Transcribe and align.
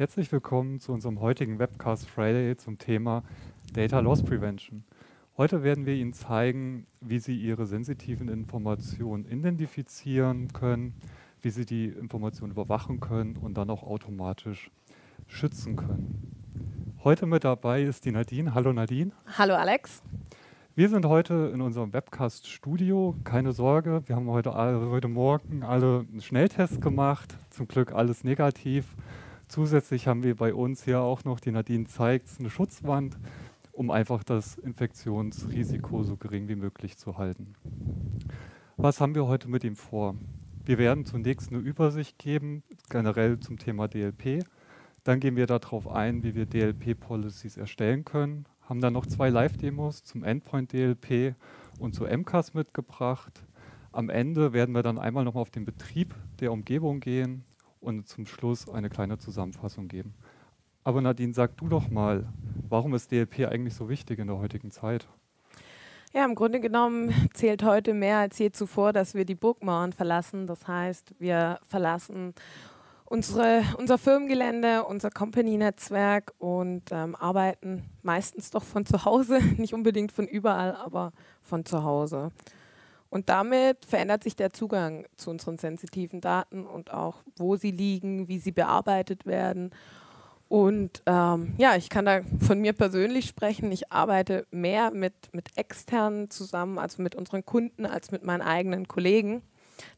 Herzlich 0.00 0.32
willkommen 0.32 0.80
zu 0.80 0.94
unserem 0.94 1.20
heutigen 1.20 1.58
Webcast 1.58 2.08
Friday 2.08 2.56
zum 2.56 2.78
Thema 2.78 3.22
Data 3.74 4.00
Loss 4.00 4.22
Prevention. 4.22 4.82
Heute 5.36 5.62
werden 5.62 5.84
wir 5.84 5.92
Ihnen 5.92 6.14
zeigen, 6.14 6.86
wie 7.02 7.18
Sie 7.18 7.36
Ihre 7.36 7.66
sensitiven 7.66 8.30
Informationen 8.30 9.26
identifizieren 9.26 10.54
können, 10.54 10.94
wie 11.42 11.50
Sie 11.50 11.66
die 11.66 11.88
Informationen 11.88 12.52
überwachen 12.52 13.00
können 13.00 13.36
und 13.36 13.58
dann 13.58 13.68
auch 13.68 13.82
automatisch 13.82 14.70
schützen 15.26 15.76
können. 15.76 16.96
Heute 17.04 17.26
mit 17.26 17.44
dabei 17.44 17.82
ist 17.82 18.06
die 18.06 18.12
Nadine. 18.12 18.54
Hallo 18.54 18.72
Nadine. 18.72 19.12
Hallo 19.36 19.54
Alex. 19.54 20.02
Wir 20.74 20.88
sind 20.88 21.04
heute 21.04 21.50
in 21.52 21.60
unserem 21.60 21.92
Webcast-Studio. 21.92 23.16
Keine 23.24 23.52
Sorge, 23.52 24.02
wir 24.06 24.16
haben 24.16 24.28
heute, 24.28 24.54
heute 24.54 25.08
Morgen 25.08 25.62
alle 25.62 26.06
einen 26.10 26.22
Schnelltest 26.22 26.80
gemacht. 26.80 27.36
Zum 27.50 27.68
Glück 27.68 27.92
alles 27.92 28.24
negativ. 28.24 28.86
Zusätzlich 29.50 30.06
haben 30.06 30.22
wir 30.22 30.36
bei 30.36 30.54
uns 30.54 30.84
hier 30.84 31.00
auch 31.00 31.24
noch, 31.24 31.40
die 31.40 31.50
Nadine 31.50 31.84
zeigt, 31.84 32.28
eine 32.38 32.50
Schutzwand, 32.50 33.18
um 33.72 33.90
einfach 33.90 34.22
das 34.22 34.56
Infektionsrisiko 34.56 36.04
so 36.04 36.16
gering 36.16 36.46
wie 36.46 36.54
möglich 36.54 36.96
zu 36.96 37.18
halten. 37.18 37.54
Was 38.76 39.00
haben 39.00 39.16
wir 39.16 39.26
heute 39.26 39.48
mit 39.48 39.64
ihm 39.64 39.74
vor? 39.74 40.14
Wir 40.64 40.78
werden 40.78 41.04
zunächst 41.04 41.50
eine 41.50 41.58
Übersicht 41.58 42.16
geben, 42.16 42.62
generell 42.90 43.40
zum 43.40 43.58
Thema 43.58 43.88
DLP. 43.88 44.44
Dann 45.02 45.18
gehen 45.18 45.34
wir 45.34 45.48
darauf 45.48 45.88
ein, 45.88 46.22
wie 46.22 46.36
wir 46.36 46.46
DLP-Policies 46.46 47.56
erstellen 47.56 48.04
können. 48.04 48.44
Haben 48.68 48.80
dann 48.80 48.92
noch 48.92 49.06
zwei 49.06 49.30
Live-Demos 49.30 50.04
zum 50.04 50.22
Endpoint 50.22 50.72
DLP 50.72 51.34
und 51.80 51.96
zu 51.96 52.04
MCAS 52.04 52.54
mitgebracht. 52.54 53.42
Am 53.90 54.10
Ende 54.10 54.52
werden 54.52 54.76
wir 54.76 54.84
dann 54.84 55.00
einmal 55.00 55.24
noch 55.24 55.34
auf 55.34 55.50
den 55.50 55.64
Betrieb 55.64 56.14
der 56.38 56.52
Umgebung 56.52 57.00
gehen, 57.00 57.42
und 57.80 58.08
zum 58.08 58.26
Schluss 58.26 58.68
eine 58.68 58.90
kleine 58.90 59.18
Zusammenfassung 59.18 59.88
geben. 59.88 60.14
Aber 60.84 61.00
Nadine, 61.00 61.34
sag 61.34 61.56
du 61.56 61.68
doch 61.68 61.90
mal, 61.90 62.32
warum 62.68 62.94
ist 62.94 63.10
DLP 63.12 63.46
eigentlich 63.46 63.74
so 63.74 63.88
wichtig 63.88 64.18
in 64.18 64.28
der 64.28 64.38
heutigen 64.38 64.70
Zeit? 64.70 65.06
Ja, 66.12 66.24
im 66.24 66.34
Grunde 66.34 66.60
genommen 66.60 67.12
zählt 67.34 67.62
heute 67.62 67.94
mehr 67.94 68.18
als 68.18 68.38
je 68.38 68.50
zuvor, 68.50 68.92
dass 68.92 69.14
wir 69.14 69.24
die 69.24 69.34
Burgmauern 69.34 69.92
verlassen. 69.92 70.46
Das 70.46 70.66
heißt, 70.66 71.14
wir 71.18 71.60
verlassen 71.66 72.34
unsere, 73.04 73.62
unser 73.76 73.98
Firmengelände, 73.98 74.84
unser 74.84 75.10
Company-Netzwerk 75.10 76.32
und 76.38 76.84
ähm, 76.92 77.14
arbeiten 77.16 77.84
meistens 78.02 78.50
doch 78.50 78.62
von 78.62 78.86
zu 78.86 79.04
Hause, 79.04 79.40
nicht 79.56 79.74
unbedingt 79.74 80.12
von 80.12 80.26
überall, 80.26 80.74
aber 80.74 81.12
von 81.42 81.64
zu 81.64 81.82
Hause. 81.84 82.30
Und 83.10 83.28
damit 83.28 83.84
verändert 83.84 84.22
sich 84.22 84.36
der 84.36 84.52
Zugang 84.52 85.04
zu 85.16 85.30
unseren 85.30 85.58
sensitiven 85.58 86.20
Daten 86.20 86.64
und 86.64 86.92
auch, 86.92 87.16
wo 87.36 87.56
sie 87.56 87.72
liegen, 87.72 88.28
wie 88.28 88.38
sie 88.38 88.52
bearbeitet 88.52 89.26
werden. 89.26 89.72
Und 90.48 91.02
ähm, 91.06 91.54
ja, 91.58 91.76
ich 91.76 91.90
kann 91.90 92.04
da 92.04 92.22
von 92.40 92.60
mir 92.60 92.72
persönlich 92.72 93.26
sprechen. 93.26 93.70
Ich 93.72 93.92
arbeite 93.92 94.46
mehr 94.50 94.90
mit, 94.92 95.14
mit 95.32 95.56
externen 95.56 96.30
zusammen, 96.30 96.78
also 96.78 97.02
mit 97.02 97.14
unseren 97.14 97.44
Kunden, 97.44 97.84
als 97.84 98.10
mit 98.10 98.24
meinen 98.24 98.42
eigenen 98.42 98.88
Kollegen. 98.88 99.42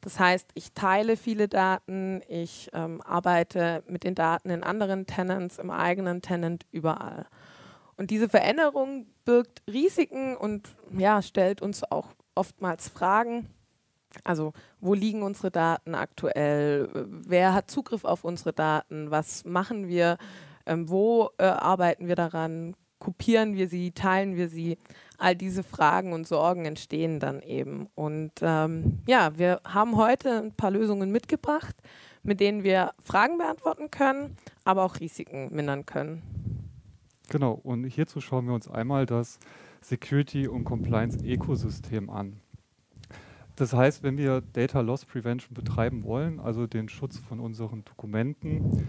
Das 0.01 0.19
heißt, 0.19 0.51
ich 0.55 0.73
teile 0.73 1.17
viele 1.17 1.49
Daten, 1.49 2.23
ich 2.29 2.71
ähm, 2.73 3.01
arbeite 3.03 3.83
mit 3.89 4.05
den 4.05 4.15
Daten 4.15 4.51
in 4.51 4.63
anderen 4.63 5.07
Tenants, 5.07 5.59
im 5.59 5.71
eigenen 5.71 6.23
Tenant, 6.23 6.67
überall. 6.71 7.27
Und 7.97 8.11
diese 8.11 8.29
Veränderung 8.29 9.07
birgt 9.25 9.63
Risiken 9.67 10.37
und 10.37 10.77
ja, 10.97 11.23
stellt 11.23 11.63
uns 11.63 11.83
auch 11.91 12.09
oftmals 12.35 12.89
Fragen. 12.89 13.49
Also 14.25 14.53
wo 14.81 14.95
liegen 14.95 15.23
unsere 15.23 15.51
Daten 15.51 15.95
aktuell? 15.95 16.89
Wer 17.07 17.55
hat 17.55 17.71
Zugriff 17.71 18.05
auf 18.05 18.25
unsere 18.25 18.53
Daten? 18.53 19.11
Was 19.11 19.45
machen 19.45 19.89
wir? 19.89 20.19
Ähm, 20.67 20.89
wo 20.89 21.31
äh, 21.39 21.45
arbeiten 21.45 22.09
wir 22.09 22.17
daran? 22.17 22.77
Kopieren 22.99 23.57
wir 23.57 23.69
sie? 23.69 23.93
Teilen 23.93 24.37
wir 24.37 24.49
sie? 24.49 24.79
All 25.19 25.35
diese 25.35 25.63
Fragen 25.63 26.13
und 26.13 26.27
Sorgen 26.27 26.67
entstehen 26.67 27.21
dann 27.21 27.41
eben. 27.41 27.89
Und 27.95 28.33
ähm, 28.43 29.01
ja, 29.09 29.37
wir 29.39 29.61
haben 29.67 29.97
heute 29.97 30.43
ein 30.43 30.53
paar 30.53 30.71
Lösungen 30.71 31.11
mitgebracht, 31.11 31.75
mit 32.23 32.39
denen 32.39 32.63
wir 32.63 32.93
Fragen 33.03 33.39
beantworten 33.39 33.91
können, 33.91 34.37
aber 34.65 34.85
auch 34.85 35.01
Risiken 35.01 35.53
mindern 35.53 35.85
können. 35.87 36.23
Genau, 37.29 37.53
und 37.63 37.85
hierzu 37.85 38.21
schauen 38.21 38.47
wir 38.47 38.55
uns 38.55 38.69
einmal 38.69 39.07
das 39.07 39.39
Security- 39.83 40.49
und 40.49 40.65
Compliance-Ökosystem 40.65 42.11
an. 42.11 42.41
Das 43.57 43.75
heißt, 43.75 44.03
wenn 44.03 44.17
wir 44.17 44.41
Data 44.41 44.81
Loss 44.81 45.05
Prevention 45.05 45.55
betreiben 45.55 46.05
wollen, 46.05 46.41
also 46.41 46.67
den 46.67 46.89
Schutz 46.89 47.19
von 47.19 47.39
unseren 47.39 47.85
Dokumenten, 47.85 48.87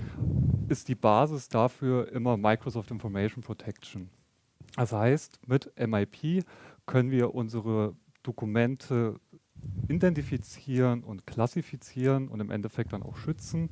ist 0.70 0.88
die 0.88 0.96
Basis 0.96 1.50
dafür 1.50 2.12
immer 2.12 2.38
Microsoft 2.38 2.90
Information 2.92 3.44
Protection. 3.44 4.10
Das 4.76 4.92
heißt, 4.92 5.48
mit 5.48 5.72
MIP 5.78 6.46
können 6.86 7.12
wir 7.12 7.36
unsere 7.36 7.96
Dokumente 8.24 9.20
identifizieren 9.88 11.04
und 11.04 11.28
klassifizieren 11.28 12.28
und 12.28 12.40
im 12.40 12.50
Endeffekt 12.50 12.94
dann 12.94 13.04
auch 13.04 13.18
schützen. 13.18 13.70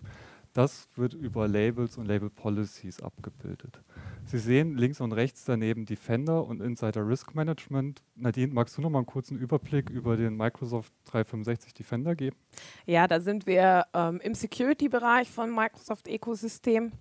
Das 0.54 0.88
wird 0.96 1.14
über 1.14 1.48
Labels 1.48 1.98
und 1.98 2.08
Label 2.08 2.30
Policies 2.30 3.02
abgebildet. 3.02 3.82
Sie 4.26 4.38
sehen 4.38 4.78
links 4.78 5.00
und 5.00 5.14
rechts 5.14 5.46
daneben 5.46 5.86
Defender 5.86 6.46
und 6.46 6.62
Insider 6.62 7.08
Risk 7.08 7.34
Management. 7.36 8.04
Nadine, 8.16 8.54
magst 8.54 8.78
du 8.78 8.82
noch 8.82 8.90
mal 8.90 9.00
einen 9.00 9.06
kurzen 9.06 9.38
Überblick 9.38 9.90
über 9.90 10.18
den 10.18 10.36
Microsoft 10.36 10.92
365 11.06 11.74
Defender 11.74 12.16
geben? 12.16 12.36
Ja, 12.86 13.08
da 13.08 13.22
sind 13.22 13.48
wir 13.48 13.86
ähm, 13.94 14.20
im 14.22 14.34
Security-Bereich 14.34 15.30
von 15.30 15.56
Microsoft 15.56 16.08
Ecosystem. 16.08 16.92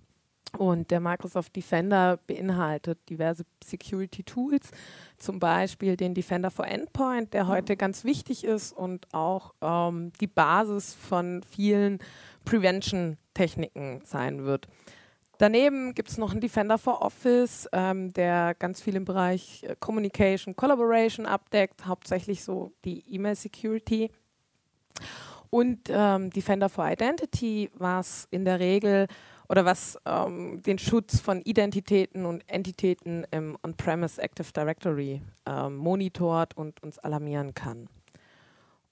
Und 0.57 0.91
der 0.91 0.99
Microsoft 0.99 1.55
Defender 1.55 2.19
beinhaltet 2.27 2.99
diverse 3.09 3.45
Security 3.63 4.23
Tools, 4.23 4.71
zum 5.17 5.39
Beispiel 5.39 5.95
den 5.95 6.13
Defender 6.13 6.51
for 6.51 6.67
Endpoint, 6.67 7.33
der 7.33 7.47
heute 7.47 7.77
ganz 7.77 8.03
wichtig 8.03 8.43
ist 8.43 8.73
und 8.73 9.07
auch 9.13 9.53
ähm, 9.61 10.11
die 10.19 10.27
Basis 10.27 10.93
von 10.93 11.41
vielen 11.49 11.99
Prevention-Techniken 13.33 14.01
sein 14.05 14.45
wird. 14.45 14.67
Daneben 15.37 15.95
gibt 15.95 16.09
es 16.09 16.17
noch 16.17 16.31
einen 16.31 16.41
Defender 16.41 16.77
for 16.77 17.01
Office, 17.01 17.67
ähm, 17.71 18.13
der 18.13 18.53
ganz 18.53 18.79
viel 18.79 18.95
im 18.95 19.05
Bereich 19.05 19.63
äh, 19.63 19.75
Communication, 19.79 20.55
Collaboration 20.55 21.25
abdeckt, 21.25 21.87
hauptsächlich 21.87 22.43
so 22.43 22.73
die 22.85 23.03
E-Mail 23.11 23.35
Security. 23.35 24.11
Und 25.49 25.89
ähm, 25.89 26.29
Defender 26.29 26.69
for 26.69 26.87
Identity, 26.87 27.71
was 27.73 28.27
in 28.29 28.45
der 28.45 28.59
Regel 28.59 29.07
oder 29.49 29.65
was 29.65 29.97
ähm, 30.05 30.61
den 30.61 30.77
Schutz 30.77 31.19
von 31.19 31.41
Identitäten 31.41 32.25
und 32.25 32.47
Entitäten 32.47 33.25
im 33.31 33.57
On-Premise 33.63 34.21
Active 34.21 34.53
Directory 34.55 35.21
ähm, 35.45 35.75
monitort 35.75 36.55
und 36.55 36.81
uns 36.83 36.99
alarmieren 36.99 37.53
kann. 37.53 37.89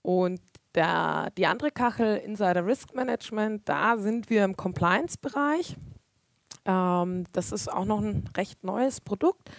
Und 0.02 0.42
der, 0.76 1.32
die 1.38 1.46
andere 1.46 1.72
Kachel, 1.72 2.18
Insider 2.18 2.66
Risk 2.66 2.94
Management, 2.94 3.68
da 3.68 3.98
sind 3.98 4.30
wir 4.30 4.46
im 4.46 4.56
Compliance-Bereich. 4.56 5.76
Ähm, 6.66 7.26
das 7.34 7.52
ist 7.52 7.72
auch 7.72 7.86
noch 7.86 8.02
ein 8.02 8.30
recht 8.38 8.64
neues 8.64 9.02
Produkt. 9.02 9.50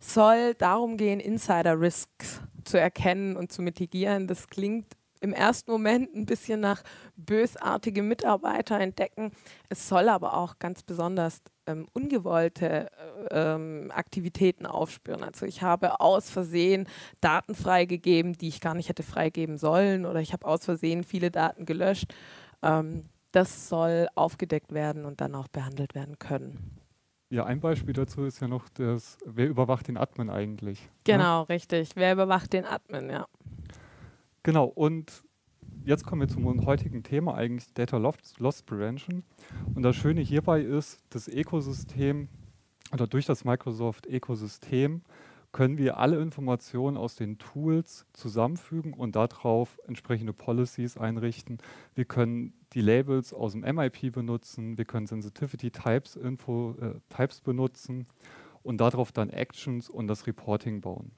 Soll 0.00 0.54
darum 0.54 0.96
gehen, 0.96 1.20
Insider 1.20 1.80
Risks 1.80 2.40
zu 2.64 2.78
erkennen 2.78 3.36
und 3.36 3.52
zu 3.52 3.62
mitigieren. 3.62 4.26
Das 4.26 4.48
klingt 4.48 4.86
im 5.20 5.32
ersten 5.32 5.70
Moment 5.70 6.14
ein 6.14 6.26
bisschen 6.26 6.60
nach 6.60 6.82
bösartige 7.16 8.02
Mitarbeiter 8.02 8.78
entdecken. 8.80 9.32
Es 9.68 9.88
soll 9.88 10.08
aber 10.08 10.34
auch 10.36 10.58
ganz 10.58 10.82
besonders 10.82 11.40
ähm, 11.66 11.86
ungewollte 11.92 12.90
äh, 13.30 13.54
ähm, 13.54 13.92
Aktivitäten 13.94 14.66
aufspüren. 14.66 15.22
Also 15.22 15.46
ich 15.46 15.62
habe 15.62 16.00
aus 16.00 16.30
Versehen 16.30 16.88
Daten 17.20 17.54
freigegeben, 17.54 18.32
die 18.32 18.48
ich 18.48 18.60
gar 18.60 18.74
nicht 18.74 18.88
hätte 18.88 19.02
freigeben 19.02 19.58
sollen 19.58 20.06
oder 20.06 20.20
ich 20.20 20.32
habe 20.32 20.46
aus 20.46 20.64
Versehen 20.64 21.04
viele 21.04 21.30
Daten 21.30 21.66
gelöscht. 21.66 22.14
Ähm, 22.62 23.04
das 23.32 23.68
soll 23.68 24.08
aufgedeckt 24.14 24.72
werden 24.72 25.04
und 25.04 25.20
dann 25.20 25.34
auch 25.34 25.48
behandelt 25.48 25.94
werden 25.94 26.18
können. 26.18 26.78
Ja, 27.30 27.44
ein 27.44 27.60
Beispiel 27.60 27.92
dazu 27.92 28.24
ist 28.24 28.40
ja 28.40 28.48
noch 28.48 28.70
das, 28.70 29.18
wer 29.26 29.48
überwacht 29.48 29.88
den 29.88 29.98
Admin 29.98 30.30
eigentlich? 30.30 30.80
Ne? 30.80 30.88
Genau, 31.04 31.42
ne? 31.42 31.48
richtig. 31.50 31.90
Wer 31.94 32.14
überwacht 32.14 32.54
den 32.54 32.64
Admin, 32.64 33.10
ja. 33.10 33.26
Genau, 34.48 34.64
und 34.64 35.24
jetzt 35.84 36.06
kommen 36.06 36.22
wir 36.22 36.28
zum 36.28 36.64
heutigen 36.64 37.02
Thema 37.02 37.34
eigentlich 37.34 37.70
Data 37.74 37.98
Loss 37.98 38.62
Prevention. 38.62 39.22
Und 39.74 39.82
das 39.82 39.94
Schöne 39.94 40.22
hierbei 40.22 40.62
ist, 40.62 41.02
das 41.10 41.28
Ökosystem 41.28 42.28
oder 42.90 43.06
durch 43.06 43.26
das 43.26 43.44
Microsoft 43.44 44.06
Ökosystem 44.06 45.02
können 45.52 45.76
wir 45.76 45.98
alle 45.98 46.18
Informationen 46.22 46.96
aus 46.96 47.14
den 47.14 47.36
Tools 47.36 48.06
zusammenfügen 48.14 48.94
und 48.94 49.16
darauf 49.16 49.78
entsprechende 49.86 50.32
Policies 50.32 50.96
einrichten. 50.96 51.58
Wir 51.94 52.06
können 52.06 52.54
die 52.72 52.80
Labels 52.80 53.34
aus 53.34 53.52
dem 53.52 53.60
MIP 53.60 54.12
benutzen, 54.12 54.78
wir 54.78 54.86
können 54.86 55.06
Sensitivity 55.06 55.70
Types, 55.70 56.16
Info, 56.16 56.74
äh, 56.80 56.94
Types 57.14 57.42
benutzen 57.42 58.06
und 58.62 58.80
darauf 58.80 59.12
dann 59.12 59.28
Actions 59.28 59.90
und 59.90 60.08
das 60.08 60.26
Reporting 60.26 60.80
bauen. 60.80 61.10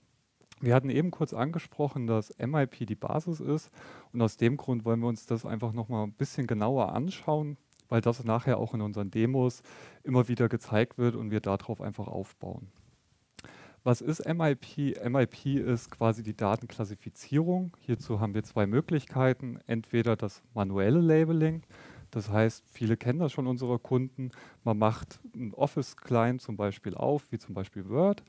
Wir 0.61 0.75
hatten 0.75 0.91
eben 0.91 1.11
kurz 1.11 1.33
angesprochen, 1.33 2.07
dass 2.07 2.37
MIP 2.39 2.87
die 2.87 2.95
Basis 2.95 3.41
ist 3.41 3.71
und 4.13 4.21
aus 4.21 4.37
dem 4.37 4.59
Grund 4.59 4.85
wollen 4.85 5.01
wir 5.01 5.09
uns 5.09 5.25
das 5.25 5.47
einfach 5.47 5.73
nochmal 5.73 6.05
ein 6.05 6.13
bisschen 6.13 6.47
genauer 6.47 6.93
anschauen, 6.93 7.57
weil 7.89 8.03
das 8.03 8.25
nachher 8.25 8.59
auch 8.59 8.75
in 8.75 8.83
unseren 8.83 9.11
Demos 9.11 9.63
immer 10.05 10.29
wieder 10.29 10.49
gezeigt 10.49 10.99
wird 10.99 11.17
und 11.17 11.31
wir 11.31 11.41
darauf 11.41 11.81
einfach 11.81 12.09
aufbauen. 12.09 12.69
Was 13.83 14.03
ist 14.03 14.27
MIP? 14.27 15.03
MIP 15.09 15.47
ist 15.47 15.91
quasi 15.91 16.23
die 16.23 16.37
Datenklassifizierung. 16.37 17.75
Hierzu 17.81 18.21
haben 18.21 18.35
wir 18.35 18.43
zwei 18.43 18.67
Möglichkeiten. 18.67 19.59
Entweder 19.67 20.17
das 20.17 20.43
manuelle 20.53 21.01
Labeling, 21.01 21.63
das 22.11 22.29
heißt, 22.29 22.65
viele 22.71 22.97
kennen 22.97 23.21
das 23.21 23.33
schon, 23.33 23.47
unsere 23.47 23.79
Kunden. 23.79 24.33
Man 24.65 24.79
macht 24.79 25.21
einen 25.35 25.55
Office-Client 25.55 26.43
zum 26.43 26.57
Beispiel 26.57 26.95
auf, 26.95 27.31
wie 27.31 27.39
zum 27.39 27.55
Beispiel 27.55 27.89
Word, 27.89 28.23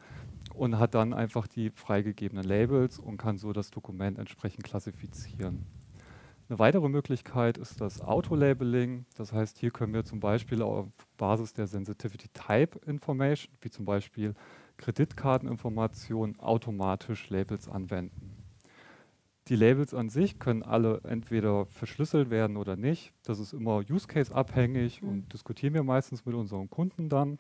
und 0.54 0.80
hat 0.80 0.96
dann 0.96 1.14
einfach 1.14 1.48
die 1.48 1.70
freigegebenen 1.70 2.44
Labels 2.44 3.00
und 3.00 3.18
kann 3.18 3.38
so 3.38 3.54
das 3.54 3.72
Dokument 3.72 4.18
entsprechend 4.18 4.64
klassifizieren. 4.64 5.66
Eine 6.52 6.60
weitere 6.60 6.90
Möglichkeit 6.90 7.58
ist 7.58 7.80
das 7.80 8.02
Auto-Labeling. 8.02 9.06
Das 9.16 9.32
heißt, 9.32 9.58
hier 9.58 9.72
können 9.72 9.94
wir 9.94 10.04
zum 10.04 10.20
Beispiel 10.20 10.62
auf 10.62 10.90
Basis 11.16 11.54
der 11.54 11.66
Sensitivity 11.66 12.28
Type 12.34 12.78
Information, 12.86 13.54
wie 13.62 13.70
zum 13.70 13.86
Beispiel 13.86 14.34
Kreditkarteninformationen, 14.76 16.40
automatisch 16.40 17.30
Labels 17.30 17.70
anwenden. 17.70 18.42
Die 19.48 19.56
Labels 19.56 19.94
an 19.94 20.10
sich 20.10 20.40
können 20.40 20.62
alle 20.62 21.00
entweder 21.04 21.68
verschlüsselt 21.68 22.30
werden 22.30 22.58
oder 22.58 22.76
nicht. 22.76 23.14
Das 23.24 23.40
ist 23.40 23.54
immer 23.54 23.78
Use 23.90 24.08
Case 24.08 24.36
abhängig 24.36 25.02
mhm. 25.02 25.10
und 25.10 25.34
diskutieren 25.34 25.74
wir 25.74 25.84
meistens 25.84 26.26
mit 26.26 26.36
unseren 26.36 26.70
Kunden 26.70 27.08
dann. 27.08 27.40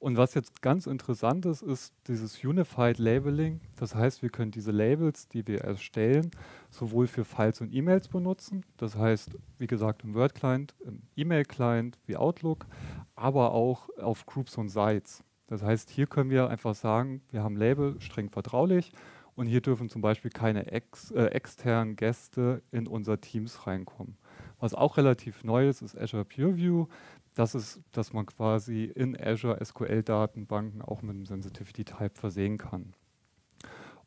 Und 0.00 0.16
was 0.16 0.32
jetzt 0.32 0.62
ganz 0.62 0.86
interessant 0.86 1.44
ist, 1.44 1.60
ist 1.60 1.92
dieses 2.08 2.42
Unified 2.42 2.96
Labeling. 2.98 3.60
Das 3.76 3.94
heißt, 3.94 4.22
wir 4.22 4.30
können 4.30 4.50
diese 4.50 4.70
Labels, 4.70 5.28
die 5.28 5.46
wir 5.46 5.60
erstellen, 5.60 6.30
sowohl 6.70 7.06
für 7.06 7.26
Files 7.26 7.60
und 7.60 7.70
E-Mails 7.72 8.08
benutzen. 8.08 8.64
Das 8.78 8.96
heißt, 8.96 9.36
wie 9.58 9.66
gesagt, 9.66 10.02
im 10.02 10.14
Word-Client, 10.14 10.74
im 10.86 11.02
E-Mail-Client 11.16 11.98
wie 12.06 12.16
Outlook, 12.16 12.66
aber 13.14 13.52
auch 13.52 13.90
auf 13.98 14.24
Groups 14.24 14.56
und 14.56 14.70
Sites. 14.70 15.22
Das 15.48 15.62
heißt, 15.62 15.90
hier 15.90 16.06
können 16.06 16.30
wir 16.30 16.48
einfach 16.48 16.74
sagen, 16.74 17.20
wir 17.30 17.42
haben 17.42 17.56
Label 17.56 18.00
streng 18.00 18.30
vertraulich 18.30 18.92
und 19.34 19.46
hier 19.46 19.60
dürfen 19.60 19.90
zum 19.90 20.00
Beispiel 20.00 20.30
keine 20.30 20.72
ex, 20.72 21.10
äh, 21.10 21.26
externen 21.26 21.96
Gäste 21.96 22.62
in 22.70 22.86
unser 22.86 23.20
Teams 23.20 23.66
reinkommen. 23.66 24.16
Was 24.60 24.74
auch 24.74 24.96
relativ 24.96 25.42
neu 25.42 25.68
ist, 25.68 25.82
ist 25.82 25.98
Azure 25.98 26.24
PureView. 26.24 26.86
Das 27.34 27.54
ist, 27.54 27.80
dass 27.92 28.12
man 28.12 28.26
quasi 28.26 28.84
in 28.84 29.18
Azure 29.18 29.58
SQL-Datenbanken 29.64 30.82
auch 30.82 31.02
mit 31.02 31.16
einem 31.16 31.26
Sensitivity-Type 31.26 32.14
versehen 32.14 32.58
kann. 32.58 32.92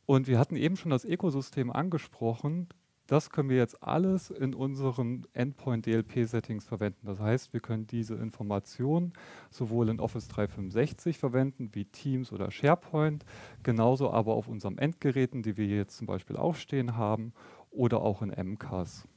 Und 0.06 0.28
wir 0.28 0.38
hatten 0.38 0.56
eben 0.56 0.76
schon 0.76 0.92
das 0.92 1.06
Ökosystem 1.06 1.72
angesprochen. 1.72 2.68
Das 3.08 3.30
können 3.30 3.50
wir 3.50 3.58
jetzt 3.58 3.84
alles 3.84 4.30
in 4.30 4.54
unseren 4.54 5.28
Endpoint-DLP-Settings 5.34 6.66
verwenden. 6.66 7.06
Das 7.06 7.20
heißt, 7.20 7.52
wir 7.52 7.60
können 7.60 7.86
diese 7.86 8.16
Informationen 8.16 9.14
sowohl 9.50 9.90
in 9.90 10.00
Office 10.00 10.28
365 10.30 11.18
verwenden, 11.18 11.70
wie 11.74 11.86
Teams 11.86 12.32
oder 12.32 12.50
SharePoint, 12.50 13.26
genauso 13.62 14.12
aber 14.12 14.36
auf 14.36 14.48
unseren 14.48 14.78
Endgeräten, 14.78 15.44
die 15.44 15.58
wir 15.58 15.68
jetzt 15.68 15.98
zum 15.98 16.08
Beispiel 16.08 16.38
aufstehen 16.38 16.96
haben, 16.96 17.34
oder 17.72 18.02
auch 18.02 18.22
in 18.22 18.30
MCAS. 18.30 19.08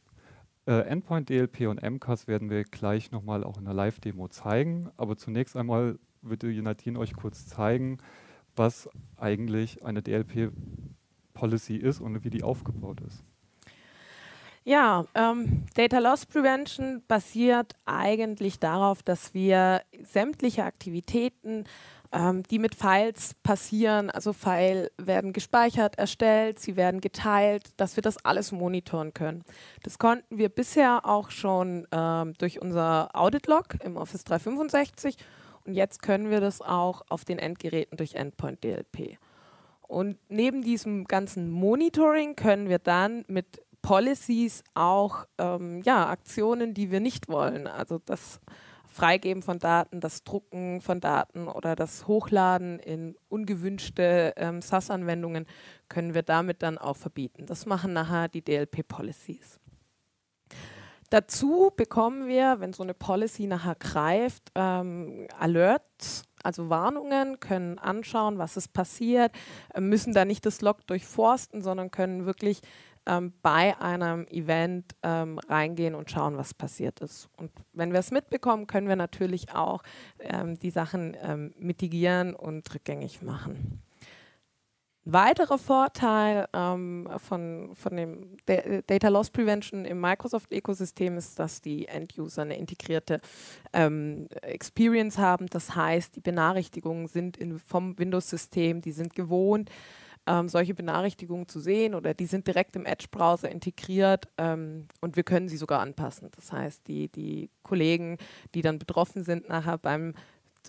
Äh, 0.67 0.81
Endpoint 0.81 1.29
DLP 1.29 1.69
und 1.69 1.81
MCAS 1.81 2.27
werden 2.27 2.51
wir 2.51 2.65
gleich 2.65 3.13
nochmal 3.13 3.45
auch 3.45 3.59
in 3.59 3.65
der 3.65 3.75
Live-Demo 3.75 4.29
zeigen. 4.29 4.91
Aber 4.97 5.17
zunächst 5.17 5.57
einmal 5.57 5.99
würde 6.23 6.53
Nadine 6.63 6.99
euch 6.99 7.15
kurz 7.15 7.47
zeigen, 7.47 7.99
was 8.57 8.89
eigentlich 9.17 9.85
eine 9.85 10.03
DLP-Policy 10.03 11.77
ist 11.77 12.01
und 12.01 12.25
wie 12.25 12.31
die 12.31 12.43
aufgebaut 12.43 13.01
ist. 13.01 13.23
Ja, 14.65 15.05
ähm, 15.15 15.63
Data 15.75 16.01
Loss 16.01 16.27
Prevention 16.27 17.01
basiert 17.07 17.77
eigentlich 17.85 18.59
darauf, 18.59 19.05
dass 19.05 19.33
wir 19.33 19.83
sämtliche 20.03 20.65
Aktivitäten 20.65 21.67
ähm, 22.13 22.43
die 22.45 22.59
mit 22.59 22.75
Files 22.75 23.35
passieren. 23.43 24.11
Also 24.11 24.33
File 24.33 24.91
werden 24.99 25.33
gespeichert, 25.33 25.99
erstellt, 25.99 26.59
sie 26.59 26.77
werden 26.77 27.01
geteilt, 27.01 27.71
dass 27.77 27.97
wir 27.97 28.03
das 28.03 28.25
alles 28.25 28.53
monitoren 28.53 29.15
können. 29.15 29.45
Das 29.83 29.99
konnten 29.99 30.39
wir 30.39 30.49
bisher 30.49 31.07
auch 31.07 31.31
schon 31.31 31.87
ähm, 31.93 32.35
durch 32.39 32.61
unser 32.61 33.11
Audit-Log 33.15 33.77
im 33.83 33.97
Office 33.97 34.25
365 34.25 35.17
und 35.65 35.75
jetzt 35.75 36.03
können 36.03 36.31
wir 36.31 36.41
das 36.41 36.63
auch 36.63 37.03
auf 37.09 37.25
den 37.25 37.39
Endgeräten 37.39 37.97
durch 37.97 38.15
Endpoint 38.15 38.63
DLP. 38.63 39.19
Und 39.83 40.19
neben 40.29 40.63
diesem 40.63 41.05
ganzen 41.05 41.51
Monitoring 41.51 42.35
können 42.37 42.69
wir 42.69 42.79
dann 42.79 43.25
mit 43.29 43.63
Policies 43.83 44.65
auch 44.75 45.27
ähm, 45.39 45.81
ja, 45.83 46.09
Aktionen, 46.09 46.75
die 46.75 46.91
wir 46.91 47.01
nicht 47.01 47.29
wollen. 47.29 47.67
Also 47.67 48.01
das 48.05 48.41
Freigeben 48.97 49.43
von 49.43 49.59
Daten, 49.59 50.01
das 50.01 50.25
Drucken 50.25 50.81
von 50.81 51.01
Daten 51.01 51.49
oder 51.49 51.77
das 51.77 52.07
Hochladen 52.07 52.79
in 52.79 53.15
ungewünschte 53.29 54.33
ähm, 54.39 54.63
SAS-Anwendungen 54.63 55.45
können 55.91 56.15
wir 56.15 56.23
damit 56.23 56.63
dann 56.63 56.79
auch 56.79 56.97
verbieten. 56.97 57.45
Das 57.45 57.67
machen 57.67 57.93
nachher 57.93 58.29
die 58.29 58.41
DLP-Policies. 58.41 59.61
Dazu 61.11 61.71
bekommen 61.77 62.27
wir, 62.27 62.59
wenn 62.61 62.73
so 62.73 62.83
eine 62.83 62.95
Policy 62.95 63.47
nachher 63.47 63.75
greift, 63.75 64.51
ähm, 64.55 65.29
Alerts, 65.39 66.25
also 66.43 66.71
Warnungen, 66.71 67.39
können 67.39 67.79
anschauen, 67.79 68.39
was 68.39 68.57
ist 68.57 68.73
passiert, 68.73 69.31
müssen 69.79 70.15
da 70.15 70.25
nicht 70.25 70.47
das 70.47 70.63
Log 70.63 70.87
durchforsten, 70.87 71.61
sondern 71.61 71.91
können 71.91 72.25
wirklich 72.25 72.63
ähm, 73.07 73.33
bei 73.43 73.79
einem 73.81 74.27
Event 74.29 74.95
ähm, 75.03 75.39
reingehen 75.49 75.95
und 75.95 76.11
schauen, 76.11 76.37
was 76.37 76.55
passiert 76.55 77.01
ist. 77.01 77.29
Und 77.37 77.51
wenn 77.73 77.93
wir 77.93 78.01
es 78.01 78.11
mitbekommen, 78.11 78.67
können 78.67 78.89
wir 78.89 78.97
natürlich 78.97 79.55
auch 79.55 79.83
ähm, 80.21 80.59
die 80.59 80.71
Sachen 80.71 81.17
ähm, 81.23 81.55
mitigieren 81.59 82.35
und 82.35 82.73
rückgängig 82.75 83.23
machen. 83.23 83.83
Ein 85.07 85.13
weiterer 85.13 85.59
Vorteil 85.59 86.49
ähm, 86.53 87.09
von, 87.19 87.71
von 87.77 87.97
dem 87.97 88.37
D 88.49 88.83
Data 88.89 89.07
Loss 89.07 89.31
Prevention 89.31 89.85
im 89.85 90.01
Microsoft-Ökosystem 90.01 91.17
ist, 91.17 91.39
dass 91.39 91.61
die 91.61 91.87
End-User 91.87 92.43
eine 92.43 92.57
integrierte 92.57 93.21
ähm, 93.73 94.27
Experience 94.43 95.17
haben. 95.17 95.47
Das 95.47 95.77
heißt, 95.77 96.17
die 96.17 96.21
Benachrichtigungen 96.21 97.07
sind 97.07 97.37
in, 97.37 97.61
vom 97.61 97.97
Windows-System, 97.97 98.81
die 98.81 98.91
sind 98.91 99.15
gewohnt, 99.15 99.71
ähm, 100.27 100.49
solche 100.49 100.75
Benachrichtigungen 100.75 101.49
zu 101.49 101.61
sehen 101.61 101.95
oder 101.95 102.15
die 102.15 102.27
sind 102.27 102.47
direkt 102.47 102.77
im 102.77 102.85
Edge-Browser 102.85 103.51
integriert 103.51 104.29
ähm, 104.39 104.87
und 105.01 105.17
wir 105.17 105.23
können 105.23 105.49
sie 105.49 105.57
sogar 105.57 105.81
anpassen. 105.81 106.31
Das 106.35 106.53
heißt, 106.53 106.87
die, 106.89 107.09
die 107.09 107.51
Kollegen, 107.63 108.19
die 108.55 108.63
dann 108.63 108.79
betroffen 108.79 109.23
sind 109.23 109.49
nachher 109.49 109.79
beim 109.79 110.15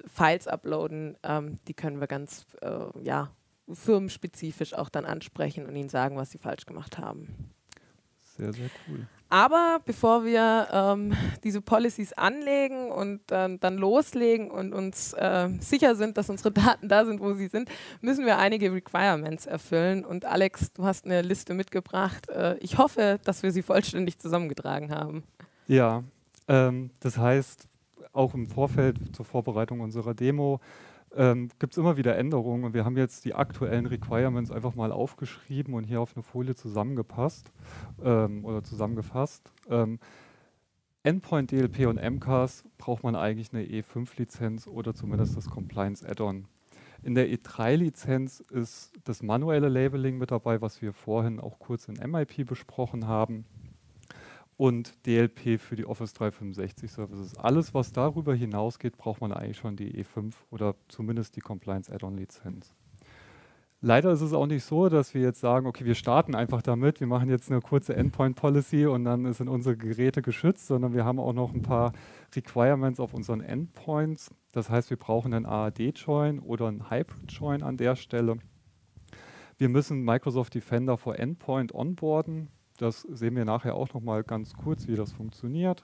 Files 0.05 0.47
uploaden, 0.47 1.17
ähm, 1.23 1.57
die 1.67 1.73
können 1.73 1.99
wir 1.99 2.07
ganz 2.07 2.45
äh, 2.61 2.85
ja, 3.01 3.31
firmenspezifisch 3.71 4.73
auch 4.73 4.89
dann 4.89 5.05
ansprechen 5.05 5.65
und 5.65 5.75
ihnen 5.75 5.89
sagen, 5.89 6.17
was 6.17 6.31
sie 6.31 6.37
falsch 6.37 6.65
gemacht 6.65 6.97
haben. 6.97 7.51
Sehr, 8.37 8.53
sehr 8.53 8.69
cool. 8.87 9.07
Aber 9.29 9.79
bevor 9.85 10.23
wir 10.23 10.67
ähm, 10.71 11.13
diese 11.43 11.61
Policies 11.61 12.13
anlegen 12.13 12.91
und 12.91 13.19
ähm, 13.31 13.59
dann 13.59 13.77
loslegen 13.77 14.49
und 14.49 14.73
uns 14.73 15.11
äh, 15.13 15.49
sicher 15.59 15.95
sind, 15.95 16.17
dass 16.17 16.29
unsere 16.29 16.51
Daten 16.51 16.87
da 16.87 17.05
sind, 17.05 17.19
wo 17.19 17.33
sie 17.33 17.47
sind, 17.47 17.69
müssen 17.99 18.25
wir 18.25 18.37
einige 18.37 18.71
Requirements 18.71 19.45
erfüllen. 19.45 20.05
Und 20.05 20.23
Alex, 20.23 20.71
du 20.71 20.85
hast 20.85 21.05
eine 21.05 21.21
Liste 21.21 21.53
mitgebracht. 21.53 22.29
Äh, 22.29 22.57
ich 22.59 22.77
hoffe, 22.77 23.19
dass 23.25 23.43
wir 23.43 23.51
sie 23.51 23.63
vollständig 23.63 24.17
zusammengetragen 24.17 24.91
haben. 24.91 25.23
Ja, 25.67 26.03
ähm, 26.47 26.91
das 27.01 27.17
heißt, 27.17 27.67
auch 28.13 28.33
im 28.33 28.47
Vorfeld 28.47 28.97
zur 29.13 29.25
Vorbereitung 29.25 29.81
unserer 29.81 30.13
Demo 30.13 30.61
ähm, 31.15 31.49
gibt 31.59 31.73
es 31.73 31.77
immer 31.77 31.97
wieder 31.97 32.17
Änderungen 32.17 32.63
und 32.63 32.73
wir 32.73 32.85
haben 32.85 32.97
jetzt 32.97 33.25
die 33.25 33.33
aktuellen 33.33 33.85
Requirements 33.85 34.51
einfach 34.51 34.75
mal 34.75 34.91
aufgeschrieben 34.91 35.73
und 35.73 35.83
hier 35.83 36.01
auf 36.01 36.15
eine 36.15 36.23
Folie 36.23 36.55
zusammengepasst 36.55 37.51
ähm, 38.03 38.45
oder 38.45 38.63
zusammengefasst. 38.63 39.51
Ähm, 39.69 39.99
Endpoint 41.03 41.51
DLP 41.51 41.87
und 41.87 42.01
MCAS 42.01 42.65
braucht 42.77 43.03
man 43.03 43.15
eigentlich 43.15 43.53
eine 43.53 43.63
E5-Lizenz 43.63 44.67
oder 44.67 44.93
zumindest 44.93 45.37
das 45.37 45.49
Compliance 45.49 46.07
Add-on. 46.07 46.45
In 47.03 47.15
der 47.15 47.29
E3-Lizenz 47.29 48.41
ist 48.51 48.91
das 49.05 49.23
manuelle 49.23 49.69
Labeling 49.69 50.17
mit 50.17 50.31
dabei, 50.31 50.61
was 50.61 50.81
wir 50.81 50.91
vorhin 50.91 51.39
auch 51.39 51.59
kurz 51.59 51.87
in 51.87 51.95
MIP 52.11 52.45
besprochen 52.45 53.07
haben 53.07 53.45
und 54.57 55.05
DLP 55.05 55.59
für 55.59 55.75
die 55.75 55.85
Office 55.85 56.13
365 56.13 56.91
Services. 56.91 57.37
Alles, 57.37 57.73
was 57.73 57.93
darüber 57.93 58.33
hinausgeht, 58.33 58.97
braucht 58.97 59.21
man 59.21 59.31
eigentlich 59.31 59.57
schon 59.57 59.75
die 59.75 60.03
E5 60.03 60.33
oder 60.49 60.75
zumindest 60.87 61.35
die 61.35 61.41
Compliance 61.41 61.93
Add-on 61.93 62.17
Lizenz. 62.17 62.73
Leider 63.79 64.11
ist 64.11 64.21
es 64.21 64.33
auch 64.33 64.47
nicht 64.47 64.63
so, 64.63 64.89
dass 64.89 65.13
wir 65.13 65.21
jetzt 65.21 65.39
sagen, 65.39 65.67
okay, 65.67 65.85
wir 65.85 65.93
starten 65.93 66.33
einfach 66.33 66.63
damit, 66.63 66.99
wir 66.99 67.05
machen 67.05 67.29
jetzt 67.29 67.51
eine 67.51 67.61
kurze 67.61 67.95
Endpoint 67.95 68.35
Policy 68.35 68.87
und 68.87 69.05
dann 69.05 69.31
sind 69.33 69.47
unsere 69.47 69.77
Geräte 69.77 70.23
geschützt, 70.23 70.65
sondern 70.65 70.95
wir 70.95 71.05
haben 71.05 71.19
auch 71.19 71.33
noch 71.33 71.53
ein 71.53 71.61
paar 71.61 71.93
Requirements 72.35 72.99
auf 72.99 73.13
unseren 73.13 73.41
Endpoints. 73.41 74.33
Das 74.51 74.71
heißt, 74.71 74.89
wir 74.89 74.97
brauchen 74.97 75.31
einen 75.31 75.45
AAD-Join 75.45 76.39
oder 76.39 76.67
einen 76.67 76.89
Hybrid-Join 76.89 77.61
an 77.61 77.77
der 77.77 77.95
Stelle. 77.95 78.39
Wir 79.59 79.69
müssen 79.69 80.03
Microsoft 80.03 80.55
Defender 80.55 80.97
for 80.97 81.19
Endpoint 81.19 81.71
onboarden. 81.71 82.49
Das 82.77 83.01
sehen 83.01 83.35
wir 83.35 83.45
nachher 83.45 83.75
auch 83.75 83.93
noch 83.93 84.01
mal 84.01 84.23
ganz 84.23 84.53
kurz, 84.53 84.87
wie 84.87 84.95
das 84.95 85.11
funktioniert. 85.11 85.83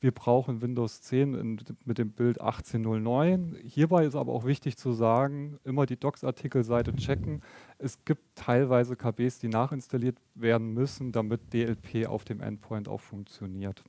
Wir 0.00 0.12
brauchen 0.12 0.62
Windows 0.62 1.02
10 1.02 1.34
in, 1.34 1.60
mit 1.84 1.98
dem 1.98 2.12
Bild 2.12 2.40
1809. 2.40 3.56
Hierbei 3.64 4.04
ist 4.04 4.14
aber 4.14 4.32
auch 4.32 4.44
wichtig 4.44 4.76
zu 4.76 4.92
sagen, 4.92 5.58
immer 5.64 5.86
die 5.86 5.98
Docs-Artikelseite 5.98 6.94
checken. 6.94 7.42
Es 7.78 8.04
gibt 8.04 8.22
teilweise 8.36 8.94
KBs, 8.94 9.40
die 9.40 9.48
nachinstalliert 9.48 10.16
werden 10.36 10.72
müssen, 10.72 11.10
damit 11.10 11.52
DLP 11.52 12.06
auf 12.06 12.24
dem 12.24 12.40
Endpoint 12.40 12.88
auch 12.88 13.00
funktioniert. 13.00 13.82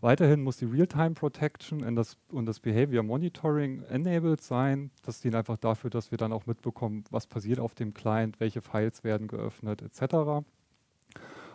Weiterhin 0.00 0.42
muss 0.42 0.56
die 0.56 0.64
Real-Time 0.64 1.12
Protection 1.12 1.84
und 1.84 1.94
das, 1.94 2.16
und 2.32 2.46
das 2.46 2.58
Behavior 2.58 3.04
Monitoring 3.04 3.82
enabled 3.84 4.42
sein. 4.42 4.90
Das 5.04 5.20
dient 5.20 5.36
einfach 5.36 5.56
dafür, 5.56 5.90
dass 5.90 6.10
wir 6.10 6.18
dann 6.18 6.32
auch 6.32 6.46
mitbekommen, 6.46 7.04
was 7.12 7.28
passiert 7.28 7.60
auf 7.60 7.76
dem 7.76 7.94
Client, 7.94 8.40
welche 8.40 8.60
Files 8.60 9.04
werden 9.04 9.28
geöffnet 9.28 9.80
etc. 9.80 10.44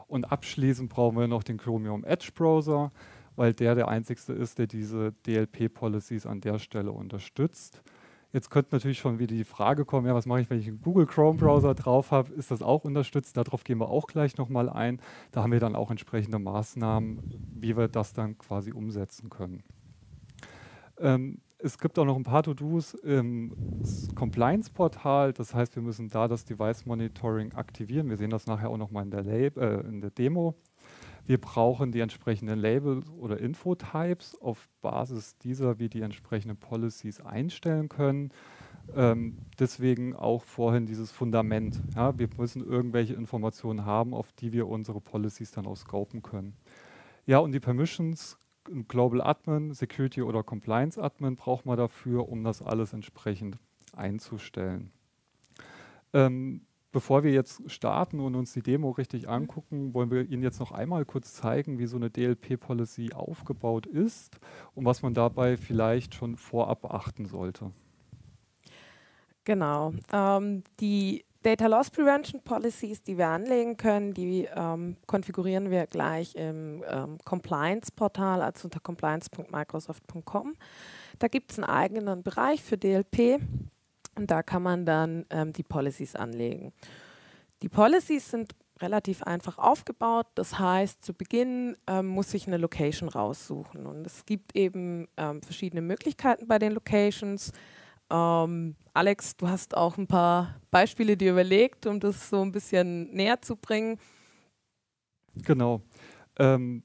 Und 0.08 0.32
abschließend 0.32 0.90
brauchen 0.90 1.18
wir 1.18 1.28
noch 1.28 1.44
den 1.44 1.58
Chromium 1.58 2.04
Edge 2.04 2.32
Browser, 2.34 2.92
weil 3.36 3.54
der 3.54 3.76
der 3.76 3.88
einzigste 3.88 4.34
ist, 4.34 4.58
der 4.58 4.68
diese 4.68 5.14
DLP-Policies 5.26 6.26
an 6.26 6.42
der 6.42 6.60
Stelle 6.60 6.92
unterstützt. 6.92 7.84
Jetzt 8.34 8.50
könnte 8.50 8.76
natürlich 8.76 9.00
schon 9.00 9.20
wieder 9.20 9.36
die 9.36 9.46
Frage 9.46 9.86
kommen, 9.86 10.06
ja, 10.06 10.14
was 10.14 10.26
mache 10.26 10.42
ich, 10.42 10.50
wenn 10.50 10.60
ich 10.60 10.68
einen 10.68 10.82
Google 10.82 11.06
Chrome 11.06 11.40
Browser 11.40 11.74
drauf 11.76 12.12
habe? 12.12 12.34
Ist 12.34 12.52
das 12.52 12.62
auch 12.62 12.84
unterstützt? 12.84 13.38
Darauf 13.38 13.64
gehen 13.64 13.80
wir 13.80 13.90
auch 13.90 14.08
gleich 14.08 14.38
nochmal 14.38 14.70
ein. 14.70 15.00
Da 15.32 15.44
haben 15.44 15.52
wir 15.52 15.60
dann 15.60 15.76
auch 15.76 15.92
entsprechende 15.92 16.38
Maßnahmen, 16.38 17.24
wie 17.56 17.78
wir 17.78 17.88
das 17.88 18.14
dann 18.14 18.38
quasi 18.38 18.72
umsetzen 18.72 19.30
können. 19.30 19.64
Ähm, 21.00 21.40
es 21.60 21.78
gibt 21.78 21.98
auch 21.98 22.06
noch 22.06 22.16
ein 22.16 22.24
paar 22.24 22.44
To-Dos 22.44 22.94
im 22.94 23.54
Compliance-Portal. 24.16 25.34
Das 25.34 25.54
heißt, 25.54 25.76
wir 25.76 25.84
müssen 25.84 26.10
da 26.10 26.28
das 26.28 26.46
Device-Monitoring 26.46 27.54
aktivieren. 27.54 28.10
Wir 28.10 28.18
sehen 28.18 28.30
das 28.30 28.46
nachher 28.46 28.70
auch 28.70 28.78
nochmal 28.78 29.06
in, 29.06 29.12
äh, 29.12 29.80
in 29.82 30.02
der 30.02 30.12
Demo. 30.12 30.56
Wir 31.26 31.42
brauchen 31.42 31.92
die 31.92 32.00
entsprechenden 32.00 32.58
Labels 32.58 33.10
oder 33.10 33.38
Infotypes, 33.40 34.40
auf 34.40 34.70
Basis 34.82 35.38
dieser 35.40 35.78
wir 35.78 35.90
die 35.90 36.02
entsprechenden 36.02 36.58
Policies 36.58 37.20
einstellen 37.20 37.90
können. 37.90 38.32
Ähm, 38.96 39.40
deswegen 39.60 40.16
auch 40.16 40.44
vorhin 40.44 40.86
dieses 40.86 41.12
Fundament. 41.12 41.82
Ja, 41.96 42.18
wir 42.18 42.30
müssen 42.38 42.64
irgendwelche 42.64 43.16
Informationen 43.16 43.86
haben, 43.86 44.14
auf 44.14 44.32
die 44.32 44.54
wir 44.54 44.70
unsere 44.70 45.02
Policies 45.02 45.52
dann 45.52 45.66
auch 45.66 45.76
scopen 45.76 46.22
können. 46.22 46.56
Ja, 47.26 47.40
und 47.40 47.52
die 47.52 47.60
Permissions, 47.60 48.38
Global 48.88 49.22
Admin, 49.22 49.74
Security 49.74 50.22
oder 50.22 50.44
Compliance 50.44 51.02
Admin 51.02 51.36
braucht 51.36 51.66
man 51.66 51.78
dafür, 51.78 52.30
um 52.30 52.44
das 52.44 52.62
alles 52.62 52.94
entsprechend 52.94 53.58
einzustellen. 53.94 54.92
Ähm, 56.14 56.68
Bevor 56.98 57.24
wir 57.24 57.32
jetzt 57.32 57.70
starten 57.70 58.20
und 58.20 58.34
uns 58.34 58.54
die 58.54 58.64
Demo 58.64 58.90
richtig 58.90 59.24
mhm. 59.24 59.30
angucken, 59.30 59.94
wollen 59.94 60.10
wir 60.10 60.28
Ihnen 60.28 60.42
jetzt 60.42 60.60
noch 60.60 60.72
einmal 60.72 61.06
kurz 61.06 61.34
zeigen, 61.34 61.78
wie 61.78 61.86
so 61.86 61.96
eine 61.96 62.10
DLP-Policy 62.10 63.14
aufgebaut 63.14 63.86
ist 63.86 64.40
und 64.74 64.86
was 64.86 65.04
man 65.04 65.14
dabei 65.14 65.58
vielleicht 65.58 66.16
schon 66.16 66.38
vorab 66.38 66.82
beachten 66.82 67.28
sollte. 67.28 67.72
Genau. 69.44 69.94
Ähm, 70.12 70.64
die 70.80 71.24
Data 71.44 71.68
Loss 71.68 71.92
Prevention 71.92 72.42
Policies, 72.42 73.04
die 73.04 73.18
wir 73.18 73.28
anlegen 73.28 73.78
können, 73.78 74.14
die 74.14 74.48
ähm, 74.54 74.98
konfigurieren 75.06 75.70
wir 75.70 75.88
gleich 75.88 76.36
im 76.36 76.84
ähm, 76.88 77.18
Compliance-Portal, 77.24 78.42
also 78.42 78.66
unter 78.66 78.80
compliance.microsoft.com. 78.80 80.56
Da 81.20 81.28
gibt 81.28 81.52
es 81.52 81.60
einen 81.60 81.70
eigenen 81.70 82.24
Bereich 82.24 82.64
für 82.64 82.78
DLP 82.78 83.40
und 84.16 84.32
da 84.32 84.44
kann 84.44 84.64
man 84.64 84.86
dann 84.86 85.26
ähm, 85.30 85.54
die 85.54 85.64
Policies 85.64 86.16
anlegen. 86.16 86.74
Die 87.62 87.70
Policies 87.70 88.30
sind 88.30 88.54
relativ 88.82 89.24
einfach 89.24 89.58
aufgebaut. 89.58 90.28
Das 90.36 90.60
heißt, 90.60 91.04
zu 91.04 91.14
Beginn 91.14 91.76
ähm, 91.88 92.08
muss 92.08 92.34
ich 92.34 92.48
eine 92.48 92.58
Location 92.58 93.10
raussuchen. 93.10 93.86
Und 93.86 94.06
es 94.06 94.26
gibt 94.26 94.56
eben 94.56 95.08
ähm, 95.18 95.42
verschiedene 95.42 95.82
Möglichkeiten 95.82 96.48
bei 96.48 96.60
den 96.60 96.74
Locations. 96.74 97.52
Ähm, 98.10 98.76
Alex, 98.94 99.38
du 99.38 99.48
hast 99.48 99.76
auch 99.76 99.98
ein 99.98 100.08
paar 100.08 100.60
Beispiele 100.72 101.18
dir 101.18 101.32
überlegt, 101.32 101.86
um 101.86 102.00
das 102.00 102.30
so 102.30 102.42
ein 102.42 102.52
bisschen 102.52 103.12
näher 103.14 103.42
zu 103.42 103.56
bringen. 103.56 104.00
Genau. 105.36 105.82
Ähm, 106.40 106.84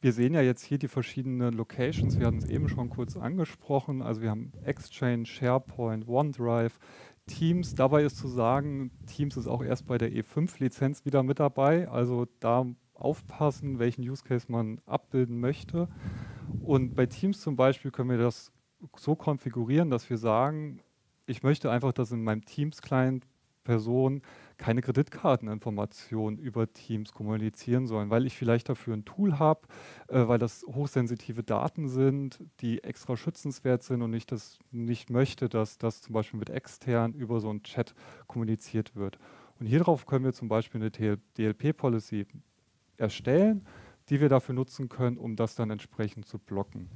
wir 0.00 0.12
sehen 0.12 0.34
ja 0.34 0.42
jetzt 0.42 0.62
hier 0.62 0.78
die 0.78 0.88
verschiedenen 0.88 1.54
Locations. 1.54 2.18
Wir 2.18 2.26
hatten 2.26 2.38
es 2.38 2.48
eben 2.48 2.68
schon 2.68 2.90
kurz 2.90 3.16
angesprochen. 3.16 4.02
Also 4.02 4.20
wir 4.20 4.30
haben 4.30 4.52
Exchange, 4.64 5.26
SharePoint, 5.26 6.06
OneDrive, 6.06 6.78
Teams. 7.26 7.74
Dabei 7.74 8.04
ist 8.04 8.16
zu 8.16 8.28
sagen, 8.28 8.92
Teams 9.06 9.36
ist 9.36 9.48
auch 9.48 9.64
erst 9.64 9.86
bei 9.86 9.98
der 9.98 10.12
E5-Lizenz 10.12 11.04
wieder 11.04 11.22
mit 11.22 11.40
dabei. 11.40 11.88
Also 11.88 12.26
da 12.40 12.66
aufpassen, 12.94 13.78
welchen 13.78 14.08
Use 14.08 14.22
Case 14.22 14.46
man 14.48 14.80
abbilden 14.86 15.40
möchte. 15.40 15.88
Und 16.60 16.94
bei 16.94 17.06
Teams 17.06 17.40
zum 17.40 17.56
Beispiel 17.56 17.90
können 17.90 18.10
wir 18.10 18.18
das 18.18 18.52
so 18.96 19.16
konfigurieren, 19.16 19.90
dass 19.90 20.08
wir 20.10 20.18
sagen, 20.18 20.80
ich 21.26 21.42
möchte 21.42 21.70
einfach, 21.70 21.92
dass 21.92 22.12
in 22.12 22.22
meinem 22.22 22.44
Teams-Client 22.44 23.26
Personen 23.66 24.22
keine 24.58 24.80
Kreditkarteninformationen 24.80 26.38
über 26.38 26.72
Teams 26.72 27.12
kommunizieren 27.12 27.86
sollen, 27.86 28.08
weil 28.10 28.24
ich 28.24 28.36
vielleicht 28.36 28.68
dafür 28.68 28.94
ein 28.94 29.04
Tool 29.04 29.38
habe, 29.38 29.66
äh, 30.08 30.26
weil 30.28 30.38
das 30.38 30.64
hochsensitive 30.66 31.42
Daten 31.42 31.88
sind, 31.88 32.42
die 32.60 32.82
extra 32.84 33.16
schützenswert 33.16 33.82
sind 33.82 34.02
und 34.02 34.14
ich 34.14 34.24
das 34.24 34.58
nicht 34.70 35.10
möchte, 35.10 35.48
dass 35.48 35.76
das 35.78 36.00
zum 36.00 36.14
Beispiel 36.14 36.38
mit 36.38 36.48
extern 36.48 37.12
über 37.12 37.40
so 37.40 37.50
einen 37.50 37.64
Chat 37.64 37.94
kommuniziert 38.28 38.94
wird. 38.94 39.18
Und 39.58 39.66
hierauf 39.66 40.06
können 40.06 40.24
wir 40.24 40.32
zum 40.32 40.48
Beispiel 40.48 40.80
eine 40.80 41.18
DLP-Policy 41.36 42.26
erstellen, 42.96 43.66
die 44.08 44.20
wir 44.20 44.28
dafür 44.28 44.54
nutzen 44.54 44.88
können, 44.88 45.18
um 45.18 45.34
das 45.34 45.56
dann 45.56 45.70
entsprechend 45.70 46.26
zu 46.26 46.38
blocken. 46.38 46.88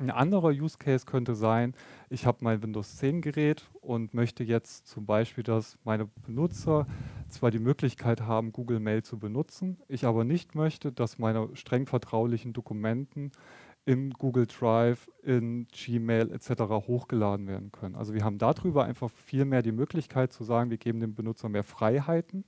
Ein 0.00 0.10
anderer 0.10 0.48
Use 0.48 0.78
Case 0.78 1.04
könnte 1.04 1.34
sein, 1.34 1.74
ich 2.08 2.24
habe 2.24 2.38
mein 2.40 2.62
Windows 2.62 2.96
10 2.96 3.20
Gerät 3.20 3.68
und 3.82 4.14
möchte 4.14 4.42
jetzt 4.42 4.88
zum 4.88 5.04
Beispiel, 5.04 5.44
dass 5.44 5.76
meine 5.84 6.06
Benutzer 6.26 6.86
zwar 7.28 7.50
die 7.50 7.58
Möglichkeit 7.58 8.22
haben, 8.22 8.50
Google 8.50 8.80
Mail 8.80 9.02
zu 9.02 9.18
benutzen, 9.18 9.76
ich 9.88 10.06
aber 10.06 10.24
nicht 10.24 10.54
möchte, 10.54 10.90
dass 10.90 11.18
meine 11.18 11.54
streng 11.54 11.84
vertraulichen 11.84 12.54
Dokumenten 12.54 13.30
in 13.84 14.12
Google 14.12 14.46
Drive, 14.46 15.06
in 15.22 15.66
Gmail 15.70 16.32
etc. 16.32 16.62
hochgeladen 16.86 17.46
werden 17.46 17.70
können. 17.70 17.94
Also 17.94 18.14
wir 18.14 18.24
haben 18.24 18.38
darüber 18.38 18.86
einfach 18.86 19.10
viel 19.10 19.44
mehr 19.44 19.60
die 19.60 19.70
Möglichkeit 19.70 20.32
zu 20.32 20.44
sagen, 20.44 20.70
wir 20.70 20.78
geben 20.78 21.00
dem 21.00 21.14
Benutzer 21.14 21.50
mehr 21.50 21.62
Freiheiten 21.64 22.44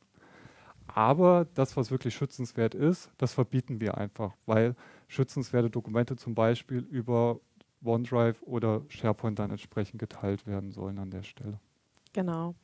aber 0.87 1.47
das, 1.55 1.77
was 1.77 1.91
wirklich 1.91 2.15
schützenswert 2.15 2.75
ist, 2.75 3.11
das 3.19 3.33
verbieten 3.33 3.81
wir 3.81 3.97
einfach, 3.97 4.33
weil 4.47 4.75
schützenswerte 5.13 5.69
Dokumente 5.69 6.17
zum 6.17 6.35
Beispiel 6.35 6.79
über 6.91 7.39
OneDrive 7.85 8.43
oder 8.43 8.83
SharePoint 8.89 9.39
dann 9.39 9.51
entsprechend 9.51 9.99
geteilt 9.99 10.47
werden 10.47 10.71
sollen 10.73 10.99
an 10.99 11.11
der 11.11 11.23
Stelle. 11.23 11.61
Genau. 12.15 12.55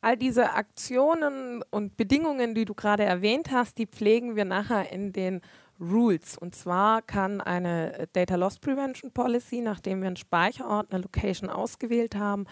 All 0.00 0.16
diese 0.16 0.52
Aktionen 0.54 1.62
und 1.70 1.96
Bedingungen, 1.96 2.54
die 2.54 2.64
du 2.64 2.74
gerade 2.74 3.04
erwähnt 3.04 3.50
hast, 3.50 3.78
die 3.78 3.86
pflegen 3.86 4.36
wir 4.36 4.44
nachher 4.44 4.92
in 4.92 5.12
den 5.12 5.40
Rules. 5.80 6.36
Und 6.38 6.54
zwar 6.54 7.02
kann 7.02 7.40
eine 7.40 8.08
Data 8.12 8.36
Loss 8.36 8.58
Prevention 8.58 9.10
Policy, 9.12 9.60
nachdem 9.60 10.00
wir 10.00 10.08
einen 10.08 10.16
Speicherort, 10.16 10.92
eine 10.92 11.02
Location 11.02 11.48
ausgewählt 11.48 12.14
haben, 12.14 12.46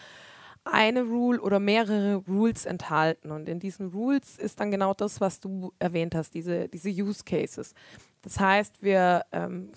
eine 0.65 1.03
Rule 1.03 1.41
oder 1.41 1.59
mehrere 1.61 2.17
Rules 2.29 2.67
enthalten. 2.67 3.31
Und 3.31 3.49
in 3.49 3.61
diesen 3.61 3.91
Rules 3.91 4.39
ist 4.39 4.61
dann 4.61 4.71
genau 4.71 4.95
das, 4.95 5.21
was 5.21 5.41
du 5.41 5.73
erwähnt 5.79 6.15
hast, 6.15 6.35
diese, 6.35 6.69
diese 6.69 6.91
Use 6.91 7.25
Cases. 7.25 7.75
Das 8.23 8.38
heißt, 8.38 8.83
wir 8.83 9.25
ähm, 9.33 9.73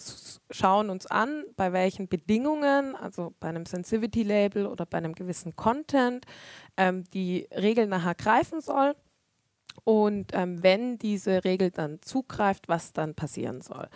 schauen 0.51 0.91
uns 0.91 1.07
an, 1.07 1.43
bei 1.55 1.73
welchen 1.73 2.07
Bedingungen, 2.07 2.95
also 2.95 3.33
bei 3.39 3.49
einem 3.49 3.65
Sensitivity-Label 3.65 4.67
oder 4.67 4.85
bei 4.85 4.99
einem 4.99 5.13
gewissen 5.13 5.55
Content, 5.55 6.25
ähm, 6.77 7.03
die 7.13 7.47
Regel 7.51 7.87
nachher 7.87 8.13
greifen 8.13 8.61
soll. 8.61 8.95
Und 9.83 10.31
ähm, 10.33 10.61
wenn 10.63 10.97
diese 10.99 11.43
Regel 11.43 11.71
dann 11.71 12.01
zugreift, 12.01 12.69
was 12.69 12.93
dann 12.93 13.15
passieren 13.15 13.61
soll. 13.61 13.89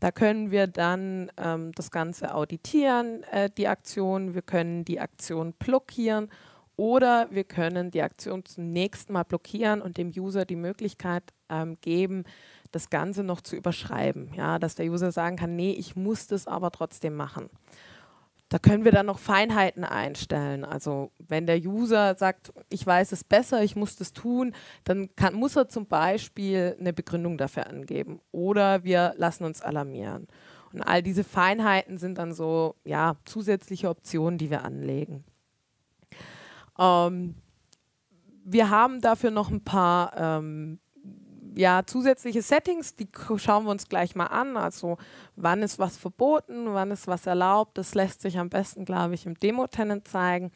Da 0.00 0.10
können 0.10 0.50
wir 0.50 0.66
dann 0.66 1.30
ähm, 1.36 1.70
das 1.76 1.92
Ganze 1.92 2.34
auditieren, 2.34 3.22
äh, 3.24 3.48
die 3.56 3.68
Aktion. 3.68 4.34
Wir 4.34 4.42
können 4.42 4.84
die 4.84 4.98
Aktion 4.98 5.52
blockieren 5.52 6.28
oder 6.76 7.28
wir 7.30 7.44
können 7.44 7.90
die 7.90 8.02
Aktion 8.02 8.44
zunächst 8.44 9.10
mal 9.10 9.24
blockieren 9.24 9.82
und 9.82 9.98
dem 9.98 10.12
User 10.16 10.44
die 10.44 10.56
Möglichkeit 10.56 11.24
ähm, 11.48 11.76
geben, 11.80 12.24
das 12.70 12.90
Ganze 12.90 13.22
noch 13.22 13.40
zu 13.40 13.56
überschreiben. 13.56 14.32
Ja, 14.34 14.58
dass 14.58 14.74
der 14.74 14.86
User 14.86 15.12
sagen 15.12 15.36
kann, 15.36 15.54
nee, 15.56 15.72
ich 15.72 15.96
muss 15.96 16.26
das 16.26 16.46
aber 16.46 16.70
trotzdem 16.70 17.14
machen. 17.14 17.50
Da 18.48 18.58
können 18.58 18.84
wir 18.84 18.92
dann 18.92 19.06
noch 19.06 19.18
Feinheiten 19.18 19.82
einstellen. 19.82 20.66
Also 20.66 21.10
wenn 21.18 21.46
der 21.46 21.58
User 21.58 22.14
sagt, 22.16 22.52
ich 22.68 22.86
weiß 22.86 23.12
es 23.12 23.24
besser, 23.24 23.62
ich 23.62 23.76
muss 23.76 23.96
das 23.96 24.12
tun, 24.12 24.54
dann 24.84 25.08
kann, 25.16 25.32
muss 25.32 25.56
er 25.56 25.70
zum 25.70 25.86
Beispiel 25.86 26.76
eine 26.78 26.92
Begründung 26.92 27.38
dafür 27.38 27.66
angeben. 27.66 28.20
Oder 28.30 28.84
wir 28.84 29.14
lassen 29.16 29.44
uns 29.44 29.62
alarmieren. 29.62 30.28
Und 30.72 30.82
all 30.82 31.02
diese 31.02 31.24
Feinheiten 31.24 31.96
sind 31.96 32.18
dann 32.18 32.34
so 32.34 32.74
ja, 32.84 33.16
zusätzliche 33.24 33.88
Optionen, 33.88 34.36
die 34.36 34.50
wir 34.50 34.64
anlegen. 34.64 35.24
Ähm, 36.82 37.36
wir 38.44 38.70
haben 38.70 39.00
dafür 39.00 39.30
noch 39.30 39.50
ein 39.50 39.62
paar 39.62 40.12
ähm, 40.16 40.80
ja, 41.54 41.82
zusätzliche 41.86 42.42
Settings, 42.42 42.96
die 42.96 43.08
schauen 43.36 43.64
wir 43.64 43.70
uns 43.70 43.88
gleich 43.88 44.14
mal 44.14 44.26
an. 44.26 44.56
Also 44.56 44.96
wann 45.36 45.62
ist 45.62 45.78
was 45.78 45.96
verboten, 45.96 46.72
wann 46.72 46.90
ist 46.90 47.06
was 47.06 47.26
erlaubt. 47.26 47.78
Das 47.78 47.94
lässt 47.94 48.22
sich 48.22 48.38
am 48.38 48.48
besten, 48.48 48.84
glaube 48.84 49.14
ich, 49.14 49.26
im 49.26 49.34
Demo-Tenant 49.34 50.08
zeigen. 50.08 50.50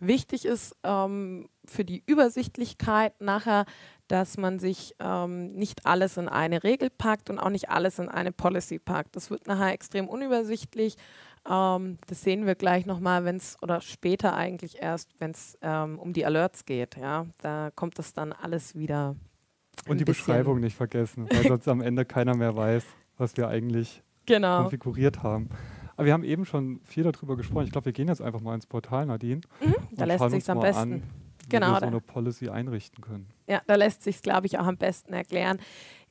Wichtig 0.00 0.44
ist 0.44 0.76
ähm, 0.84 1.48
für 1.64 1.84
die 1.84 2.02
Übersichtlichkeit 2.06 3.20
nachher, 3.20 3.66
dass 4.06 4.38
man 4.38 4.58
sich 4.58 4.94
ähm, 5.00 5.52
nicht 5.52 5.84
alles 5.84 6.16
in 6.16 6.28
eine 6.28 6.64
Regel 6.64 6.88
packt 6.88 7.30
und 7.30 7.38
auch 7.38 7.50
nicht 7.50 7.68
alles 7.68 7.98
in 7.98 8.08
eine 8.08 8.32
Policy 8.32 8.78
packt. 8.78 9.16
Das 9.16 9.30
wird 9.30 9.46
nachher 9.46 9.72
extrem 9.72 10.08
unübersichtlich. 10.08 10.96
Ähm, 11.48 11.98
das 12.06 12.22
sehen 12.22 12.46
wir 12.46 12.54
gleich 12.54 12.86
nochmal, 12.86 13.24
wenn 13.24 13.36
es 13.36 13.56
oder 13.62 13.80
später 13.80 14.34
eigentlich 14.34 14.82
erst, 14.82 15.08
wenn 15.18 15.30
es 15.30 15.58
ähm, 15.62 15.98
um 15.98 16.12
die 16.12 16.26
Alerts 16.26 16.64
geht. 16.64 16.96
Ja, 16.96 17.26
da 17.38 17.70
kommt 17.74 17.98
das 17.98 18.12
dann 18.12 18.32
alles 18.32 18.74
wieder. 18.74 19.16
Und 19.86 20.00
die 20.00 20.04
Beschreibung 20.04 20.60
nicht 20.60 20.76
vergessen, 20.76 21.28
weil 21.30 21.46
sonst 21.46 21.68
am 21.68 21.80
Ende 21.80 22.04
keiner 22.04 22.36
mehr 22.36 22.56
weiß, 22.56 22.84
was 23.16 23.36
wir 23.36 23.48
eigentlich 23.48 24.02
genau. 24.26 24.62
konfiguriert 24.62 25.22
haben. 25.22 25.48
Aber 25.96 26.06
wir 26.06 26.12
haben 26.12 26.24
eben 26.24 26.44
schon 26.44 26.80
viel 26.84 27.02
darüber 27.02 27.36
gesprochen. 27.36 27.64
Ich 27.64 27.72
glaube, 27.72 27.86
wir 27.86 27.92
gehen 27.92 28.08
jetzt 28.08 28.22
einfach 28.22 28.40
mal 28.40 28.54
ins 28.54 28.66
Portal, 28.66 29.06
Nadine. 29.06 29.40
Mhm, 29.64 29.74
da 29.92 30.04
lässt 30.04 30.30
sich 30.30 30.48
am 30.50 30.60
besten. 30.60 30.92
An, 30.92 31.02
genau, 31.48 31.72
wir 31.72 31.80
so 31.80 31.86
eine 31.86 32.00
Policy 32.00 32.48
einrichten 32.50 33.02
können. 33.02 33.26
Ja, 33.48 33.62
da 33.66 33.74
lässt 33.74 34.02
sich 34.02 34.22
glaube 34.22 34.46
ich, 34.46 34.58
auch 34.58 34.66
am 34.66 34.76
besten 34.76 35.12
erklären. 35.12 35.58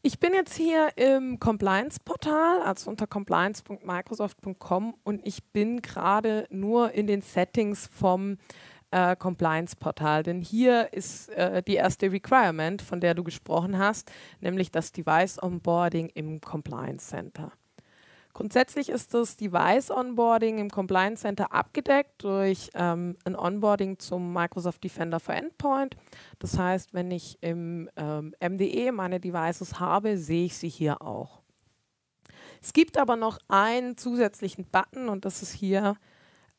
Ich 0.07 0.21
bin 0.21 0.33
jetzt 0.33 0.55
hier 0.55 0.91
im 0.95 1.37
Compliance-Portal, 1.37 2.61
also 2.61 2.89
unter 2.89 3.07
compliance.microsoft.com 3.07 4.95
und 5.03 5.27
ich 5.27 5.43
bin 5.51 5.81
gerade 5.81 6.47
nur 6.49 6.93
in 6.93 7.07
den 7.07 7.21
Settings 7.21 7.89
vom 7.93 8.37
äh, 8.91 9.17
Compliance-Portal. 9.17 10.23
Denn 10.23 10.41
hier 10.41 10.93
ist 10.93 11.27
äh, 11.31 11.61
die 11.61 11.75
erste 11.75 12.09
Requirement, 12.09 12.81
von 12.81 13.01
der 13.01 13.15
du 13.15 13.25
gesprochen 13.25 13.77
hast, 13.77 14.09
nämlich 14.39 14.71
das 14.71 14.93
Device 14.93 15.43
Onboarding 15.43 16.07
im 16.13 16.39
Compliance 16.39 17.09
Center. 17.09 17.51
Grundsätzlich 18.37 18.89
ist 18.89 19.15
das 19.15 19.35
Device-Onboarding 19.35 20.59
im 20.59 20.69
Compliance 20.69 21.23
Center 21.23 21.51
abgedeckt 21.51 22.23
durch 22.23 22.69
ähm, 22.75 23.17
ein 23.25 23.35
Onboarding 23.35 23.97
zum 23.97 24.31
Microsoft 24.31 24.83
Defender 24.83 25.19
for 25.19 25.33
Endpoint. 25.33 25.97
Das 26.37 26.55
heißt, 26.55 26.93
wenn 26.93 27.09
ich 27.09 27.39
im 27.41 27.89
ähm, 27.95 28.35
MDE 28.39 28.91
meine 28.91 29.19
Devices 29.19 29.79
habe, 29.79 30.19
sehe 30.19 30.45
ich 30.45 30.55
sie 30.55 30.69
hier 30.69 31.01
auch. 31.01 31.41
Es 32.61 32.73
gibt 32.73 32.99
aber 32.99 33.15
noch 33.15 33.39
einen 33.47 33.97
zusätzlichen 33.97 34.65
Button 34.65 35.09
und 35.09 35.25
das 35.25 35.41
ist 35.41 35.53
hier 35.53 35.95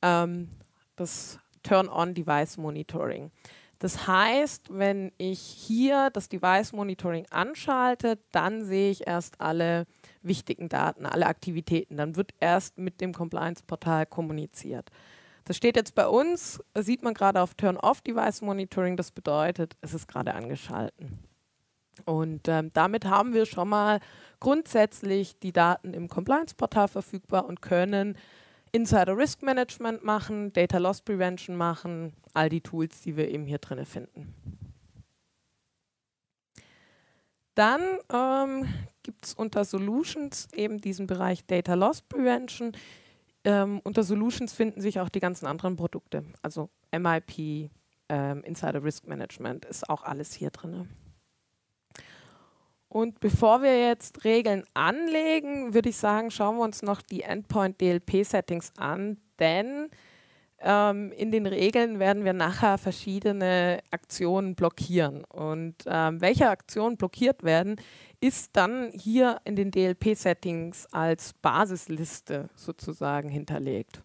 ähm, 0.03 0.49
das 0.97 1.39
Turn-on 1.63 2.13
Device 2.13 2.57
Monitoring. 2.57 3.31
Das 3.79 4.09
heißt, 4.09 4.77
wenn 4.77 5.13
ich 5.17 5.39
hier 5.39 6.11
das 6.11 6.29
Device 6.29 6.73
Monitoring 6.73 7.27
anschalte, 7.31 8.19
dann 8.33 8.65
sehe 8.65 8.91
ich 8.91 9.07
erst 9.07 9.41
alle 9.41 9.87
wichtigen 10.23 10.69
Daten, 10.69 11.07
alle 11.07 11.27
Aktivitäten. 11.27 11.97
Dann 11.97 12.17
wird 12.17 12.33
erst 12.41 12.79
mit 12.79 13.01
dem 13.01 13.13
Compliance-Portal 13.13 14.07
kommuniziert. 14.07 14.91
Das 15.45 15.57
steht 15.57 15.77
jetzt 15.77 15.95
bei 15.95 16.07
uns, 16.07 16.63
sieht 16.77 17.03
man 17.03 17.15
gerade 17.15 17.41
auf 17.41 17.55
Turn-off-Device-Monitoring, 17.55 18.97
das 18.97 19.13
bedeutet, 19.13 19.77
es 19.81 19.95
ist 19.95 20.07
gerade 20.07 20.35
angeschalten. 20.35 21.21
Und 22.05 22.49
ähm, 22.49 22.71
damit 22.75 23.07
haben 23.07 23.33
wir 23.33 23.47
schon 23.47 23.69
mal 23.69 24.01
grundsätzlich 24.41 25.39
die 25.39 25.53
Daten 25.53 25.95
im 25.95 26.09
Compliance-Portal 26.09 26.89
verfügbar 26.89 27.47
und 27.47 27.63
können 27.63 28.17
Insider 28.73 29.17
Risk 29.17 29.43
Management 29.43 30.05
machen, 30.05 30.53
Data 30.53 30.79
Loss 30.79 31.01
Prevention 31.01 31.57
machen, 31.57 32.13
all 32.35 32.49
die 32.49 32.61
Tools, 32.61 33.01
die 33.01 33.17
wir 33.17 33.29
eben 33.29 33.47
hier 33.47 33.59
drin 33.59 33.85
finden. 33.87 34.35
Dann 37.55 37.81
ähm, 38.13 38.69
gibt 39.09 39.25
es 39.25 39.33
unter 39.33 39.65
Solutions 39.65 40.49
eben 40.55 40.83
diesen 40.83 41.07
Bereich 41.07 41.47
Data 41.47 41.73
Loss 41.73 42.03
Prevention. 42.03 42.73
Ähm, 43.43 43.81
unter 43.83 44.03
Solutions 44.03 44.53
finden 44.53 44.83
sich 44.83 45.01
auch 45.01 45.09
die 45.09 45.21
ganzen 45.21 45.47
anderen 45.47 45.77
Produkte, 45.77 46.25
also 46.43 46.69
MIP, 46.93 47.71
ähm, 48.11 48.43
Insider 48.45 48.85
Risk 48.85 49.07
Management 49.07 49.65
ist 49.65 49.89
auch 49.89 50.03
alles 50.03 50.35
hier 50.35 50.51
drin. 50.51 50.91
Und 52.91 53.19
bevor 53.21 53.63
wir 53.63 53.81
jetzt 53.81 54.25
Regeln 54.25 54.65
anlegen, 54.75 55.73
würde 55.73 55.89
ich 55.89 55.97
sagen, 55.97 56.31
schauen 56.31 56.59
wir 56.59 56.65
uns 56.65 56.83
noch 56.83 57.01
die 57.01 57.23
Endpoint 57.23 57.81
DLP 57.81 58.27
Settings 58.27 58.73
an, 58.77 59.17
denn 59.39 59.89
ähm, 60.61 61.13
in 61.13 61.31
den 61.31 61.47
Regeln 61.47 61.99
werden 61.99 62.25
wir 62.25 62.33
nachher 62.33 62.79
verschiedene 62.79 63.81
Aktionen 63.91 64.55
blockieren. 64.55 65.25
Und 65.25 65.77
ähm, 65.87 66.21
welche 66.21 66.49
Aktionen 66.51 66.97
blockiert 66.97 67.45
werden, 67.45 67.77
ist 68.21 68.51
dann 68.55 68.91
hier 68.93 69.41
in 69.45 69.57
den 69.57 69.71
DLP-Settings 69.71 70.87
als 70.93 71.33
Basisliste 71.35 72.49
sozusagen 72.57 73.29
hinterlegt. 73.29 74.03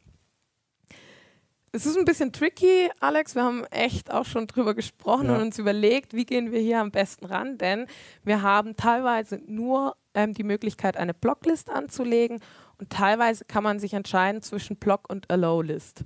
Es 1.75 1.87
ist 1.87 1.97
ein 1.97 2.05
bisschen 2.05 2.31
tricky, 2.31 2.91
Alex. 2.99 3.33
Wir 3.33 3.43
haben 3.43 3.65
echt 3.71 4.11
auch 4.11 4.25
schon 4.25 4.45
drüber 4.45 4.75
gesprochen 4.75 5.25
ja. 5.25 5.35
und 5.35 5.41
uns 5.41 5.57
überlegt, 5.57 6.13
wie 6.13 6.25
gehen 6.25 6.51
wir 6.51 6.59
hier 6.59 6.79
am 6.79 6.91
besten 6.91 7.25
ran, 7.25 7.57
denn 7.57 7.87
wir 8.23 8.43
haben 8.43 8.75
teilweise 8.75 9.41
nur 9.47 9.95
ähm, 10.13 10.35
die 10.35 10.43
Möglichkeit, 10.43 10.97
eine 10.97 11.15
Blocklist 11.15 11.71
anzulegen 11.71 12.41
und 12.77 12.91
teilweise 12.91 13.45
kann 13.45 13.63
man 13.63 13.79
sich 13.79 13.95
entscheiden 13.95 14.43
zwischen 14.43 14.75
Block 14.75 15.09
und 15.09 15.31
Allow-List. 15.31 16.03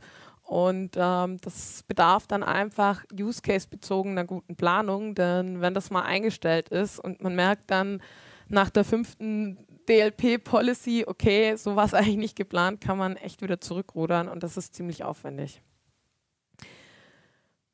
Und 0.48 0.96
ähm, 0.96 1.42
das 1.42 1.84
bedarf 1.90 2.26
dann 2.26 2.42
einfach 2.42 3.04
Use 3.14 3.42
Case 3.42 3.68
bezogener 3.70 4.24
guten 4.24 4.56
Planung, 4.56 5.14
denn 5.14 5.60
wenn 5.60 5.74
das 5.74 5.92
mal 5.92 6.04
eingestellt 6.04 6.70
ist 6.70 7.00
und 7.00 7.22
man 7.22 7.36
merkt 7.36 7.70
dann 7.70 8.02
nach 8.48 8.70
der 8.70 8.86
fünften 8.86 9.58
DLP-Policy, 9.90 11.04
okay, 11.06 11.58
so 11.58 11.76
war 11.76 11.84
es 11.84 11.94
eigentlich 11.94 12.16
nicht 12.16 12.36
geplant, 12.38 12.80
kann 12.80 12.98
man 12.98 13.18
echt 13.18 13.42
wieder 13.42 13.60
zurückrudern 13.60 14.30
und 14.30 14.42
das 14.42 14.56
ist 14.56 14.74
ziemlich 14.74 15.04
aufwendig. 15.04 15.62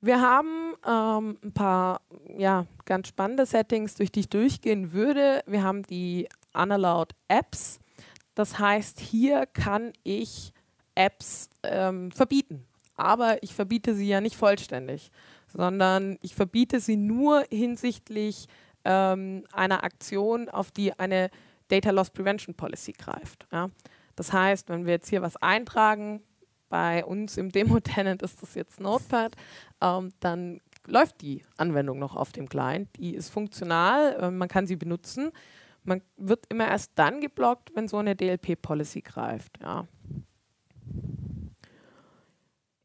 Wir 0.01 0.19
haben 0.19 0.73
ähm, 0.83 1.37
ein 1.43 1.53
paar 1.53 2.01
ja, 2.35 2.65
ganz 2.85 3.07
spannende 3.07 3.45
Settings, 3.45 3.93
durch 3.93 4.11
die 4.11 4.21
ich 4.21 4.29
durchgehen 4.29 4.93
würde. 4.93 5.43
Wir 5.45 5.61
haben 5.61 5.83
die 5.83 6.27
Unallowed 6.55 7.13
Apps. 7.27 7.79
Das 8.33 8.57
heißt, 8.57 8.99
hier 8.99 9.45
kann 9.45 9.93
ich 10.01 10.53
Apps 10.95 11.49
ähm, 11.63 12.11
verbieten. 12.11 12.65
Aber 12.95 13.41
ich 13.41 13.53
verbiete 13.53 13.95
sie 13.95 14.07
ja 14.07 14.21
nicht 14.21 14.35
vollständig, 14.35 15.11
sondern 15.47 16.17
ich 16.21 16.35
verbiete 16.35 16.79
sie 16.79 16.95
nur 16.95 17.43
hinsichtlich 17.49 18.47
ähm, 18.85 19.45
einer 19.51 19.83
Aktion, 19.83 20.49
auf 20.49 20.71
die 20.71 20.97
eine 20.99 21.29
Data 21.69 21.91
Loss 21.91 22.11
Prevention 22.11 22.55
Policy 22.55 22.91
greift. 22.91 23.47
Ja. 23.51 23.69
Das 24.15 24.31
heißt, 24.31 24.69
wenn 24.69 24.85
wir 24.85 24.93
jetzt 24.93 25.09
hier 25.09 25.21
was 25.21 25.37
eintragen, 25.37 26.21
bei 26.69 27.05
uns 27.05 27.37
im 27.37 27.51
Demo-Tenant 27.51 28.21
ist 28.23 28.41
das 28.41 28.55
jetzt 28.55 28.79
Notepad, 28.79 29.35
ähm, 29.81 30.11
dann 30.19 30.59
läuft 30.87 31.21
die 31.21 31.43
Anwendung 31.57 31.99
noch 31.99 32.15
auf 32.15 32.31
dem 32.31 32.49
Client. 32.49 32.89
Die 32.97 33.13
ist 33.13 33.29
funktional, 33.29 34.15
äh, 34.19 34.31
man 34.31 34.47
kann 34.47 34.67
sie 34.67 34.75
benutzen. 34.75 35.31
Man 35.83 36.01
wird 36.17 36.45
immer 36.49 36.67
erst 36.67 36.93
dann 36.95 37.21
geblockt, 37.21 37.71
wenn 37.75 37.87
so 37.87 37.97
eine 37.97 38.15
DLP-Policy 38.15 39.01
greift. 39.01 39.59
Ja. 39.61 39.87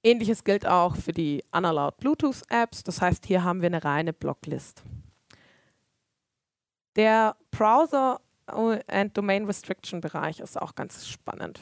Ähnliches 0.09 0.43
gilt 0.43 0.67
auch 0.67 0.97
für 0.97 1.13
die 1.13 1.45
Unallowed 1.53 1.99
Bluetooth 1.99 2.43
Apps. 2.49 2.83
Das 2.83 3.03
heißt, 3.03 3.27
hier 3.27 3.45
haben 3.45 3.61
wir 3.61 3.67
eine 3.67 3.85
reine 3.85 4.15
Blocklist. 4.15 4.83
Der 6.97 7.37
Browser 7.51 8.21
and 8.47 9.17
Domain 9.17 9.45
Restriction 9.45 10.01
Bereich 10.01 10.41
ist 10.41 10.61
auch 10.61 10.75
ganz 10.75 11.07
spannend. 11.07 11.61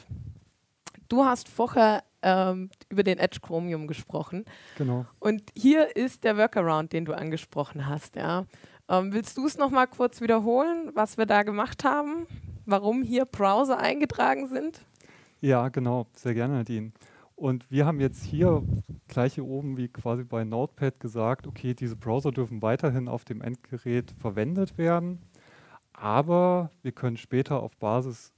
Du 1.09 1.25
hast 1.25 1.49
vorher 1.49 2.03
ähm, 2.21 2.69
über 2.89 3.03
den 3.03 3.17
Edge 3.17 3.39
Chromium 3.41 3.85
gesprochen. 3.85 4.45
Genau. 4.77 5.05
Und 5.19 5.43
hier 5.55 5.95
ist 5.97 6.23
der 6.23 6.37
Workaround, 6.37 6.93
den 6.93 7.03
du 7.03 7.13
angesprochen 7.13 7.85
hast. 7.87 8.15
Ja. 8.15 8.45
Ähm, 8.87 9.11
willst 9.11 9.37
du 9.37 9.45
es 9.45 9.57
nochmal 9.57 9.87
kurz 9.87 10.21
wiederholen, 10.21 10.91
was 10.93 11.17
wir 11.17 11.25
da 11.25 11.43
gemacht 11.43 11.83
haben? 11.83 12.25
Warum 12.65 13.03
hier 13.03 13.25
Browser 13.25 13.77
eingetragen 13.77 14.47
sind? 14.47 14.81
Ja, 15.41 15.67
genau. 15.67 16.07
Sehr 16.13 16.33
gerne, 16.33 16.55
Nadine. 16.55 16.91
Und 17.37 17.69
wir 17.69 17.85
haben 17.85 17.99
jetzt 17.99 18.23
hier 18.23 18.63
gleich 19.07 19.35
hier 19.35 19.45
oben 19.45 19.77
wie 19.77 19.89
quasi 19.89 20.23
bei 20.23 20.43
Notepad 20.43 20.99
gesagt, 20.99 21.45
okay, 21.45 21.75
diese 21.75 21.95
Browser 21.95 22.31
dürfen 22.31 22.63
weiterhin 22.63 23.07
auf 23.07 23.25
dem 23.25 23.41
Endgerät 23.41 24.11
verwendet 24.17 24.79
werden, 24.79 25.19
aber 25.93 26.71
wir 26.81 26.93
können 26.93 27.15
später 27.15 27.61
auf 27.61 27.77
Basis 27.77 28.33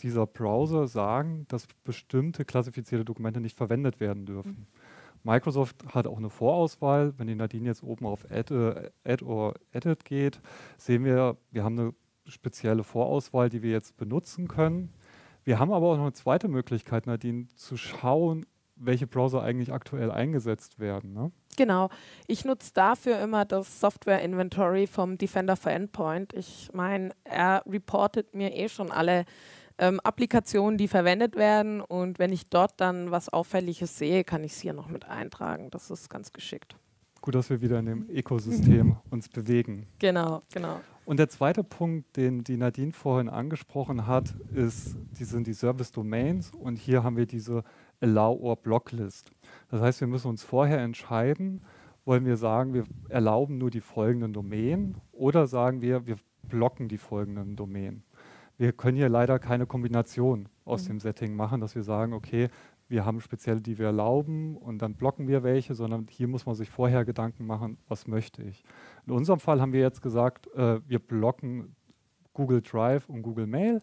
dieser 0.00 0.26
Browser 0.26 0.88
sagen, 0.88 1.46
dass 1.48 1.66
bestimmte 1.84 2.44
klassifizierte 2.44 3.06
Dokumente 3.06 3.40
nicht 3.40 3.56
verwendet 3.56 3.98
werden 3.98 4.26
dürfen. 4.26 4.50
Mhm. 4.50 4.66
Microsoft 5.22 5.82
hat 5.94 6.06
auch 6.06 6.18
eine 6.18 6.28
Vorauswahl. 6.28 7.14
Wenn 7.16 7.28
die 7.28 7.34
Nadine 7.34 7.68
jetzt 7.68 7.82
oben 7.82 8.04
auf 8.04 8.30
Add, 8.30 8.54
äh, 8.54 8.90
Add 9.04 9.24
or 9.24 9.54
Edit 9.72 10.04
geht, 10.04 10.42
sehen 10.76 11.04
wir, 11.06 11.38
wir 11.50 11.64
haben 11.64 11.78
eine 11.78 11.94
spezielle 12.26 12.84
Vorauswahl, 12.84 13.48
die 13.48 13.62
wir 13.62 13.70
jetzt 13.70 13.96
benutzen 13.96 14.48
können. 14.48 14.92
Wir 15.44 15.58
haben 15.58 15.72
aber 15.72 15.88
auch 15.88 15.96
noch 15.96 16.04
eine 16.04 16.12
zweite 16.12 16.48
Möglichkeit, 16.48 17.06
Nadine, 17.06 17.46
zu 17.54 17.76
schauen, 17.76 18.46
welche 18.76 19.06
Browser 19.06 19.42
eigentlich 19.42 19.72
aktuell 19.72 20.10
eingesetzt 20.10 20.80
werden. 20.80 21.12
Ne? 21.12 21.30
Genau. 21.56 21.90
Ich 22.26 22.44
nutze 22.44 22.72
dafür 22.72 23.20
immer 23.20 23.44
das 23.44 23.80
Software 23.80 24.22
Inventory 24.22 24.86
vom 24.86 25.18
Defender 25.18 25.56
for 25.56 25.70
Endpoint. 25.70 26.32
Ich 26.32 26.70
meine, 26.72 27.10
er 27.24 27.62
reportet 27.66 28.34
mir 28.34 28.54
eh 28.54 28.68
schon 28.68 28.90
alle 28.90 29.24
ähm, 29.78 30.00
Applikationen, 30.00 30.78
die 30.78 30.88
verwendet 30.88 31.36
werden. 31.36 31.80
Und 31.80 32.18
wenn 32.18 32.32
ich 32.32 32.48
dort 32.48 32.80
dann 32.80 33.10
was 33.10 33.28
Auffälliges 33.28 33.98
sehe, 33.98 34.24
kann 34.24 34.44
ich 34.44 34.52
es 34.52 34.60
hier 34.60 34.72
noch 34.72 34.88
mit 34.88 35.04
eintragen. 35.06 35.70
Das 35.70 35.90
ist 35.90 36.10
ganz 36.10 36.32
geschickt. 36.32 36.76
Gut, 37.20 37.34
dass 37.34 37.48
wir 37.48 37.60
wieder 37.60 37.78
in 37.78 37.86
dem 37.86 38.10
Ökosystem 38.10 38.96
uns 39.10 39.28
bewegen. 39.28 39.86
Genau, 39.98 40.40
genau. 40.52 40.80
Und 41.04 41.18
der 41.18 41.28
zweite 41.28 41.62
Punkt, 41.62 42.16
den 42.16 42.44
die 42.44 42.56
Nadine 42.56 42.92
vorhin 42.92 43.28
angesprochen 43.28 44.06
hat, 44.06 44.34
ist, 44.54 44.96
die 45.18 45.24
sind 45.24 45.46
die 45.46 45.52
Service 45.52 45.92
Domains 45.92 46.50
und 46.52 46.76
hier 46.76 47.04
haben 47.04 47.16
wir 47.16 47.26
diese 47.26 47.62
Allow 48.00 48.40
or 48.40 48.56
Block 48.56 48.90
List. 48.92 49.30
Das 49.70 49.82
heißt, 49.82 50.00
wir 50.00 50.08
müssen 50.08 50.28
uns 50.28 50.42
vorher 50.42 50.78
entscheiden, 50.78 51.62
wollen 52.06 52.24
wir 52.24 52.36
sagen, 52.36 52.72
wir 52.74 52.84
erlauben 53.08 53.58
nur 53.58 53.70
die 53.70 53.80
folgenden 53.80 54.32
Domänen 54.32 54.96
oder 55.12 55.46
sagen 55.46 55.82
wir, 55.82 56.06
wir 56.06 56.16
blocken 56.48 56.88
die 56.88 56.98
folgenden 56.98 57.56
Domänen. 57.56 58.02
Wir 58.56 58.72
können 58.72 58.96
hier 58.96 59.08
leider 59.08 59.38
keine 59.38 59.66
Kombination 59.66 60.48
aus 60.64 60.84
mhm. 60.84 60.88
dem 60.88 61.00
Setting 61.00 61.34
machen, 61.34 61.60
dass 61.60 61.74
wir 61.74 61.82
sagen, 61.82 62.12
okay, 62.12 62.48
wir 62.88 63.04
haben 63.04 63.20
spezielle, 63.20 63.60
die 63.60 63.78
wir 63.78 63.86
erlauben 63.86 64.56
und 64.56 64.78
dann 64.82 64.94
blocken 64.94 65.26
wir 65.26 65.42
welche, 65.42 65.74
sondern 65.74 66.06
hier 66.10 66.28
muss 66.28 66.46
man 66.46 66.54
sich 66.54 66.70
vorher 66.70 67.04
Gedanken 67.04 67.46
machen, 67.46 67.78
was 67.88 68.06
möchte 68.06 68.42
ich. 68.42 68.62
In 69.06 69.12
unserem 69.12 69.40
Fall 69.40 69.60
haben 69.60 69.72
wir 69.72 69.80
jetzt 69.80 70.02
gesagt, 70.02 70.48
äh, 70.54 70.80
wir 70.86 70.98
blocken 70.98 71.74
Google 72.34 72.62
Drive 72.62 73.08
und 73.08 73.22
Google 73.22 73.46
Mail 73.46 73.82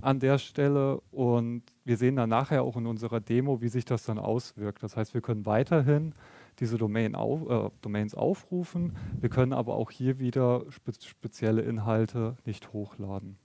an 0.00 0.20
der 0.20 0.38
Stelle 0.38 1.00
und 1.10 1.62
wir 1.84 1.96
sehen 1.96 2.16
dann 2.16 2.28
nachher 2.28 2.62
auch 2.62 2.76
in 2.76 2.86
unserer 2.86 3.20
Demo, 3.20 3.62
wie 3.62 3.68
sich 3.68 3.84
das 3.84 4.04
dann 4.04 4.18
auswirkt. 4.18 4.82
Das 4.82 4.96
heißt, 4.96 5.14
wir 5.14 5.22
können 5.22 5.46
weiterhin 5.46 6.14
diese 6.60 6.78
Domain 6.78 7.14
auf, 7.14 7.48
äh, 7.48 7.70
Domains 7.82 8.14
aufrufen, 8.14 8.96
wir 9.20 9.28
können 9.28 9.52
aber 9.52 9.74
auch 9.74 9.90
hier 9.90 10.18
wieder 10.18 10.64
spe 10.70 10.92
spezielle 11.00 11.62
Inhalte 11.62 12.36
nicht 12.44 12.72
hochladen. 12.72 13.38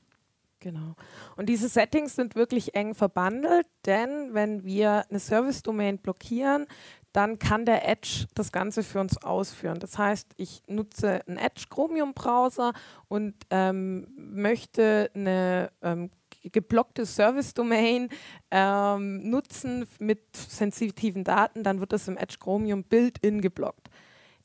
Genau. 0.62 0.95
Und 1.36 1.50
diese 1.50 1.67
Settings 1.67 2.15
sind 2.15 2.36
wirklich 2.36 2.76
eng 2.76 2.93
verbandelt, 2.93 3.65
denn 3.86 4.34
wenn 4.34 4.63
wir 4.63 5.06
eine 5.10 5.19
Service-Domain 5.19 5.97
blockieren, 5.97 6.67
dann 7.13 7.39
kann 7.39 7.65
der 7.65 7.88
Edge 7.89 8.28
das 8.36 8.52
Ganze 8.52 8.84
für 8.84 9.02
uns 9.02 9.17
ausführen. 9.17 9.80
Das 9.80 9.97
heißt, 9.97 10.30
ich 10.38 10.62
nutze 10.67 11.28
einen 11.28 11.38
Edge 11.38 11.65
Chromium 11.69 12.13
Browser 12.13 12.74
und 13.10 13.34
ähm, 13.50 14.08
möchte 14.15 15.10
eine 15.13 15.71
ähm, 15.82 16.12
geblockte 16.43 17.06
Service-Domain 17.06 18.10
ähm, 18.52 19.30
nutzen 19.30 19.88
mit 20.00 20.36
sensitiven 20.36 21.24
Daten, 21.24 21.63
dann 21.63 21.80
wird 21.80 21.91
das 21.91 22.08
im 22.08 22.17
Edge 22.17 22.38
Chromium 22.39 22.84
Build-in 22.84 23.41
geblockt. 23.41 23.89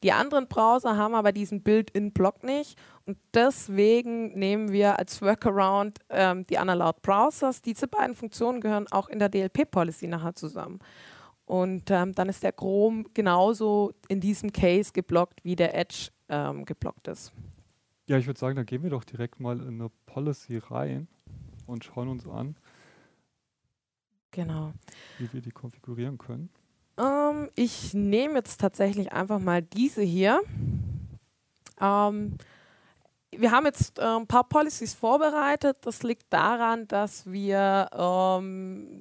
Die 0.06 0.12
anderen 0.12 0.46
Browser 0.46 0.96
haben 0.96 1.16
aber 1.16 1.32
diesen 1.32 1.64
Build-in-Block 1.64 2.44
nicht 2.44 2.78
und 3.06 3.18
deswegen 3.34 4.38
nehmen 4.38 4.70
wir 4.70 5.00
als 5.00 5.20
Workaround 5.20 5.98
ähm, 6.10 6.46
die 6.46 6.58
Unallowed 6.58 7.02
Browsers. 7.02 7.60
Diese 7.60 7.88
beiden 7.88 8.14
Funktionen 8.14 8.60
gehören 8.60 8.86
auch 8.92 9.08
in 9.08 9.18
der 9.18 9.28
DLP-Policy 9.28 10.06
nachher 10.06 10.36
zusammen. 10.36 10.78
Und 11.44 11.90
ähm, 11.90 12.14
dann 12.14 12.28
ist 12.28 12.44
der 12.44 12.52
Chrome 12.52 13.02
genauso 13.14 13.94
in 14.06 14.20
diesem 14.20 14.52
Case 14.52 14.92
geblockt, 14.92 15.44
wie 15.44 15.56
der 15.56 15.76
Edge 15.76 16.10
ähm, 16.28 16.64
geblockt 16.64 17.08
ist. 17.08 17.32
Ja, 18.06 18.16
ich 18.16 18.28
würde 18.28 18.38
sagen, 18.38 18.54
dann 18.54 18.66
gehen 18.66 18.84
wir 18.84 18.90
doch 18.90 19.02
direkt 19.02 19.40
mal 19.40 19.58
in 19.58 19.80
eine 19.80 19.90
Policy 20.06 20.58
rein 20.58 21.08
und 21.66 21.82
schauen 21.82 22.06
uns 22.06 22.28
an, 22.28 22.54
genau. 24.30 24.72
wie 25.18 25.32
wir 25.32 25.40
die 25.40 25.50
konfigurieren 25.50 26.16
können. 26.16 26.48
Ähm, 26.98 27.50
ich 27.54 27.94
nehme 27.94 28.34
jetzt 28.34 28.60
tatsächlich 28.60 29.12
einfach 29.12 29.38
mal 29.38 29.62
diese 29.62 30.02
hier. 30.02 30.40
Ähm, 31.80 32.36
wir 33.30 33.50
haben 33.50 33.66
jetzt 33.66 33.98
äh, 33.98 34.02
ein 34.02 34.26
paar 34.26 34.48
Policies 34.48 34.94
vorbereitet. 34.94 35.78
Das 35.82 36.02
liegt 36.02 36.32
daran, 36.32 36.88
dass 36.88 37.30
wir 37.30 37.88
ähm, 37.92 39.00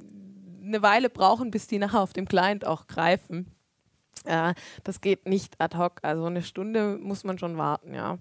eine 0.64 0.82
Weile 0.82 1.10
brauchen, 1.10 1.52
bis 1.52 1.68
die 1.68 1.80
nachher 1.80 2.02
auf 2.02 2.14
dem 2.14 2.28
Client 2.28 2.66
auch 2.66 2.88
greifen. 2.88 3.52
Äh, 4.26 4.54
das 4.84 5.02
geht 5.02 5.28
nicht 5.28 5.60
ad 5.60 5.78
hoc. 5.78 6.00
Also 6.02 6.26
eine 6.26 6.42
Stunde 6.42 6.98
muss 7.00 7.24
man 7.24 7.38
schon 7.38 7.58
warten, 7.58 7.94
ja. 7.94 8.18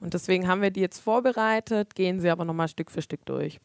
Und 0.00 0.14
deswegen 0.14 0.46
haben 0.46 0.62
wir 0.62 0.70
die 0.70 0.80
jetzt 0.80 1.00
vorbereitet, 1.00 1.96
gehen 1.96 2.20
sie 2.20 2.30
aber 2.30 2.44
nochmal 2.44 2.68
Stück 2.68 2.90
für 2.90 3.02
Stück 3.02 3.26
durch. 3.26 3.58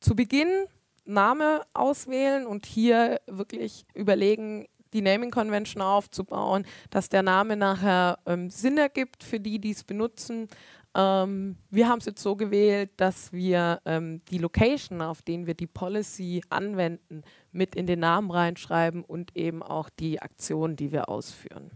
Zu 0.00 0.14
Beginn 0.14 0.66
Name 1.10 1.62
auswählen 1.74 2.46
und 2.46 2.66
hier 2.66 3.20
wirklich 3.26 3.84
überlegen, 3.94 4.66
die 4.92 5.02
Naming 5.02 5.30
Convention 5.30 5.82
aufzubauen, 5.82 6.64
dass 6.90 7.08
der 7.08 7.22
Name 7.22 7.56
nachher 7.56 8.18
ähm, 8.26 8.50
Sinn 8.50 8.78
ergibt 8.78 9.22
für 9.22 9.40
die, 9.40 9.60
die 9.60 9.70
es 9.70 9.84
benutzen. 9.84 10.48
Ähm, 10.94 11.56
wir 11.70 11.88
haben 11.88 11.98
es 11.98 12.06
jetzt 12.06 12.22
so 12.22 12.34
gewählt, 12.34 12.90
dass 12.96 13.32
wir 13.32 13.80
ähm, 13.84 14.20
die 14.30 14.38
Location, 14.38 15.00
auf 15.02 15.22
denen 15.22 15.46
wir 15.46 15.54
die 15.54 15.68
Policy 15.68 16.42
anwenden, 16.48 17.22
mit 17.52 17.76
in 17.76 17.86
den 17.86 18.00
Namen 18.00 18.30
reinschreiben 18.30 19.04
und 19.04 19.36
eben 19.36 19.62
auch 19.62 19.88
die 19.88 20.20
Aktion, 20.20 20.74
die 20.76 20.90
wir 20.90 21.08
ausführen. 21.08 21.70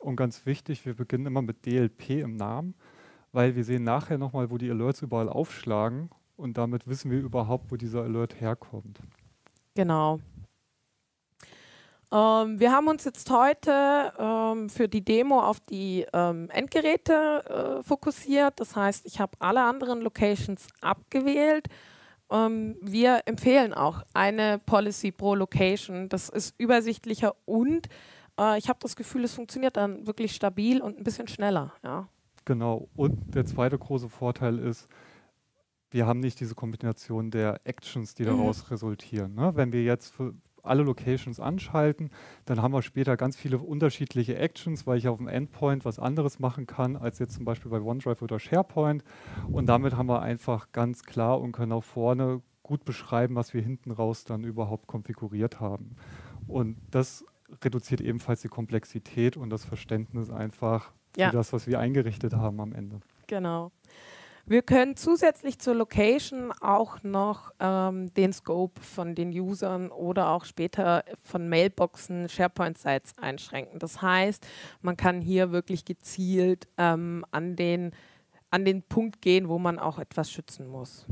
Und 0.00 0.16
ganz 0.16 0.46
wichtig, 0.46 0.84
wir 0.86 0.94
beginnen 0.94 1.26
immer 1.26 1.42
mit 1.42 1.66
DLP 1.66 2.10
im 2.10 2.36
Namen, 2.36 2.74
weil 3.32 3.56
wir 3.56 3.64
sehen 3.64 3.84
nachher 3.84 4.18
nochmal, 4.18 4.50
wo 4.50 4.58
die 4.58 4.70
Alerts 4.70 5.02
überall 5.02 5.28
aufschlagen 5.28 6.10
und 6.36 6.56
damit 6.56 6.86
wissen 6.86 7.10
wir 7.10 7.20
überhaupt, 7.20 7.70
wo 7.70 7.76
dieser 7.76 8.02
Alert 8.02 8.40
herkommt. 8.40 9.00
Genau. 9.74 10.20
Ähm, 12.12 12.60
wir 12.60 12.70
haben 12.70 12.86
uns 12.86 13.04
jetzt 13.04 13.28
heute 13.30 14.12
ähm, 14.18 14.70
für 14.70 14.88
die 14.88 15.04
Demo 15.04 15.40
auf 15.40 15.58
die 15.60 16.06
ähm, 16.12 16.48
Endgeräte 16.50 17.80
äh, 17.80 17.82
fokussiert. 17.82 18.60
Das 18.60 18.76
heißt, 18.76 19.04
ich 19.06 19.20
habe 19.20 19.32
alle 19.40 19.62
anderen 19.62 20.00
Locations 20.00 20.68
abgewählt. 20.80 21.66
Ähm, 22.30 22.76
wir 22.80 23.22
empfehlen 23.26 23.74
auch 23.74 24.02
eine 24.14 24.60
Policy 24.64 25.10
pro 25.10 25.34
Location. 25.34 26.08
Das 26.08 26.28
ist 26.28 26.54
übersichtlicher 26.58 27.34
und 27.46 27.88
äh, 28.38 28.58
ich 28.58 28.68
habe 28.68 28.78
das 28.80 28.94
Gefühl, 28.94 29.24
es 29.24 29.34
funktioniert 29.34 29.76
dann 29.76 30.06
wirklich 30.06 30.34
stabil 30.36 30.80
und 30.80 30.98
ein 30.98 31.04
bisschen 31.04 31.26
schneller. 31.26 31.72
Ja. 31.82 32.06
Genau. 32.44 32.88
Und 32.94 33.34
der 33.34 33.44
zweite 33.46 33.78
große 33.78 34.08
Vorteil 34.08 34.58
ist, 34.58 34.88
wir 35.94 36.06
haben 36.06 36.18
nicht 36.18 36.40
diese 36.40 36.56
Kombination 36.56 37.30
der 37.30 37.60
Actions, 37.62 38.16
die 38.16 38.24
daraus 38.24 38.64
mhm. 38.64 38.68
resultieren. 38.70 39.34
Ne? 39.36 39.52
Wenn 39.54 39.72
wir 39.72 39.84
jetzt 39.84 40.12
für 40.12 40.34
alle 40.64 40.82
Locations 40.82 41.38
anschalten, 41.38 42.10
dann 42.46 42.60
haben 42.60 42.72
wir 42.72 42.82
später 42.82 43.16
ganz 43.16 43.36
viele 43.36 43.58
unterschiedliche 43.58 44.36
Actions, 44.36 44.88
weil 44.88 44.98
ich 44.98 45.06
auf 45.06 45.18
dem 45.18 45.28
Endpoint 45.28 45.84
was 45.84 46.00
anderes 46.00 46.40
machen 46.40 46.66
kann, 46.66 46.96
als 46.96 47.20
jetzt 47.20 47.34
zum 47.34 47.44
Beispiel 47.44 47.70
bei 47.70 47.80
OneDrive 47.80 48.22
oder 48.22 48.40
SharePoint. 48.40 49.04
Und 49.52 49.66
damit 49.66 49.96
haben 49.96 50.08
wir 50.08 50.20
einfach 50.20 50.72
ganz 50.72 51.04
klar 51.04 51.40
und 51.40 51.52
können 51.52 51.70
auch 51.70 51.84
vorne 51.84 52.42
gut 52.64 52.84
beschreiben, 52.84 53.36
was 53.36 53.54
wir 53.54 53.62
hinten 53.62 53.92
raus 53.92 54.24
dann 54.24 54.42
überhaupt 54.42 54.88
konfiguriert 54.88 55.60
haben. 55.60 55.94
Und 56.48 56.76
das 56.90 57.24
reduziert 57.62 58.00
ebenfalls 58.00 58.40
die 58.40 58.48
Komplexität 58.48 59.36
und 59.36 59.48
das 59.50 59.64
Verständnis 59.64 60.30
einfach 60.30 60.90
ja. 61.16 61.30
für 61.30 61.36
das, 61.36 61.52
was 61.52 61.68
wir 61.68 61.78
eingerichtet 61.78 62.34
haben 62.34 62.60
am 62.60 62.72
Ende. 62.72 63.00
Genau. 63.28 63.70
Wir 64.46 64.60
können 64.60 64.94
zusätzlich 64.94 65.58
zur 65.58 65.74
Location 65.74 66.52
auch 66.60 67.02
noch 67.02 67.50
ähm, 67.60 68.12
den 68.12 68.34
Scope 68.34 68.78
von 68.82 69.14
den 69.14 69.30
Usern 69.30 69.90
oder 69.90 70.28
auch 70.28 70.44
später 70.44 71.02
von 71.22 71.48
Mailboxen, 71.48 72.28
SharePoint-Sites 72.28 73.16
einschränken. 73.16 73.78
Das 73.78 74.02
heißt, 74.02 74.46
man 74.82 74.98
kann 74.98 75.22
hier 75.22 75.50
wirklich 75.50 75.86
gezielt 75.86 76.68
ähm, 76.76 77.24
an, 77.30 77.56
den, 77.56 77.92
an 78.50 78.66
den 78.66 78.82
Punkt 78.82 79.22
gehen, 79.22 79.48
wo 79.48 79.58
man 79.58 79.78
auch 79.78 79.98
etwas 79.98 80.30
schützen 80.30 80.68
muss. 80.68 81.06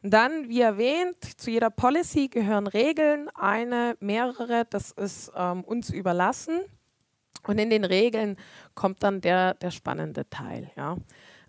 Und 0.00 0.14
dann, 0.14 0.48
wie 0.48 0.60
erwähnt, 0.60 1.16
zu 1.40 1.50
jeder 1.50 1.70
Policy 1.70 2.28
gehören 2.28 2.68
Regeln, 2.68 3.28
eine, 3.34 3.96
mehrere, 3.98 4.64
das 4.70 4.92
ist 4.92 5.32
ähm, 5.34 5.64
uns 5.64 5.90
überlassen. 5.90 6.60
Und 7.48 7.58
in 7.58 7.70
den 7.70 7.84
Regeln 7.84 8.36
kommt 8.76 9.02
dann 9.02 9.20
der, 9.20 9.54
der 9.54 9.72
spannende 9.72 10.28
Teil. 10.30 10.70
Ja. 10.76 10.96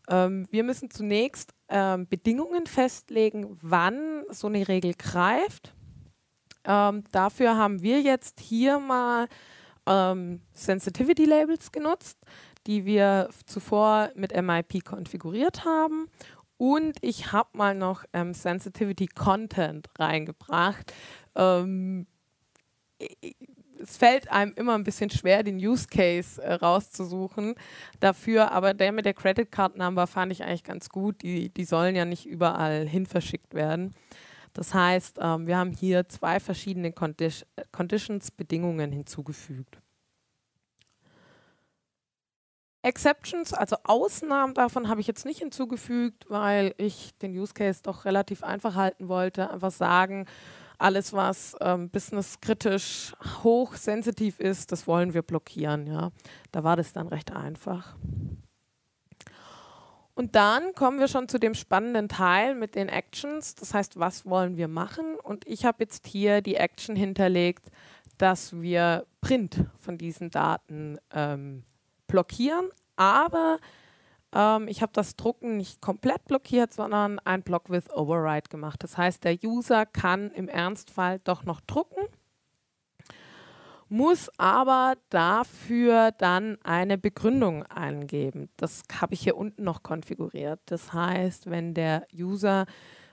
Ähm, 0.10 0.48
wir 0.50 0.63
müssen 0.63 0.89
zunächst 0.89 1.54
ähm, 1.69 2.08
Bedingungen 2.08 2.65
festlegen, 2.65 3.58
wann 3.62 4.24
so 4.30 4.48
eine 4.48 4.67
Regel 4.67 4.95
greift. 4.95 5.74
Ähm, 6.65 7.04
dafür 7.12 7.56
haben 7.56 7.82
wir 7.82 8.02
jetzt 8.02 8.39
hier 8.39 8.80
mal 8.80 9.28
ähm, 9.86 10.41
Sensitivity 10.54 11.26
Labels 11.26 11.72
genutzt, 11.72 12.17
die 12.67 12.86
wir 12.86 13.30
zuvor 13.45 14.10
mit 14.15 14.36
MIP 14.36 14.84
konfiguriert 14.84 15.63
haben. 15.63 16.08
Und 16.58 16.98
ich 17.02 17.32
habe 17.32 17.50
mal 17.54 17.74
noch 17.74 18.04
ähm, 18.12 18.34
Sensitivity 18.34 19.08
Content 19.08 19.88
reingebracht. 19.98 20.93
Ähm, 21.36 22.06
es 23.82 23.98
fällt 23.98 24.30
einem 24.30 24.54
immer 24.56 24.76
ein 24.76 24.84
bisschen 24.84 25.10
schwer, 25.10 25.44
den 25.44 25.58
Use 25.58 25.88
Case 25.88 26.42
äh, 26.42 26.54
rauszusuchen 26.54 27.56
dafür, 28.00 28.52
aber 28.52 28.74
der 28.74 28.92
mit 28.92 29.06
der 29.06 29.13
Credit 29.13 29.52
Card 29.52 29.78
Number 29.78 30.08
fand 30.08 30.32
ich 30.32 30.44
eigentlich 30.44 30.63
ganz 30.63 30.89
gut. 30.89 31.22
Die, 31.22 31.50
die 31.50 31.65
sollen 31.65 31.96
ja 31.96 32.06
nicht 32.06 32.26
überall 32.26 32.88
hin 32.88 33.06
verschickt 33.06 33.54
werden. 33.54 33.94
Das 34.54 34.74
heißt, 34.74 35.20
ähm, 35.22 35.48
wir 35.48 35.58
haben 35.58 35.72
hier 35.72 36.10
zwei 36.10 36.39
verschiedene 36.39 36.92
Condi 36.92 37.30
Conditions, 37.72 38.32
Bedingungen 38.32 38.92
hinzugefügt. 38.92 39.80
Exceptions, 42.82 43.54
also 43.54 43.76
Ausnahmen 43.84 44.54
davon 44.54 44.88
habe 44.88 45.02
ich 45.02 45.08
jetzt 45.08 45.26
nicht 45.26 45.39
hinzugefügt, 45.39 46.26
weil 46.30 46.74
ich 46.78 47.13
den 47.18 47.38
Use 47.38 47.54
Case 47.54 47.82
doch 47.84 48.06
relativ 48.06 48.42
einfach 48.42 48.76
halten 48.76 49.10
wollte. 49.10 49.52
Einfach 49.52 49.72
sagen, 49.72 50.26
alles, 50.80 51.13
was 51.13 51.56
ähm, 51.62 51.89
businesskritisch 51.89 53.13
hochsensitiv 53.44 54.39
ist, 54.39 54.72
das 54.72 54.88
wollen 54.88 55.13
wir 55.13 55.22
blockieren. 55.22 55.88
Ja. 55.88 56.12
Da 56.52 56.63
war 56.63 56.76
das 56.76 56.94
dann 56.94 57.08
recht 57.08 57.32
einfach. 57.36 57.96
Und 60.15 60.36
dann 60.36 60.74
kommen 60.74 61.00
wir 61.00 61.08
schon 61.08 61.30
zu 61.30 61.38
dem 61.38 61.54
spannenden 61.54 62.10
Teil 62.10 62.56
mit 62.56 62.76
den 62.76 62.89
Actions. 62.89 63.56
Das 63.56 63.74
heißt, 63.74 64.00
was 64.00 64.26
wollen 64.26 64.58
wir 64.58 64.68
machen? 64.68 65.15
Und 65.15 65.48
ich 65.48 65.63
habe 65.63 65.84
jetzt 65.84 66.08
hier 66.08 66.42
die 66.42 66.56
Action 66.56 66.96
hinterlegt, 66.96 67.70
dass 68.18 68.60
wir 68.60 69.06
Print 69.22 69.65
von 69.80 69.98
diesen 69.98 70.30
Daten 70.30 70.98
ähm, 71.13 71.63
blockieren, 72.08 72.70
aber 72.98 73.60
ähm, 74.34 74.68
ich 74.68 74.82
habe 74.82 74.92
das 74.94 75.15
Drucken 75.15 75.58
nicht 75.58 75.82
komplett 75.82 76.26
blockiert, 76.26 76.74
sondern 76.74 77.20
ein 77.20 77.44
Block 77.44 77.70
with 77.70 77.89
Override 77.92 78.50
gemacht. 78.50 78.84
Das 78.84 78.98
heißt, 78.98 79.24
der 79.24 79.38
User 79.44 79.86
kann 79.86 80.32
im 80.32 80.48
Ernstfall 80.48 81.20
doch 81.24 81.44
noch 81.44 81.62
drucken, 81.62 82.06
muss 83.89 84.30
aber 84.38 84.96
dafür 85.10 86.12
dann 86.12 86.58
eine 86.63 86.98
Begründung 86.98 87.63
eingeben. 87.63 88.50
Das 88.58 88.84
habe 89.02 89.15
ich 89.15 89.22
hier 89.22 89.36
unten 89.36 89.63
noch 89.63 89.82
konfiguriert. 89.82 90.60
Das 90.68 90.94
heißt, 90.94 91.50
wenn 91.50 91.74
der 91.74 92.06
User 92.13 92.68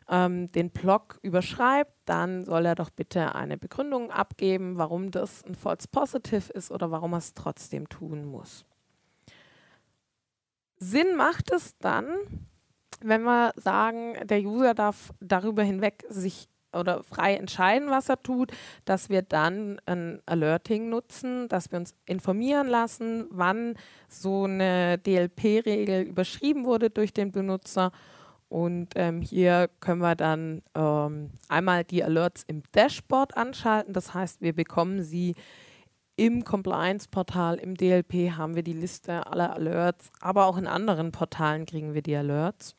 ähm, 0.09 0.53
den 0.53 0.71
Block 0.71 1.19
überschreibt, 1.23 1.93
dann 2.05 2.45
soll 2.45 2.67
er 2.67 2.75
doch 2.75 2.91
bitte 2.91 3.35
eine 3.35 3.57
Begründung 3.57 4.11
abgeben, 4.11 4.77
warum 4.77 5.11
das 5.11 5.45
ein 5.47 5.55
False 5.55 5.89
Positive 5.91 6.53
ist 6.53 6.71
oder 6.71 6.91
warum 6.91 7.15
er 7.15 7.19
es 7.19 7.33
trotzdem 7.33 7.89
tun 7.89 8.27
muss. 8.27 8.67
Sinn 10.79 11.17
macht 11.17 11.51
es 11.51 11.77
dann, 11.79 12.07
wenn 13.01 13.23
wir 13.23 13.53
sagen, 13.57 14.15
der 14.27 14.41
User 14.41 14.75
darf 14.75 15.13
darüber 15.21 15.63
hinweg 15.63 16.05
sich 16.09 16.49
oder 16.73 17.03
frei 17.03 17.35
entscheiden, 17.35 17.91
was 17.91 18.09
er 18.09 18.23
tut, 18.23 18.53
dass 18.85 19.09
wir 19.09 19.23
dann 19.23 19.81
ein 19.87 20.21
Alerting 20.27 20.89
nutzen, 20.89 21.49
dass 21.49 21.73
wir 21.73 21.79
uns 21.79 21.95
informieren 22.05 22.67
lassen, 22.69 23.27
wann 23.31 23.75
so 24.09 24.45
eine 24.45 24.99
DLP-Regel 24.99 26.03
überschrieben 26.03 26.65
wurde 26.65 26.91
durch 26.91 27.13
den 27.13 27.33
Benutzer. 27.33 27.93
Und 28.49 28.91
ähm, 28.95 29.23
hier 29.23 29.69
können 29.81 30.01
wir 30.01 30.15
dann 30.15 30.63
ähm, 30.75 31.31
einmal 31.49 31.83
die 31.85 32.05
Alerts 32.05 32.45
im 32.47 32.63
Dashboard 32.73 33.37
anschalten. 33.37 33.93
Das 33.93 34.15
heißt, 34.15 34.41
wir 34.41 34.53
bekommen 34.53 35.03
sie 35.03 35.35
im 36.17 36.45
Compliance-Portal, 36.45 37.57
im 37.57 37.77
DLP 37.77 38.33
haben 38.37 38.55
wir 38.55 38.63
die 38.63 38.73
Liste 38.73 39.27
aller 39.27 39.55
Alerts, 39.55 40.11
aber 40.21 40.47
auch 40.47 40.57
in 40.57 40.67
anderen 40.67 41.13
Portalen 41.13 41.67
kriegen 41.67 41.95
wir 41.95 42.03
die 42.03 42.17
Alerts. 42.17 42.75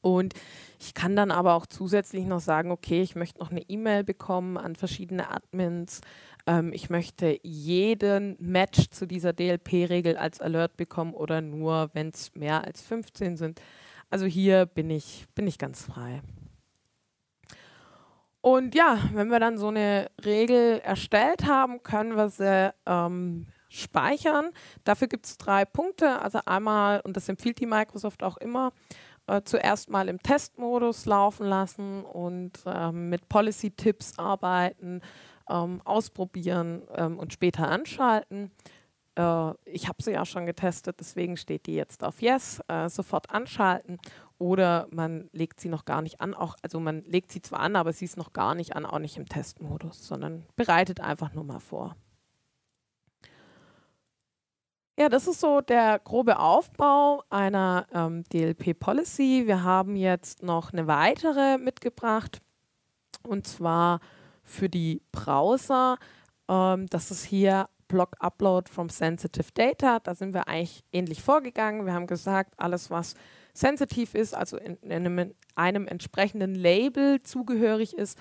Und 0.00 0.34
ich 0.80 0.94
kann 0.94 1.16
dann 1.16 1.30
aber 1.30 1.54
auch 1.54 1.66
zusätzlich 1.66 2.24
noch 2.24 2.40
sagen, 2.40 2.70
okay, 2.70 3.02
ich 3.02 3.16
möchte 3.16 3.40
noch 3.40 3.50
eine 3.50 3.62
E-Mail 3.68 4.04
bekommen 4.04 4.56
an 4.56 4.76
verschiedene 4.76 5.30
Admins. 5.30 6.00
Ähm, 6.46 6.72
ich 6.72 6.88
möchte 6.88 7.38
jeden 7.42 8.36
Match 8.38 8.90
zu 8.90 9.06
dieser 9.06 9.32
DLP-Regel 9.32 10.16
als 10.16 10.40
Alert 10.40 10.76
bekommen 10.76 11.14
oder 11.14 11.40
nur, 11.40 11.90
wenn 11.94 12.08
es 12.08 12.34
mehr 12.34 12.64
als 12.64 12.80
15 12.82 13.36
sind. 13.36 13.60
Also 14.08 14.26
hier 14.26 14.66
bin 14.66 14.88
ich, 14.90 15.26
bin 15.34 15.46
ich 15.46 15.58
ganz 15.58 15.84
frei. 15.84 16.22
Und 18.48 18.74
ja, 18.74 18.98
wenn 19.12 19.30
wir 19.30 19.40
dann 19.40 19.58
so 19.58 19.68
eine 19.68 20.10
Regel 20.24 20.80
erstellt 20.80 21.44
haben, 21.44 21.82
können 21.82 22.16
wir 22.16 22.30
sie 22.30 22.72
ähm, 22.86 23.46
speichern. 23.68 24.52
Dafür 24.84 25.06
gibt 25.06 25.26
es 25.26 25.36
drei 25.36 25.66
Punkte. 25.66 26.22
Also 26.22 26.40
einmal, 26.46 27.02
und 27.02 27.14
das 27.14 27.28
empfiehlt 27.28 27.60
die 27.60 27.66
Microsoft 27.66 28.22
auch 28.22 28.38
immer, 28.38 28.72
äh, 29.26 29.42
zuerst 29.44 29.90
mal 29.90 30.08
im 30.08 30.22
Testmodus 30.22 31.04
laufen 31.04 31.46
lassen 31.46 32.02
und 32.04 32.52
ähm, 32.64 33.10
mit 33.10 33.28
Policy-Tipps 33.28 34.18
arbeiten, 34.18 35.02
ähm, 35.50 35.82
ausprobieren 35.84 36.84
ähm, 36.96 37.18
und 37.18 37.34
später 37.34 37.68
anschalten. 37.68 38.50
Äh, 39.14 39.50
ich 39.66 39.88
habe 39.88 40.02
sie 40.02 40.12
ja 40.12 40.24
schon 40.24 40.46
getestet, 40.46 40.96
deswegen 41.00 41.36
steht 41.36 41.66
die 41.66 41.74
jetzt 41.74 42.02
auf 42.02 42.22
Yes, 42.22 42.62
äh, 42.68 42.88
sofort 42.88 43.28
anschalten 43.28 43.98
oder 44.38 44.86
man 44.90 45.28
legt 45.32 45.60
sie 45.60 45.68
noch 45.68 45.84
gar 45.84 46.02
nicht 46.02 46.20
an, 46.20 46.34
auch, 46.34 46.56
also 46.62 46.80
man 46.80 47.02
legt 47.04 47.32
sie 47.32 47.42
zwar 47.42 47.60
an, 47.60 47.76
aber 47.76 47.92
sie 47.92 48.04
ist 48.04 48.16
noch 48.16 48.32
gar 48.32 48.54
nicht 48.54 48.76
an, 48.76 48.86
auch 48.86 48.98
nicht 48.98 49.16
im 49.16 49.28
Testmodus, 49.28 50.06
sondern 50.06 50.46
bereitet 50.56 51.00
einfach 51.00 51.34
nur 51.34 51.44
mal 51.44 51.60
vor. 51.60 51.96
Ja, 54.98 55.08
das 55.08 55.28
ist 55.28 55.40
so 55.40 55.60
der 55.60 56.00
grobe 56.00 56.40
Aufbau 56.40 57.22
einer 57.30 57.86
ähm, 57.92 58.24
DLP-Policy. 58.32 59.44
Wir 59.46 59.62
haben 59.62 59.94
jetzt 59.94 60.42
noch 60.42 60.72
eine 60.72 60.88
weitere 60.88 61.56
mitgebracht 61.56 62.40
und 63.22 63.46
zwar 63.46 64.00
für 64.42 64.68
die 64.68 65.02
Browser. 65.12 65.98
Ähm, 66.48 66.88
das 66.88 67.12
ist 67.12 67.24
hier 67.24 67.68
Block 67.86 68.16
Upload 68.18 68.68
from 68.70 68.88
Sensitive 68.88 69.52
Data. 69.54 70.00
Da 70.00 70.16
sind 70.16 70.34
wir 70.34 70.48
eigentlich 70.48 70.82
ähnlich 70.92 71.22
vorgegangen. 71.22 71.86
Wir 71.86 71.94
haben 71.94 72.08
gesagt, 72.08 72.54
alles, 72.56 72.90
was 72.90 73.14
sensitiv 73.58 74.14
ist, 74.14 74.34
also 74.34 74.56
in, 74.56 74.76
in 74.78 74.92
einem, 74.92 75.34
einem, 75.54 75.86
entsprechenden 75.86 76.54
Label 76.54 77.20
zugehörig 77.22 77.94
ist, 77.96 78.18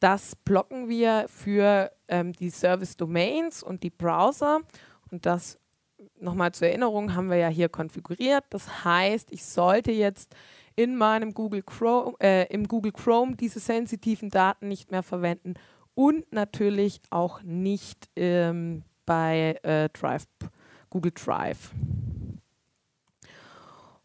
das 0.00 0.34
blocken 0.34 0.88
wir 0.88 1.26
für 1.28 1.92
ähm, 2.08 2.32
die 2.32 2.50
Service 2.50 2.96
Domains 2.96 3.62
und 3.62 3.82
die 3.82 3.90
Browser. 3.90 4.60
Und 5.10 5.26
das 5.26 5.58
nochmal 6.18 6.52
zur 6.52 6.68
Erinnerung 6.68 7.14
haben 7.14 7.30
wir 7.30 7.36
ja 7.36 7.48
hier 7.48 7.68
konfiguriert. 7.68 8.44
Das 8.50 8.84
heißt, 8.84 9.30
ich 9.30 9.44
sollte 9.44 9.92
jetzt 9.92 10.34
in 10.74 10.96
meinem 10.96 11.34
Google 11.34 11.62
Chrome, 11.62 12.14
äh, 12.20 12.46
im 12.52 12.66
Google 12.66 12.92
Chrome 12.92 13.36
diese 13.36 13.60
sensitiven 13.60 14.30
Daten 14.30 14.68
nicht 14.68 14.90
mehr 14.90 15.02
verwenden 15.02 15.54
und 15.94 16.32
natürlich 16.32 17.00
auch 17.10 17.42
nicht 17.42 18.08
ähm, 18.16 18.82
bei 19.04 19.58
äh, 19.62 19.88
Drive, 19.90 20.26
Google 20.90 21.12
Drive. 21.12 21.72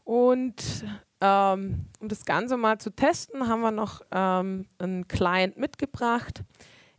Und 0.08 0.86
ähm, 1.20 1.86
um 2.00 2.08
das 2.08 2.24
Ganze 2.24 2.56
mal 2.56 2.78
zu 2.78 2.91
testen, 2.91 3.50
haben 3.50 3.60
wir 3.60 3.72
noch 3.72 4.04
ähm, 4.10 4.65
einen 4.78 5.06
Client 5.10 5.58
mitgebracht. 5.58 6.46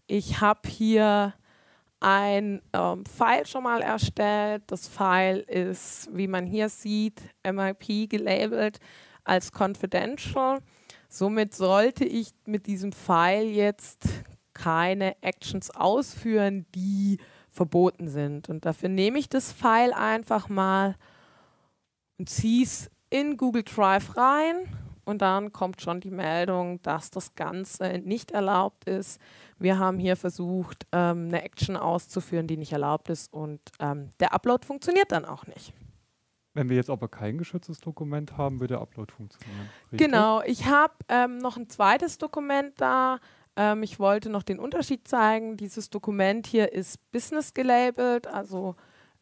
Ich 0.06 0.42
habe 0.42 0.68
hier 0.68 1.32
ein 2.00 2.60
ähm, 2.74 3.06
File 3.06 3.46
schon 3.46 3.62
mal 3.62 3.80
erstellt. 3.80 4.64
Das 4.66 4.88
File 4.88 5.38
ist, 5.38 6.10
wie 6.12 6.26
man 6.26 6.44
hier 6.46 6.68
sieht, 6.68 7.22
MIP 7.50 8.10
gelabelt 8.10 8.78
als 9.24 9.52
confidential. 9.58 10.58
Somit 11.08 11.54
sollte 11.54 12.04
ich 12.04 12.32
mit 12.44 12.66
diesem 12.66 12.92
File 12.92 13.48
jetzt 13.48 14.06
keine 14.52 15.16
Actions 15.22 15.70
ausführen, 15.70 16.66
die 16.74 17.16
verboten 17.48 18.08
sind. 18.08 18.50
Und 18.50 18.66
dafür 18.66 18.90
nehme 18.90 19.18
ich 19.18 19.30
das 19.30 19.50
File 19.50 19.94
einfach 19.94 20.50
mal 20.50 20.94
und 22.18 22.28
ziehe 22.28 22.64
es 22.64 22.90
in 23.10 23.36
Google 23.36 23.62
Drive 23.62 24.16
rein 24.16 24.56
und 25.04 25.22
dann 25.22 25.52
kommt 25.52 25.80
schon 25.80 26.00
die 26.00 26.10
Meldung, 26.10 26.82
dass 26.82 27.10
das 27.10 27.34
Ganze 27.34 27.98
nicht 28.04 28.30
erlaubt 28.30 28.84
ist. 28.84 29.20
Wir 29.58 29.78
haben 29.78 29.98
hier 29.98 30.16
versucht, 30.16 30.86
ähm, 30.92 31.28
eine 31.28 31.42
Action 31.42 31.76
auszuführen, 31.76 32.46
die 32.46 32.56
nicht 32.56 32.72
erlaubt 32.72 33.08
ist 33.08 33.32
und 33.32 33.60
ähm, 33.80 34.10
der 34.20 34.34
Upload 34.34 34.66
funktioniert 34.66 35.10
dann 35.12 35.24
auch 35.24 35.46
nicht. 35.46 35.72
Wenn 36.54 36.68
wir 36.68 36.76
jetzt 36.76 36.90
aber 36.90 37.08
kein 37.08 37.38
geschütztes 37.38 37.78
Dokument 37.78 38.36
haben, 38.36 38.58
wird 38.60 38.70
der 38.72 38.80
Upload 38.80 39.12
funktionieren. 39.12 39.68
Richtig? 39.92 40.06
Genau, 40.06 40.42
ich 40.42 40.66
habe 40.66 40.94
ähm, 41.08 41.38
noch 41.38 41.56
ein 41.56 41.68
zweites 41.68 42.18
Dokument 42.18 42.72
da. 42.80 43.20
Ähm, 43.56 43.82
ich 43.82 43.98
wollte 43.98 44.28
noch 44.28 44.42
den 44.42 44.58
Unterschied 44.58 45.06
zeigen. 45.06 45.56
Dieses 45.56 45.88
Dokument 45.88 46.46
hier 46.46 46.72
ist 46.72 46.98
Business 47.12 47.54
gelabelt, 47.54 48.26
also 48.26 48.74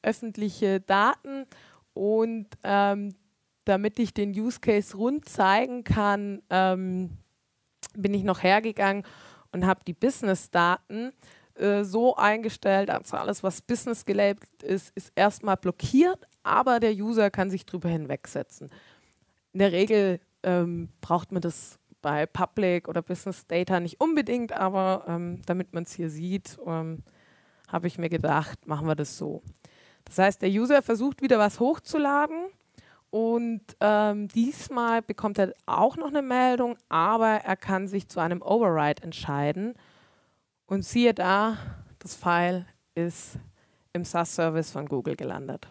öffentliche 0.02 0.80
Daten. 0.80 1.44
Und 1.92 2.46
ähm, 2.64 3.14
damit 3.66 3.98
ich 3.98 4.14
den 4.14 4.30
Use 4.30 4.60
Case 4.60 4.96
rund 4.96 5.28
zeigen 5.28 5.84
kann, 5.84 6.40
ähm, 6.50 7.18
bin 7.94 8.14
ich 8.14 8.22
noch 8.22 8.42
hergegangen 8.42 9.04
und 9.52 9.66
habe 9.66 9.80
die 9.86 9.92
Business-Daten 9.92 11.12
äh, 11.54 11.84
so 11.84 12.16
eingestellt, 12.16 12.90
also 12.90 13.16
alles, 13.16 13.42
was 13.42 13.60
Business 13.60 14.04
gelabelt 14.04 14.62
ist, 14.62 14.92
ist 14.94 15.12
erstmal 15.14 15.56
blockiert, 15.56 16.26
aber 16.42 16.80
der 16.80 16.92
User 16.92 17.30
kann 17.30 17.50
sich 17.50 17.66
drüber 17.66 17.88
hinwegsetzen. 17.88 18.70
In 19.52 19.58
der 19.58 19.72
Regel 19.72 20.20
ähm, 20.42 20.90
braucht 21.00 21.32
man 21.32 21.42
das 21.42 21.78
bei 22.02 22.24
Public 22.26 22.88
oder 22.88 23.02
Business 23.02 23.46
Data 23.46 23.80
nicht 23.80 24.00
unbedingt, 24.00 24.52
aber 24.52 25.04
ähm, 25.08 25.42
damit 25.46 25.72
man 25.72 25.82
es 25.84 25.92
hier 25.92 26.08
sieht, 26.08 26.56
ähm, 26.64 27.02
habe 27.66 27.88
ich 27.88 27.98
mir 27.98 28.10
gedacht, 28.10 28.66
machen 28.66 28.86
wir 28.86 28.94
das 28.94 29.18
so. 29.18 29.42
Das 30.04 30.18
heißt, 30.18 30.42
der 30.42 30.50
User 30.50 30.82
versucht 30.82 31.20
wieder 31.20 31.38
was 31.40 31.58
hochzuladen 31.58 32.46
und 33.16 33.62
ähm, 33.80 34.28
diesmal 34.28 35.00
bekommt 35.00 35.38
er 35.38 35.54
auch 35.64 35.96
noch 35.96 36.08
eine 36.08 36.20
Meldung, 36.20 36.76
aber 36.90 37.28
er 37.28 37.56
kann 37.56 37.88
sich 37.88 38.08
zu 38.08 38.20
einem 38.20 38.42
Override 38.42 39.02
entscheiden. 39.02 39.72
Und 40.66 40.84
siehe 40.84 41.14
da, 41.14 41.56
das 41.98 42.14
File 42.14 42.66
ist 42.94 43.38
im 43.94 44.04
SAS-Service 44.04 44.70
von 44.70 44.84
Google 44.84 45.16
gelandet. 45.16 45.66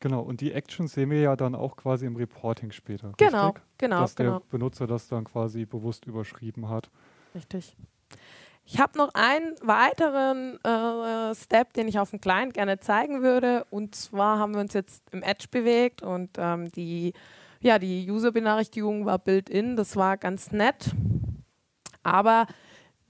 Genau, 0.00 0.20
und 0.20 0.42
die 0.42 0.52
Actions 0.52 0.92
sehen 0.92 1.08
wir 1.08 1.22
ja 1.22 1.34
dann 1.34 1.54
auch 1.54 1.76
quasi 1.76 2.04
im 2.04 2.16
Reporting 2.16 2.72
später. 2.72 3.14
Genau, 3.16 3.46
richtig? 3.46 3.62
genau. 3.78 4.00
Dass 4.00 4.14
genau. 4.14 4.40
der 4.40 4.46
Benutzer 4.50 4.86
das 4.86 5.08
dann 5.08 5.24
quasi 5.24 5.64
bewusst 5.64 6.04
überschrieben 6.04 6.68
hat. 6.68 6.90
Richtig. 7.34 7.74
Ich 8.66 8.80
habe 8.80 8.96
noch 8.96 9.10
einen 9.12 9.54
weiteren 9.60 10.58
äh, 10.64 11.34
Step, 11.34 11.74
den 11.74 11.86
ich 11.86 11.98
auf 11.98 12.10
dem 12.10 12.20
Client 12.20 12.54
gerne 12.54 12.80
zeigen 12.80 13.22
würde. 13.22 13.66
Und 13.68 13.94
zwar 13.94 14.38
haben 14.38 14.54
wir 14.54 14.60
uns 14.60 14.72
jetzt 14.72 15.02
im 15.12 15.22
Edge 15.22 15.46
bewegt 15.50 16.02
und 16.02 16.30
ähm, 16.38 16.72
die, 16.72 17.12
ja, 17.60 17.78
die 17.78 18.10
User-Benachrichtigung 18.10 19.04
war 19.04 19.18
built-in. 19.18 19.76
Das 19.76 19.96
war 19.96 20.16
ganz 20.16 20.50
nett. 20.50 20.92
Aber 22.02 22.46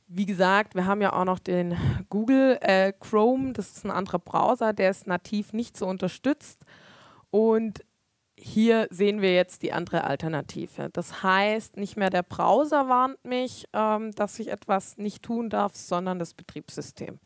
wie 0.09 0.27
gesagt, 0.27 0.75
wir 0.75 0.87
haben 0.87 1.01
ja 1.01 1.13
auch 1.13 1.25
noch 1.25 1.39
den 1.39 1.77
Google 2.11 2.59
äh, 2.61 2.93
Chrome. 2.93 3.53
Das 3.53 3.77
ist 3.77 3.85
ein 3.85 3.93
anderer 3.93 4.19
Browser, 4.19 4.73
der 4.73 4.91
ist 4.91 5.07
nativ 5.07 5.53
nicht 5.53 5.77
so 5.77 5.87
unterstützt. 5.87 6.65
Und 7.31 7.85
hier 8.37 8.89
sehen 8.91 9.21
wir 9.21 9.35
jetzt 9.35 9.63
die 9.63 9.73
andere 9.73 10.05
Alternative. 10.05 10.91
Das 10.93 11.23
heißt, 11.23 11.77
nicht 11.77 11.97
mehr 11.97 12.11
der 12.11 12.23
Browser 12.23 12.89
warnt 12.89 13.25
mich, 13.25 13.67
ähm, 13.73 14.13
dass 14.13 14.39
ich 14.39 14.49
etwas 14.49 14.97
nicht 14.99 15.23
tun 15.23 15.51
darf, 15.51 15.75
sondern 15.77 16.19
das 16.19 16.35
Betriebssystem 16.35 17.19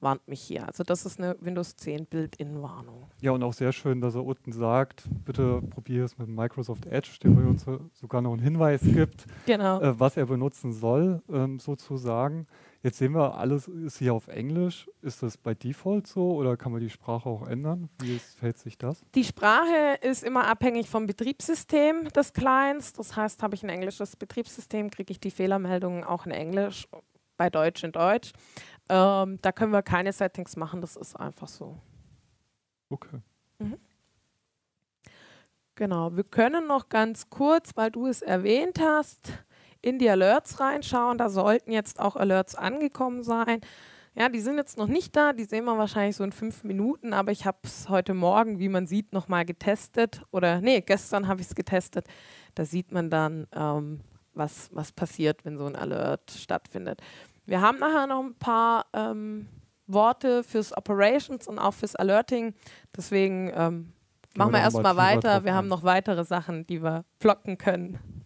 warnt 0.00 0.26
mich 0.28 0.40
hier. 0.40 0.66
Also 0.66 0.82
das 0.82 1.04
ist 1.04 1.18
eine 1.18 1.36
Windows 1.40 1.76
10 1.76 2.06
Build-in-Warnung. 2.06 3.06
Ja, 3.20 3.32
und 3.32 3.42
auch 3.42 3.52
sehr 3.52 3.72
schön, 3.72 4.00
dass 4.00 4.14
er 4.14 4.24
unten 4.24 4.52
sagt, 4.52 5.04
bitte 5.24 5.60
probiere 5.70 6.04
es 6.04 6.16
mit 6.18 6.28
Microsoft 6.28 6.86
Edge, 6.86 7.10
der 7.22 7.30
uns 7.30 7.66
sogar 7.92 8.22
noch 8.22 8.32
einen 8.32 8.42
Hinweis 8.42 8.80
gibt, 8.82 9.26
genau. 9.46 9.80
äh, 9.80 9.98
was 9.98 10.16
er 10.16 10.26
benutzen 10.26 10.72
soll, 10.72 11.22
ähm, 11.30 11.58
sozusagen. 11.58 12.46
Jetzt 12.82 12.96
sehen 12.96 13.12
wir, 13.12 13.34
alles 13.34 13.68
ist 13.68 13.98
hier 13.98 14.14
auf 14.14 14.28
Englisch. 14.28 14.88
Ist 15.02 15.22
das 15.22 15.36
bei 15.36 15.52
Default 15.54 16.06
so 16.06 16.32
oder 16.32 16.56
kann 16.56 16.72
man 16.72 16.80
die 16.80 16.88
Sprache 16.88 17.28
auch 17.28 17.46
ändern? 17.46 17.90
Wie 17.98 18.18
verhält 18.18 18.58
sich 18.58 18.78
das? 18.78 19.04
Die 19.14 19.24
Sprache 19.24 19.98
ist 20.00 20.24
immer 20.24 20.46
abhängig 20.46 20.88
vom 20.88 21.06
Betriebssystem 21.06 22.08
des 22.08 22.32
Clients. 22.32 22.94
Das 22.94 23.16
heißt, 23.16 23.42
habe 23.42 23.54
ich 23.54 23.62
ein 23.62 23.68
englisches 23.68 24.16
Betriebssystem, 24.16 24.90
kriege 24.90 25.12
ich 25.12 25.20
die 25.20 25.30
Fehlermeldungen 25.30 26.04
auch 26.04 26.24
in 26.24 26.32
Englisch, 26.32 26.88
bei 27.36 27.50
Deutsch 27.50 27.84
in 27.84 27.92
Deutsch. 27.92 28.32
Ähm, 28.88 29.38
da 29.42 29.52
können 29.52 29.72
wir 29.72 29.82
keine 29.82 30.12
Settings 30.12 30.56
machen, 30.56 30.80
das 30.80 30.96
ist 30.96 31.16
einfach 31.16 31.48
so. 31.48 31.78
Okay. 32.88 33.20
Mhm. 33.58 33.78
Genau, 35.74 36.16
wir 36.16 36.24
können 36.24 36.66
noch 36.66 36.88
ganz 36.88 37.30
kurz, 37.30 37.72
weil 37.74 37.90
du 37.90 38.06
es 38.06 38.20
erwähnt 38.20 38.80
hast, 38.80 39.32
in 39.82 39.98
die 39.98 40.10
Alerts 40.10 40.60
reinschauen. 40.60 41.18
Da 41.18 41.28
sollten 41.28 41.72
jetzt 41.72 42.00
auch 42.00 42.16
Alerts 42.16 42.54
angekommen 42.54 43.22
sein. 43.22 43.60
Ja, 44.14 44.28
die 44.28 44.40
sind 44.40 44.56
jetzt 44.56 44.76
noch 44.76 44.88
nicht 44.88 45.14
da, 45.14 45.32
die 45.32 45.44
sehen 45.44 45.64
wir 45.64 45.78
wahrscheinlich 45.78 46.16
so 46.16 46.24
in 46.24 46.32
fünf 46.32 46.64
Minuten, 46.64 47.12
aber 47.12 47.30
ich 47.30 47.46
habe 47.46 47.58
es 47.62 47.88
heute 47.88 48.12
Morgen, 48.12 48.58
wie 48.58 48.68
man 48.68 48.86
sieht, 48.86 49.12
nochmal 49.12 49.44
getestet. 49.44 50.22
Oder 50.32 50.60
nee, 50.60 50.80
gestern 50.80 51.28
habe 51.28 51.40
ich 51.40 51.46
es 51.46 51.54
getestet. 51.54 52.06
Da 52.56 52.64
sieht 52.64 52.90
man 52.90 53.08
dann, 53.08 53.46
ähm, 53.54 54.00
was, 54.34 54.68
was 54.72 54.92
passiert, 54.92 55.44
wenn 55.44 55.58
so 55.58 55.66
ein 55.66 55.76
Alert 55.76 56.30
stattfindet. 56.32 57.00
Wir 57.46 57.60
haben 57.60 57.78
nachher 57.78 58.06
noch 58.06 58.22
ein 58.22 58.34
paar 58.34 58.86
ähm, 58.92 59.48
Worte 59.86 60.42
fürs 60.42 60.76
Operations 60.76 61.46
und 61.46 61.58
auch 61.58 61.74
fürs 61.74 61.96
Alerting. 61.96 62.54
Deswegen 62.96 63.52
ähm, 63.54 63.92
machen 64.34 64.52
wir 64.52 64.60
erstmal 64.60 64.96
weiter. 64.96 65.44
Wir 65.44 65.54
haben 65.54 65.68
noch 65.68 65.82
weitere 65.82 66.24
Sachen, 66.24 66.66
die 66.66 66.82
wir 66.82 67.04
blocken 67.18 67.58
können. 67.58 68.19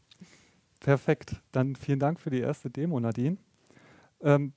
Perfekt. 0.85 1.40
Dann 1.51 1.77
vielen 1.77 1.99
Dank 1.99 2.20
für 2.20 2.29
die 2.29 2.40
erste 2.40 2.68
Demo, 2.68 3.01
Nadine. 3.01 3.38
Ähm, 4.20 4.53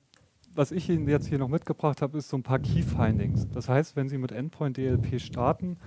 was 0.52 0.72
ich 0.72 0.90
Ihnen 0.90 1.08
jetzt 1.08 1.26
hier 1.26 1.38
noch 1.38 1.48
mitgebracht 1.48 2.02
habe, 2.02 2.18
ist 2.18 2.28
so 2.28 2.36
ein 2.36 2.42
paar 2.42 2.58
Key 2.58 2.82
Findings. 2.82 3.48
Das 3.48 3.70
heißt, 3.70 3.96
wenn 3.96 4.10
Sie 4.10 4.18
mit 4.18 4.30
Endpoint 4.30 4.76
DLP 4.76 5.18
starten, 5.22 5.78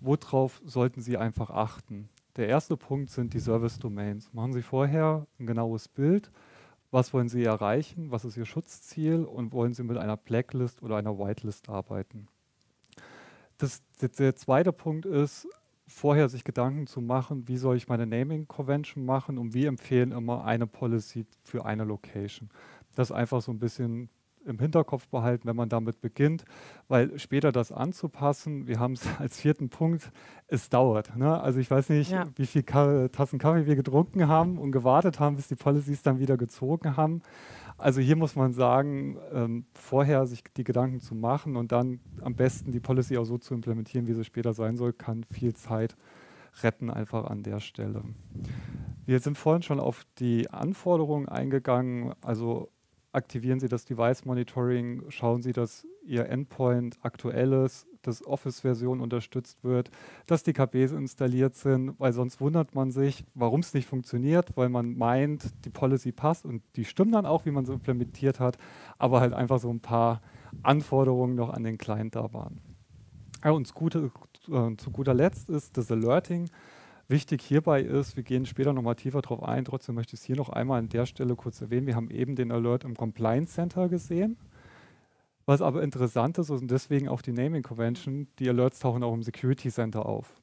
worauf 0.00 0.62
sollten 0.64 1.00
Sie 1.00 1.16
einfach 1.16 1.50
achten? 1.50 2.08
Der 2.36 2.46
erste 2.46 2.76
Punkt 2.76 3.10
sind 3.10 3.34
die 3.34 3.40
Service 3.40 3.80
Domains. 3.80 4.32
Machen 4.32 4.52
Sie 4.52 4.62
vorher 4.62 5.26
ein 5.40 5.46
genaues 5.46 5.88
Bild. 5.88 6.30
Was 6.92 7.12
wollen 7.12 7.28
Sie 7.28 7.42
erreichen? 7.42 8.12
Was 8.12 8.24
ist 8.24 8.36
Ihr 8.36 8.46
Schutzziel? 8.46 9.24
Und 9.24 9.52
wollen 9.52 9.74
Sie 9.74 9.82
mit 9.82 9.96
einer 9.96 10.16
Blacklist 10.16 10.80
oder 10.84 10.94
einer 10.94 11.18
Whitelist 11.18 11.68
arbeiten? 11.68 12.28
Das, 13.58 13.82
der 14.00 14.36
zweite 14.36 14.72
Punkt 14.72 15.06
ist, 15.06 15.48
vorher 15.92 16.28
sich 16.28 16.44
Gedanken 16.44 16.86
zu 16.86 17.00
machen, 17.00 17.46
wie 17.48 17.56
soll 17.56 17.76
ich 17.76 17.88
meine 17.88 18.06
Naming 18.06 18.48
Convention 18.48 19.04
machen 19.04 19.38
und 19.38 19.54
wir 19.54 19.68
empfehlen 19.68 20.12
immer 20.12 20.44
eine 20.44 20.66
Policy 20.66 21.26
für 21.44 21.64
eine 21.64 21.84
Location. 21.84 22.50
Das 22.96 23.12
einfach 23.12 23.40
so 23.42 23.52
ein 23.52 23.58
bisschen 23.58 24.08
im 24.44 24.58
Hinterkopf 24.58 25.08
behalten, 25.08 25.46
wenn 25.46 25.56
man 25.56 25.68
damit 25.68 26.00
beginnt, 26.00 26.44
weil 26.88 27.18
später 27.18 27.52
das 27.52 27.72
anzupassen, 27.72 28.66
wir 28.66 28.78
haben 28.78 28.94
es 28.94 29.06
als 29.18 29.40
vierten 29.40 29.68
Punkt, 29.68 30.10
es 30.48 30.68
dauert. 30.68 31.16
Ne? 31.16 31.40
Also 31.40 31.60
ich 31.60 31.70
weiß 31.70 31.88
nicht, 31.90 32.10
ja. 32.10 32.24
wie 32.36 32.46
viele 32.46 33.10
Tassen 33.10 33.38
Kaffee 33.38 33.66
wir 33.66 33.76
getrunken 33.76 34.28
haben 34.28 34.58
und 34.58 34.72
gewartet 34.72 35.20
haben, 35.20 35.36
bis 35.36 35.48
die 35.48 35.56
Policies 35.56 36.02
dann 36.02 36.18
wieder 36.18 36.36
gezogen 36.36 36.96
haben. 36.96 37.22
Also 37.78 38.00
hier 38.00 38.16
muss 38.16 38.36
man 38.36 38.52
sagen, 38.52 39.18
ähm, 39.32 39.66
vorher 39.74 40.26
sich 40.26 40.44
die 40.56 40.64
Gedanken 40.64 41.00
zu 41.00 41.14
machen 41.14 41.56
und 41.56 41.72
dann 41.72 42.00
am 42.20 42.34
besten 42.34 42.70
die 42.70 42.80
Policy 42.80 43.18
auch 43.18 43.24
so 43.24 43.38
zu 43.38 43.54
implementieren, 43.54 44.06
wie 44.06 44.12
sie 44.12 44.24
später 44.24 44.52
sein 44.52 44.76
soll, 44.76 44.92
kann 44.92 45.24
viel 45.24 45.54
Zeit 45.54 45.96
retten 46.62 46.90
einfach 46.90 47.24
an 47.24 47.42
der 47.42 47.60
Stelle. 47.60 48.02
Wir 49.04 49.18
sind 49.20 49.38
vorhin 49.38 49.62
schon 49.62 49.80
auf 49.80 50.06
die 50.18 50.50
Anforderungen 50.50 51.28
eingegangen. 51.28 52.14
Also 52.20 52.70
aktivieren 53.12 53.60
Sie 53.60 53.68
das 53.68 53.84
Device 53.84 54.24
Monitoring, 54.24 55.04
schauen 55.08 55.42
Sie, 55.42 55.52
dass 55.52 55.86
Ihr 56.04 56.28
Endpoint 56.28 56.98
aktuell 57.02 57.52
ist, 57.52 57.86
dass 58.02 58.26
Office-Version 58.26 59.00
unterstützt 59.00 59.62
wird, 59.62 59.90
dass 60.26 60.42
die 60.42 60.52
KBs 60.52 60.92
installiert 60.92 61.54
sind, 61.54 61.98
weil 62.00 62.12
sonst 62.12 62.40
wundert 62.40 62.74
man 62.74 62.90
sich, 62.90 63.24
warum 63.34 63.60
es 63.60 63.74
nicht 63.74 63.86
funktioniert, 63.86 64.56
weil 64.56 64.68
man 64.68 64.96
meint, 64.96 65.52
die 65.64 65.70
Policy 65.70 66.10
passt 66.10 66.44
und 66.44 66.62
die 66.74 66.84
stimmen 66.84 67.12
dann 67.12 67.26
auch, 67.26 67.44
wie 67.44 67.52
man 67.52 67.64
sie 67.64 67.72
implementiert 67.72 68.40
hat, 68.40 68.58
aber 68.98 69.20
halt 69.20 69.32
einfach 69.32 69.60
so 69.60 69.70
ein 69.70 69.80
paar 69.80 70.22
Anforderungen 70.62 71.36
noch 71.36 71.50
an 71.50 71.62
den 71.62 71.78
Client 71.78 72.16
da 72.16 72.32
waren. 72.32 72.60
Und 73.44 73.68
äh, 73.68 74.76
zu 74.76 74.90
guter 74.90 75.14
Letzt 75.14 75.50
ist 75.50 75.76
das 75.76 75.90
Alerting. 75.90 76.48
Wichtig 77.12 77.42
hierbei 77.42 77.82
ist, 77.82 78.16
wir 78.16 78.22
gehen 78.22 78.46
später 78.46 78.72
nochmal 78.72 78.94
tiefer 78.94 79.20
drauf 79.20 79.42
ein, 79.42 79.66
trotzdem 79.66 79.96
möchte 79.96 80.14
ich 80.14 80.20
es 80.20 80.24
hier 80.24 80.34
noch 80.34 80.48
einmal 80.48 80.78
an 80.78 80.88
der 80.88 81.04
Stelle 81.04 81.36
kurz 81.36 81.60
erwähnen. 81.60 81.86
Wir 81.86 81.94
haben 81.94 82.10
eben 82.10 82.36
den 82.36 82.50
Alert 82.50 82.84
im 82.84 82.96
Compliance 82.96 83.52
Center 83.52 83.90
gesehen. 83.90 84.38
Was 85.44 85.60
aber 85.60 85.82
interessant 85.82 86.38
ist, 86.38 86.48
und 86.48 86.70
deswegen 86.70 87.10
auch 87.10 87.20
die 87.20 87.32
Naming 87.32 87.62
Convention, 87.62 88.28
die 88.38 88.48
Alerts 88.48 88.78
tauchen 88.78 89.02
auch 89.02 89.12
im 89.12 89.22
Security 89.22 89.68
Center 89.68 90.06
auf. 90.06 90.40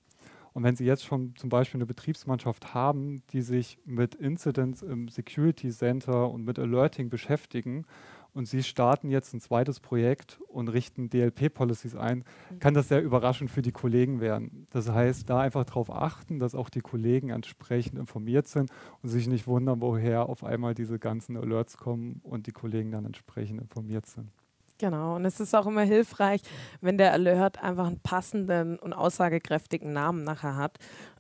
Und 0.53 0.62
wenn 0.62 0.75
Sie 0.75 0.86
jetzt 0.86 1.05
schon 1.05 1.36
zum 1.38 1.49
Beispiel 1.49 1.79
eine 1.79 1.88
Betriebsmannschaft 1.88 2.71
haben, 2.75 3.23
die 3.32 3.41
sich 3.41 3.79
mit 3.86 4.13
Incidents 4.13 4.84
im 4.84 5.08
Security 5.08 5.71
Center 5.71 6.29
und 6.29 6.45
mit 6.45 6.60
Alerting 6.60 7.10
beschäftigen 7.10 7.88
und 8.33 8.47
Sie 8.47 8.63
starten 8.63 9.09
jetzt 9.09 9.33
ein 9.33 9.41
zweites 9.41 9.79
Projekt 9.79 10.39
und 10.47 10.69
richten 10.69 11.09
DLP-Policies 11.09 11.95
ein, 11.95 12.19
mhm. 12.49 12.59
kann 12.59 12.73
das 12.73 12.87
sehr 12.87 13.01
überraschend 13.01 13.49
für 13.49 13.61
die 13.61 13.71
Kollegen 13.71 14.21
werden. 14.21 14.67
Das 14.71 14.89
heißt, 14.89 15.29
da 15.29 15.41
einfach 15.41 15.65
darauf 15.65 15.91
achten, 15.91 16.39
dass 16.39 16.55
auch 16.55 16.69
die 16.69 16.81
Kollegen 16.81 17.29
entsprechend 17.29 17.97
informiert 17.97 18.47
sind 18.47 18.71
und 19.01 19.09
sich 19.09 19.27
nicht 19.27 19.47
wundern, 19.47 19.81
woher 19.81 20.27
auf 20.29 20.43
einmal 20.43 20.73
diese 20.73 20.99
ganzen 20.99 21.37
Alerts 21.37 21.77
kommen 21.77 22.21
und 22.23 22.47
die 22.47 22.51
Kollegen 22.51 22.91
dann 22.91 23.05
entsprechend 23.05 23.61
informiert 23.61 24.05
sind. 24.05 24.31
Genau, 24.79 25.17
und 25.17 25.25
es 25.25 25.41
ist 25.41 25.53
auch 25.53 25.67
immer 25.67 25.81
hilfreich, 25.81 26.41
wenn 26.79 26.97
der 26.97 27.11
Alert 27.11 27.61
einfach 27.61 27.87
einen 27.87 27.99
passenden 27.99 28.79
und 28.79 28.93
aussagekräftigen 28.93 29.91
Namen 29.91 30.23
nachher 30.23 30.55
hat 30.55 30.77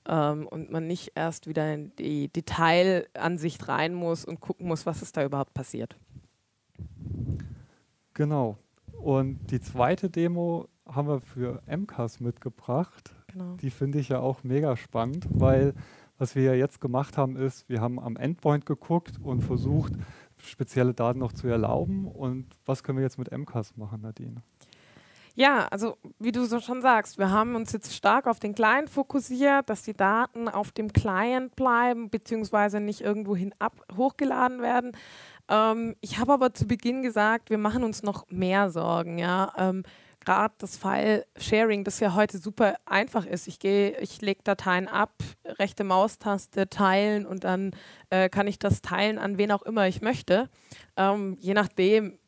ähm, 0.07 0.47
und 0.47 0.71
man 0.71 0.87
nicht 0.87 1.11
erst 1.15 1.45
wieder 1.45 1.73
in 1.73 1.93
die 1.97 2.29
Detailansicht 2.29 3.67
rein 3.67 3.93
muss 3.93 4.23
und 4.23 4.39
gucken 4.39 4.65
muss, 4.65 4.85
was 4.85 5.01
ist 5.01 5.17
da 5.17 5.25
überhaupt 5.25 5.53
passiert. 5.53 5.97
Genau. 8.13 8.57
Und 9.01 9.51
die 9.51 9.61
zweite 9.61 10.09
Demo 10.09 10.67
haben 10.85 11.07
wir 11.07 11.21
für 11.21 11.61
MCAS 11.67 12.19
mitgebracht. 12.19 13.15
Genau. 13.31 13.55
Die 13.61 13.69
finde 13.69 13.99
ich 13.99 14.09
ja 14.09 14.19
auch 14.19 14.43
mega 14.43 14.75
spannend, 14.75 15.27
weil 15.29 15.73
was 16.17 16.35
wir 16.35 16.43
ja 16.43 16.53
jetzt 16.53 16.81
gemacht 16.81 17.17
haben, 17.17 17.37
ist, 17.37 17.69
wir 17.69 17.79
haben 17.79 17.97
am 17.99 18.17
Endpoint 18.17 18.65
geguckt 18.65 19.13
und 19.23 19.41
versucht, 19.41 19.93
spezielle 20.37 20.93
Daten 20.93 21.19
noch 21.19 21.31
zu 21.31 21.47
erlauben. 21.47 22.07
Und 22.07 22.47
was 22.65 22.83
können 22.83 22.97
wir 22.97 23.03
jetzt 23.03 23.17
mit 23.17 23.31
MCAS 23.31 23.77
machen, 23.77 24.01
Nadine? 24.01 24.43
Ja, 25.35 25.67
also 25.71 25.97
wie 26.19 26.33
du 26.33 26.43
so 26.43 26.59
schon 26.59 26.81
sagst, 26.81 27.17
wir 27.17 27.31
haben 27.31 27.55
uns 27.55 27.71
jetzt 27.71 27.95
stark 27.95 28.27
auf 28.27 28.39
den 28.39 28.53
Client 28.53 28.89
fokussiert, 28.89 29.69
dass 29.69 29.83
die 29.83 29.93
Daten 29.93 30.49
auf 30.49 30.73
dem 30.73 30.91
Client 30.91 31.55
bleiben, 31.55 32.09
beziehungsweise 32.09 32.81
nicht 32.81 32.99
irgendwohin 32.99 33.55
ab 33.57 33.85
hochgeladen 33.95 34.61
werden. 34.61 34.91
Ähm, 35.49 35.95
ich 36.01 36.19
habe 36.19 36.33
aber 36.33 36.53
zu 36.53 36.67
Beginn 36.67 37.01
gesagt, 37.01 37.49
wir 37.49 37.57
machen 37.57 37.83
uns 37.83 38.03
noch 38.03 38.25
mehr 38.29 38.69
Sorgen. 38.69 39.17
Ja? 39.17 39.51
Ähm, 39.57 39.83
gerade 40.23 40.53
das 40.59 40.77
File-Sharing, 40.77 41.83
das 41.83 41.99
ja 41.99 42.13
heute 42.13 42.37
super 42.37 42.75
einfach 42.85 43.25
ist. 43.25 43.47
Ich 43.47 43.59
gehe, 43.59 43.97
ich 43.99 44.21
lege 44.21 44.41
Dateien 44.43 44.87
ab, 44.87 45.13
rechte 45.45 45.83
Maustaste 45.83 46.69
teilen 46.69 47.25
und 47.25 47.43
dann 47.43 47.71
äh, 48.09 48.29
kann 48.29 48.47
ich 48.47 48.59
das 48.59 48.81
teilen 48.81 49.17
an 49.17 49.37
wen 49.37 49.51
auch 49.51 49.63
immer 49.63 49.87
ich 49.87 50.01
möchte. 50.01 50.49
Ähm, 50.97 51.37
je 51.39 51.53
nachdem 51.53 52.19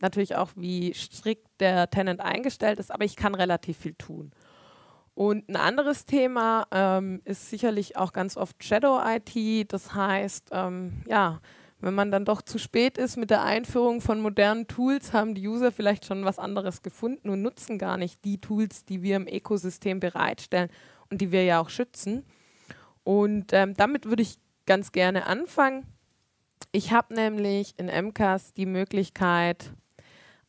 natürlich 0.00 0.36
auch, 0.36 0.50
wie 0.56 0.92
strikt 0.94 1.48
der 1.60 1.88
Tenant 1.88 2.20
eingestellt 2.20 2.78
ist, 2.78 2.90
aber 2.90 3.04
ich 3.04 3.16
kann 3.16 3.34
relativ 3.34 3.78
viel 3.78 3.94
tun. 3.94 4.32
Und 5.14 5.48
ein 5.48 5.56
anderes 5.56 6.04
Thema 6.04 6.66
ähm, 6.70 7.22
ist 7.24 7.48
sicherlich 7.48 7.96
auch 7.96 8.12
ganz 8.12 8.36
oft 8.36 8.62
Shadow 8.62 9.00
IT. 9.02 9.72
Das 9.72 9.94
heißt, 9.94 10.50
ähm, 10.52 11.02
ja, 11.06 11.40
wenn 11.86 11.94
man 11.94 12.10
dann 12.10 12.24
doch 12.24 12.42
zu 12.42 12.58
spät 12.58 12.98
ist 12.98 13.16
mit 13.16 13.30
der 13.30 13.44
Einführung 13.44 14.00
von 14.00 14.20
modernen 14.20 14.66
Tools, 14.66 15.12
haben 15.12 15.36
die 15.36 15.46
User 15.46 15.70
vielleicht 15.70 16.04
schon 16.04 16.24
was 16.24 16.40
anderes 16.40 16.82
gefunden 16.82 17.30
und 17.30 17.42
nutzen 17.42 17.78
gar 17.78 17.96
nicht 17.96 18.24
die 18.24 18.40
Tools, 18.40 18.84
die 18.84 19.02
wir 19.02 19.14
im 19.14 19.28
Ökosystem 19.28 20.00
bereitstellen 20.00 20.68
und 21.10 21.20
die 21.20 21.30
wir 21.30 21.44
ja 21.44 21.60
auch 21.60 21.70
schützen. 21.70 22.26
Und 23.04 23.52
ähm, 23.52 23.74
damit 23.74 24.06
würde 24.06 24.22
ich 24.22 24.40
ganz 24.66 24.90
gerne 24.90 25.26
anfangen. 25.26 25.86
Ich 26.72 26.90
habe 26.90 27.14
nämlich 27.14 27.78
in 27.78 27.86
MCAS 27.86 28.52
die 28.52 28.66
Möglichkeit, 28.66 29.72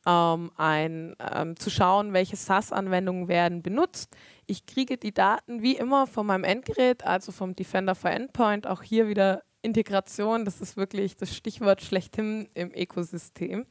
ähm, 0.07 0.51
ein, 0.55 1.15
ähm, 1.19 1.55
zu 1.55 1.69
schauen, 1.69 2.13
welche 2.13 2.35
SaaS-Anwendungen 2.35 3.27
werden 3.27 3.61
benutzt. 3.61 4.15
Ich 4.47 4.65
kriege 4.65 4.97
die 4.97 5.13
Daten 5.13 5.61
wie 5.61 5.75
immer 5.75 6.07
von 6.07 6.25
meinem 6.25 6.45
Endgerät, 6.45 7.05
also 7.05 7.31
vom 7.31 7.55
Defender 7.55 7.93
for 7.93 8.09
Endpoint, 8.09 8.65
auch 8.65 8.81
hier 8.81 9.07
wieder 9.07 9.43
Integration, 9.61 10.45
das 10.45 10.61
ist 10.61 10.77
wirklich 10.77 11.17
das 11.17 11.35
Stichwort 11.35 11.81
schlechthin 11.81 12.47
im 12.53 12.71
Ökosystem. 12.73 13.65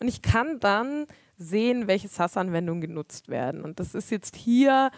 Und 0.00 0.08
ich 0.08 0.22
kann 0.22 0.58
dann 0.58 1.06
sehen, 1.36 1.86
welche 1.86 2.08
SaaS-Anwendungen 2.08 2.80
genutzt 2.80 3.28
werden. 3.28 3.62
Und 3.62 3.80
das 3.80 3.94
ist 3.94 4.10
jetzt 4.10 4.36
hier 4.36 4.90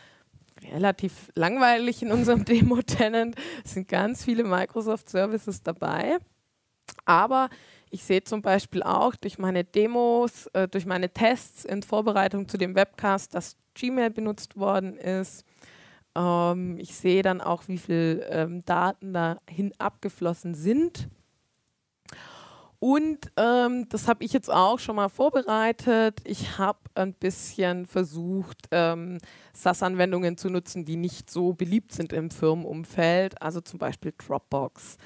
relativ 0.72 1.30
langweilig 1.34 2.02
in 2.02 2.12
unserem 2.12 2.44
Demo-Tenant. 2.46 3.36
Es 3.64 3.74
sind 3.74 3.88
ganz 3.88 4.24
viele 4.24 4.44
Microsoft-Services 4.44 5.62
dabei. 5.62 6.18
Aber 7.04 7.48
ich 7.90 8.02
sehe 8.02 8.24
zum 8.24 8.42
Beispiel 8.42 8.82
auch 8.82 9.14
durch 9.14 9.38
meine 9.38 9.64
Demos, 9.64 10.46
äh, 10.48 10.68
durch 10.68 10.86
meine 10.86 11.10
Tests 11.10 11.64
in 11.64 11.82
Vorbereitung 11.82 12.48
zu 12.48 12.56
dem 12.56 12.74
Webcast, 12.74 13.34
dass 13.34 13.56
Gmail 13.74 14.10
benutzt 14.10 14.56
worden 14.56 14.96
ist. 14.96 15.44
Ähm, 16.14 16.78
ich 16.78 16.94
sehe 16.94 17.22
dann 17.22 17.40
auch, 17.40 17.64
wie 17.68 17.78
viele 17.78 18.24
ähm, 18.28 18.64
Daten 18.64 19.12
dahin 19.12 19.72
abgeflossen 19.78 20.54
sind. 20.54 21.08
Und 22.86 23.32
ähm, 23.38 23.88
das 23.88 24.08
habe 24.08 24.22
ich 24.24 24.34
jetzt 24.34 24.50
auch 24.50 24.78
schon 24.78 24.96
mal 24.96 25.08
vorbereitet. 25.08 26.20
Ich 26.24 26.58
habe 26.58 26.80
ein 26.94 27.14
bisschen 27.14 27.86
versucht, 27.86 28.58
ähm, 28.72 29.16
SaaS-Anwendungen 29.54 30.36
zu 30.36 30.50
nutzen, 30.50 30.84
die 30.84 30.96
nicht 30.96 31.30
so 31.30 31.54
beliebt 31.54 31.92
sind 31.92 32.12
im 32.12 32.30
Firmenumfeld, 32.30 33.40
also 33.40 33.62
zum 33.62 33.78
Beispiel 33.78 34.12
Dropbox. 34.18 34.98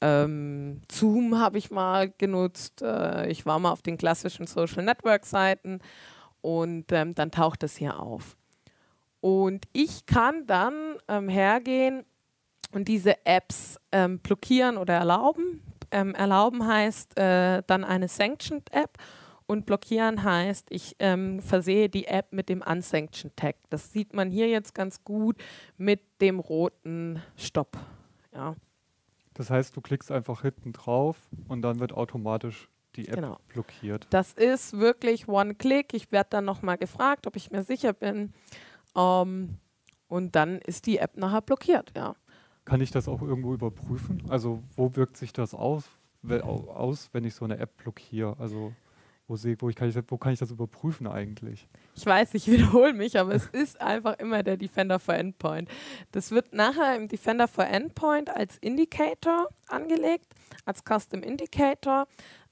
Ähm, 0.00 0.80
Zoom 0.90 1.38
habe 1.38 1.58
ich 1.58 1.70
mal 1.70 2.10
genutzt. 2.16 2.80
Äh, 2.80 3.30
ich 3.30 3.44
war 3.44 3.58
mal 3.58 3.72
auf 3.72 3.82
den 3.82 3.98
klassischen 3.98 4.46
Social 4.46 4.82
Network 4.82 5.26
Seiten 5.26 5.80
und 6.40 6.90
ähm, 6.92 7.14
dann 7.14 7.30
taucht 7.30 7.62
das 7.62 7.76
hier 7.76 8.00
auf. 8.00 8.37
Und 9.20 9.66
ich 9.72 10.06
kann 10.06 10.46
dann 10.46 10.96
ähm, 11.08 11.28
hergehen 11.28 12.04
und 12.72 12.88
diese 12.88 13.24
Apps 13.26 13.78
ähm, 13.92 14.18
blockieren 14.20 14.76
oder 14.76 14.94
erlauben. 14.94 15.62
Ähm, 15.90 16.14
erlauben 16.14 16.66
heißt 16.66 17.18
äh, 17.18 17.62
dann 17.66 17.84
eine 17.84 18.08
Sanctioned 18.08 18.72
App 18.72 18.98
und 19.46 19.64
blockieren 19.64 20.22
heißt, 20.22 20.66
ich 20.70 20.94
ähm, 20.98 21.40
versehe 21.40 21.88
die 21.88 22.06
App 22.06 22.32
mit 22.32 22.50
dem 22.50 22.60
Unsanctioned 22.60 23.34
Tag. 23.34 23.56
Das 23.70 23.92
sieht 23.92 24.12
man 24.12 24.30
hier 24.30 24.48
jetzt 24.48 24.74
ganz 24.74 25.02
gut 25.04 25.42
mit 25.78 26.02
dem 26.20 26.38
roten 26.38 27.22
Stopp. 27.34 27.78
Ja. 28.34 28.54
Das 29.32 29.48
heißt, 29.48 29.74
du 29.74 29.80
klickst 29.80 30.12
einfach 30.12 30.42
hinten 30.42 30.72
drauf 30.72 31.16
und 31.48 31.62
dann 31.62 31.80
wird 31.80 31.92
automatisch 31.92 32.68
die 32.96 33.08
App 33.08 33.14
genau. 33.14 33.38
blockiert. 33.48 34.06
Das 34.10 34.34
ist 34.34 34.78
wirklich 34.78 35.28
One-Click. 35.28 35.94
Ich 35.94 36.12
werde 36.12 36.28
dann 36.30 36.44
nochmal 36.44 36.76
gefragt, 36.76 37.26
ob 37.26 37.36
ich 37.36 37.50
mir 37.50 37.62
sicher 37.62 37.94
bin. 37.94 38.34
Ähm, 38.98 39.58
und 40.08 40.34
dann 40.34 40.58
ist 40.58 40.86
die 40.86 40.98
App 40.98 41.16
nachher 41.16 41.42
blockiert, 41.42 41.92
ja. 41.96 42.16
Kann 42.64 42.80
ich 42.80 42.90
das 42.90 43.08
auch 43.08 43.22
irgendwo 43.22 43.54
überprüfen? 43.54 44.22
Also 44.28 44.62
wo 44.74 44.94
wirkt 44.96 45.16
sich 45.16 45.32
das 45.32 45.54
aus, 45.54 45.84
aus 46.28 47.08
wenn 47.12 47.24
ich 47.24 47.34
so 47.34 47.44
eine 47.44 47.58
App 47.58 47.76
blockiere? 47.78 48.36
Also 48.38 48.72
wo, 49.28 49.36
sehe, 49.36 49.56
wo, 49.60 49.68
ich 49.68 49.76
kann 49.76 49.88
ich, 49.88 49.96
wo 50.08 50.16
kann 50.16 50.32
ich 50.32 50.38
das 50.38 50.50
überprüfen 50.50 51.06
eigentlich? 51.06 51.68
Ich 51.94 52.04
weiß, 52.04 52.34
ich 52.34 52.46
wiederhole 52.50 52.94
mich, 52.94 53.18
aber 53.18 53.34
es 53.34 53.46
ist 53.46 53.80
einfach 53.80 54.18
immer 54.18 54.42
der 54.42 54.56
Defender 54.56 54.98
for 54.98 55.14
Endpoint. 55.14 55.68
Das 56.12 56.30
wird 56.30 56.54
nachher 56.54 56.96
im 56.96 57.08
Defender 57.08 57.46
for 57.46 57.66
Endpoint 57.66 58.30
als 58.30 58.56
Indicator 58.58 59.48
angelegt, 59.68 60.26
als 60.64 60.82
Custom 60.82 61.22
Indicator 61.22 62.06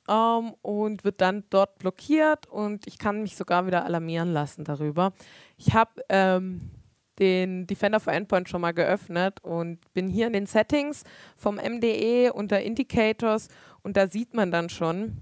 ähm, 0.09 0.55
und 0.63 1.05
wird 1.05 1.21
dann 1.21 1.45
dort 1.51 1.79
blockiert 1.79 2.47
und 2.47 2.87
ich 2.87 2.99
kann 2.99 3.23
mich 3.23 3.37
sogar 3.37 3.67
wieder 3.67 3.85
alarmieren 3.85 4.33
lassen 4.33 4.65
darüber. 4.65 5.13
Ich 5.57 5.75
habe 5.75 6.03
ähm, 6.09 6.71
den 7.19 7.67
Defender 7.67 8.01
for 8.01 8.13
Endpoint 8.13 8.49
schon 8.49 8.61
mal 8.61 8.75
geöffnet 8.75 9.41
und 9.43 9.79
bin 9.95 10.09
hier 10.09 10.27
in 10.27 10.33
den 10.33 10.47
Settings 10.47 11.05
vom 11.37 11.57
MDE 11.57 12.33
unter 12.33 12.61
Indicators 12.61 13.49
und 13.83 13.97
da 13.97 14.07
sieht 14.07 14.35
man 14.35 14.51
dann 14.51 14.69
schon, 14.69 15.19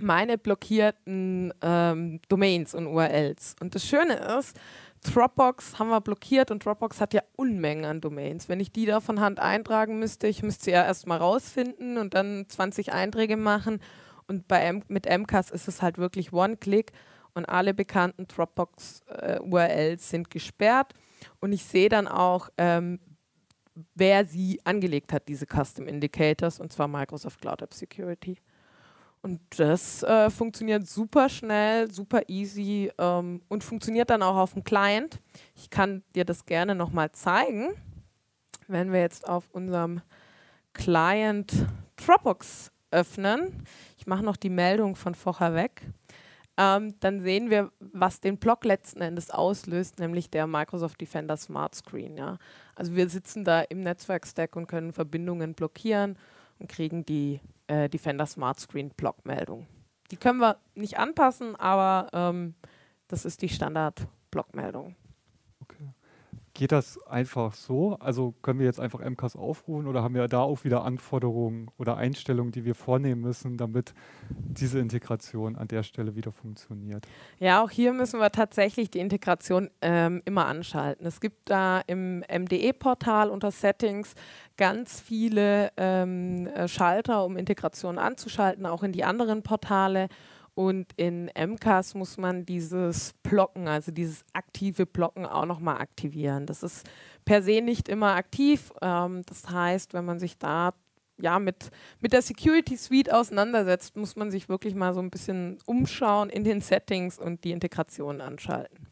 meine 0.00 0.38
blockierten 0.38 1.52
ähm, 1.60 2.20
Domains 2.28 2.74
und 2.74 2.86
URLs. 2.86 3.56
Und 3.60 3.74
das 3.74 3.84
Schöne 3.84 4.14
ist, 4.38 4.56
Dropbox 5.04 5.78
haben 5.78 5.90
wir 5.90 6.00
blockiert 6.00 6.50
und 6.50 6.64
Dropbox 6.64 7.00
hat 7.00 7.14
ja 7.14 7.22
Unmengen 7.36 7.84
an 7.84 8.00
Domains. 8.00 8.48
Wenn 8.48 8.60
ich 8.60 8.72
die 8.72 8.86
da 8.86 9.00
von 9.00 9.20
Hand 9.20 9.40
eintragen 9.40 9.98
müsste, 9.98 10.26
ich 10.26 10.42
müsste 10.42 10.64
sie 10.64 10.70
ja 10.72 10.84
erstmal 10.84 11.18
rausfinden 11.18 11.98
und 11.98 12.14
dann 12.14 12.46
20 12.48 12.92
Einträge 12.92 13.36
machen. 13.36 13.80
Und 14.28 14.46
bei 14.46 14.60
M 14.60 14.84
mit 14.88 15.06
MCAS 15.06 15.50
ist 15.50 15.66
es 15.66 15.82
halt 15.82 15.98
wirklich 15.98 16.32
One-Click 16.32 16.92
und 17.34 17.46
alle 17.46 17.74
bekannten 17.74 18.28
Dropbox-URLs 18.28 20.02
äh, 20.02 20.04
sind 20.04 20.30
gesperrt. 20.30 20.92
Und 21.40 21.52
ich 21.52 21.64
sehe 21.64 21.88
dann 21.88 22.06
auch, 22.06 22.50
ähm, 22.58 23.00
wer 23.94 24.24
sie 24.24 24.60
angelegt 24.64 25.12
hat, 25.12 25.28
diese 25.28 25.46
Custom 25.46 25.86
Indicators, 25.86 26.60
und 26.60 26.72
zwar 26.72 26.88
Microsoft 26.88 27.40
Cloud 27.40 27.62
App 27.62 27.74
Security. 27.74 28.38
Und 29.20 29.40
das 29.58 30.02
äh, 30.04 30.30
funktioniert 30.30 30.86
super 30.86 31.28
schnell, 31.28 31.90
super 31.90 32.22
easy 32.28 32.92
ähm, 32.98 33.42
und 33.48 33.64
funktioniert 33.64 34.10
dann 34.10 34.22
auch 34.22 34.36
auf 34.36 34.52
dem 34.52 34.62
Client. 34.62 35.20
Ich 35.56 35.70
kann 35.70 36.02
dir 36.14 36.24
das 36.24 36.46
gerne 36.46 36.74
nochmal 36.74 37.10
zeigen. 37.12 37.70
Wenn 38.68 38.92
wir 38.92 39.00
jetzt 39.00 39.28
auf 39.28 39.48
unserem 39.50 40.02
Client 40.72 41.52
Dropbox 41.96 42.70
öffnen, 42.90 43.64
mache 44.08 44.24
noch 44.24 44.36
die 44.36 44.50
Meldung 44.50 44.96
von 44.96 45.14
vorher 45.14 45.54
weg, 45.54 45.82
ähm, 46.56 46.94
dann 46.98 47.20
sehen 47.20 47.50
wir, 47.50 47.70
was 47.78 48.20
den 48.20 48.36
Block 48.36 48.64
letzten 48.64 49.00
Endes 49.00 49.30
auslöst, 49.30 50.00
nämlich 50.00 50.28
der 50.28 50.48
Microsoft 50.48 51.00
Defender 51.00 51.36
Smart 51.36 51.76
Screen. 51.76 52.16
Ja. 52.16 52.38
Also 52.74 52.96
wir 52.96 53.08
sitzen 53.08 53.44
da 53.44 53.60
im 53.60 53.80
Netzwerkstack 53.82 54.56
und 54.56 54.66
können 54.66 54.92
Verbindungen 54.92 55.54
blockieren 55.54 56.18
und 56.58 56.68
kriegen 56.68 57.06
die 57.06 57.40
äh, 57.68 57.88
Defender 57.88 58.26
Smart 58.26 58.58
Screen 58.58 58.90
Blockmeldung. 58.90 59.68
Die 60.10 60.16
können 60.16 60.40
wir 60.40 60.56
nicht 60.74 60.98
anpassen, 60.98 61.54
aber 61.54 62.08
ähm, 62.12 62.54
das 63.06 63.24
ist 63.24 63.42
die 63.42 63.48
Standard-Blockmeldung. 63.48 64.96
Okay. 65.60 65.90
Geht 66.58 66.72
das 66.72 67.00
einfach 67.06 67.54
so? 67.54 67.96
Also 68.00 68.34
können 68.42 68.58
wir 68.58 68.66
jetzt 68.66 68.80
einfach 68.80 68.98
MCAS 68.98 69.36
aufrufen 69.36 69.86
oder 69.86 70.02
haben 70.02 70.16
wir 70.16 70.26
da 70.26 70.40
auch 70.40 70.64
wieder 70.64 70.82
Anforderungen 70.82 71.70
oder 71.78 71.96
Einstellungen, 71.96 72.50
die 72.50 72.64
wir 72.64 72.74
vornehmen 72.74 73.20
müssen, 73.20 73.56
damit 73.56 73.94
diese 74.28 74.80
Integration 74.80 75.54
an 75.54 75.68
der 75.68 75.84
Stelle 75.84 76.16
wieder 76.16 76.32
funktioniert? 76.32 77.06
Ja, 77.38 77.62
auch 77.62 77.70
hier 77.70 77.92
müssen 77.92 78.18
wir 78.18 78.32
tatsächlich 78.32 78.90
die 78.90 78.98
Integration 78.98 79.70
ähm, 79.82 80.20
immer 80.24 80.46
anschalten. 80.46 81.06
Es 81.06 81.20
gibt 81.20 81.48
da 81.48 81.80
im 81.86 82.24
MDE-Portal 82.28 83.30
unter 83.30 83.52
Settings 83.52 84.16
ganz 84.56 85.00
viele 85.00 85.70
ähm, 85.76 86.48
äh, 86.48 86.66
Schalter, 86.66 87.24
um 87.24 87.36
Integration 87.36 87.98
anzuschalten, 87.98 88.66
auch 88.66 88.82
in 88.82 88.90
die 88.90 89.04
anderen 89.04 89.44
Portale. 89.44 90.08
Und 90.58 90.92
in 90.96 91.30
MCAS 91.36 91.94
muss 91.94 92.16
man 92.16 92.44
dieses 92.44 93.12
Blocken, 93.22 93.68
also 93.68 93.92
dieses 93.92 94.24
aktive 94.32 94.86
Blocken 94.86 95.24
auch 95.24 95.46
nochmal 95.46 95.80
aktivieren. 95.80 96.46
Das 96.46 96.64
ist 96.64 96.84
per 97.24 97.44
se 97.44 97.60
nicht 97.60 97.88
immer 97.88 98.16
aktiv. 98.16 98.72
Ähm, 98.82 99.22
das 99.26 99.48
heißt, 99.48 99.94
wenn 99.94 100.04
man 100.04 100.18
sich 100.18 100.36
da 100.36 100.74
ja, 101.16 101.38
mit, 101.38 101.70
mit 102.00 102.12
der 102.12 102.22
Security 102.22 102.76
Suite 102.76 103.12
auseinandersetzt, 103.12 103.96
muss 103.96 104.16
man 104.16 104.32
sich 104.32 104.48
wirklich 104.48 104.74
mal 104.74 104.94
so 104.94 105.00
ein 105.00 105.10
bisschen 105.10 105.58
umschauen 105.64 106.28
in 106.28 106.42
den 106.42 106.60
Settings 106.60 107.20
und 107.20 107.44
die 107.44 107.52
Integration 107.52 108.20
anschalten. 108.20 108.88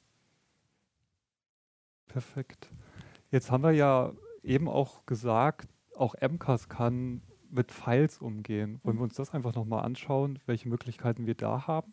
Perfekt. 2.06 2.70
Jetzt 3.32 3.50
haben 3.50 3.64
wir 3.64 3.72
ja 3.72 4.12
eben 4.44 4.68
auch 4.68 5.04
gesagt, 5.04 5.68
auch 5.96 6.14
MCAS 6.20 6.68
kann 6.68 7.22
mit 7.50 7.72
Files 7.72 8.18
umgehen. 8.18 8.80
Wollen 8.82 8.96
wir 8.96 9.04
uns 9.04 9.14
das 9.14 9.34
einfach 9.34 9.54
nochmal 9.54 9.84
anschauen, 9.84 10.38
welche 10.46 10.68
Möglichkeiten 10.68 11.26
wir 11.26 11.34
da 11.34 11.66
haben? 11.66 11.92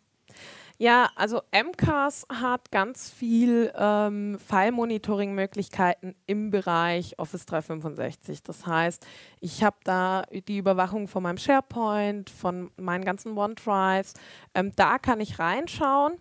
Ja, 0.76 1.08
also 1.14 1.40
MCAS 1.52 2.26
hat 2.28 2.72
ganz 2.72 3.08
viel 3.08 3.72
ähm, 3.76 4.38
File-Monitoring-Möglichkeiten 4.40 6.16
im 6.26 6.50
Bereich 6.50 7.16
Office 7.18 7.46
365. 7.46 8.42
Das 8.42 8.66
heißt, 8.66 9.06
ich 9.40 9.62
habe 9.62 9.76
da 9.84 10.24
die 10.48 10.58
Überwachung 10.58 11.06
von 11.06 11.22
meinem 11.22 11.38
SharePoint, 11.38 12.28
von 12.28 12.72
meinen 12.76 13.04
ganzen 13.04 13.38
OneDrives. 13.38 14.14
Ähm, 14.54 14.72
da 14.74 14.98
kann 14.98 15.20
ich 15.20 15.38
reinschauen 15.38 16.14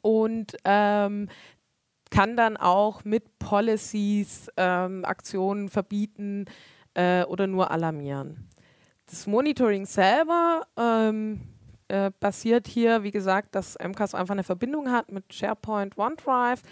und 0.00 0.56
ähm, 0.64 1.28
kann 2.10 2.36
dann 2.36 2.56
auch 2.56 3.04
mit 3.04 3.40
Policies 3.40 4.48
ähm, 4.56 5.04
Aktionen 5.04 5.68
verbieten 5.68 6.44
äh, 6.96 7.24
oder 7.24 7.46
nur 7.46 7.70
alarmieren. 7.70 8.48
Das 9.08 9.26
Monitoring 9.26 9.86
selber 9.86 10.62
ähm, 10.76 11.42
äh, 11.88 12.10
basiert 12.18 12.66
hier, 12.66 13.02
wie 13.04 13.12
gesagt, 13.12 13.54
dass 13.54 13.76
MCAS 13.78 14.14
einfach 14.14 14.32
eine 14.32 14.42
Verbindung 14.42 14.90
hat 14.90 15.12
mit 15.12 15.32
SharePoint, 15.32 15.96
OneDrive 15.96 16.62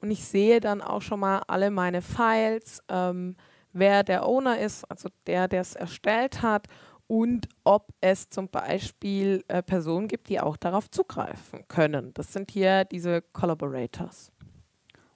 und 0.00 0.10
ich 0.10 0.24
sehe 0.24 0.60
dann 0.60 0.82
auch 0.82 1.02
schon 1.02 1.20
mal 1.20 1.42
alle 1.46 1.70
meine 1.70 2.02
Files, 2.02 2.82
ähm, 2.88 3.36
wer 3.72 4.02
der 4.02 4.26
Owner 4.26 4.58
ist, 4.58 4.84
also 4.90 5.08
der, 5.26 5.46
der 5.46 5.60
es 5.60 5.76
erstellt 5.76 6.42
hat 6.42 6.66
und 7.06 7.48
ob 7.62 7.92
es 8.00 8.28
zum 8.30 8.48
Beispiel 8.48 9.44
äh, 9.48 9.62
Personen 9.62 10.08
gibt, 10.08 10.28
die 10.30 10.40
auch 10.40 10.56
darauf 10.56 10.90
zugreifen 10.90 11.68
können. 11.68 12.12
Das 12.14 12.32
sind 12.32 12.50
hier 12.50 12.84
diese 12.84 13.22
Collaborators. 13.22 14.32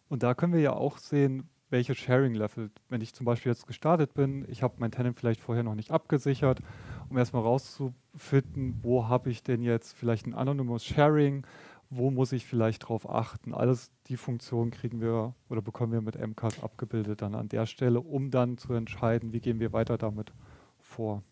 Und 0.09 0.23
da 0.23 0.35
können 0.35 0.53
wir 0.53 0.61
ja 0.61 0.73
auch 0.73 0.99
sehen, 0.99 1.49
welche 1.71 1.95
Sharing-Level, 1.95 2.71
wenn 2.89 3.01
ich 3.01 3.15
zum 3.15 3.27
Beispiel 3.27 3.53
jetzt 3.53 3.67
gestartet 3.67 4.15
bin, 4.15 4.47
ich 4.49 4.63
habe 4.63 4.75
mein 4.79 4.91
Tenant 4.91 5.17
vielleicht 5.17 5.41
vorher 5.41 5.65
noch 5.65 5.75
nicht 5.75 5.91
abgesichert, 5.91 6.61
um 7.09 7.19
erstmal 7.19 7.43
rauszufinden, 7.43 8.79
wo 8.83 9.09
habe 9.09 9.31
ich 9.31 9.43
denn 9.43 9.63
jetzt 9.63 9.97
vielleicht 9.97 10.27
ein 10.27 10.35
anonymes 10.35 10.85
Sharing, 10.85 11.47
wo 11.91 12.11
muss 12.11 12.33
ich 12.33 12.47
vielleicht 12.47 12.89
drauf 12.89 13.09
achten. 13.09 13.55
Alles 13.55 13.91
die 14.07 14.17
Funktionen 14.17 14.71
kriegen 14.71 15.01
wir 15.01 15.35
oder 15.49 15.63
bekommen 15.63 15.93
wir 15.93 16.01
mit 16.01 16.19
MCAS 16.19 16.63
abgebildet 16.63 17.23
dann 17.23 17.35
an 17.35 17.49
der 17.49 17.67
Stelle, 17.67 18.01
um 18.01 18.31
dann 18.31 18.59
zu 18.59 18.73
entscheiden, 18.75 19.33
wie 19.33 19.41
gehen 19.41 19.61
wir 19.61 19.73
weiter 19.73 19.97
damit 19.97 20.33
vor. 20.79 21.23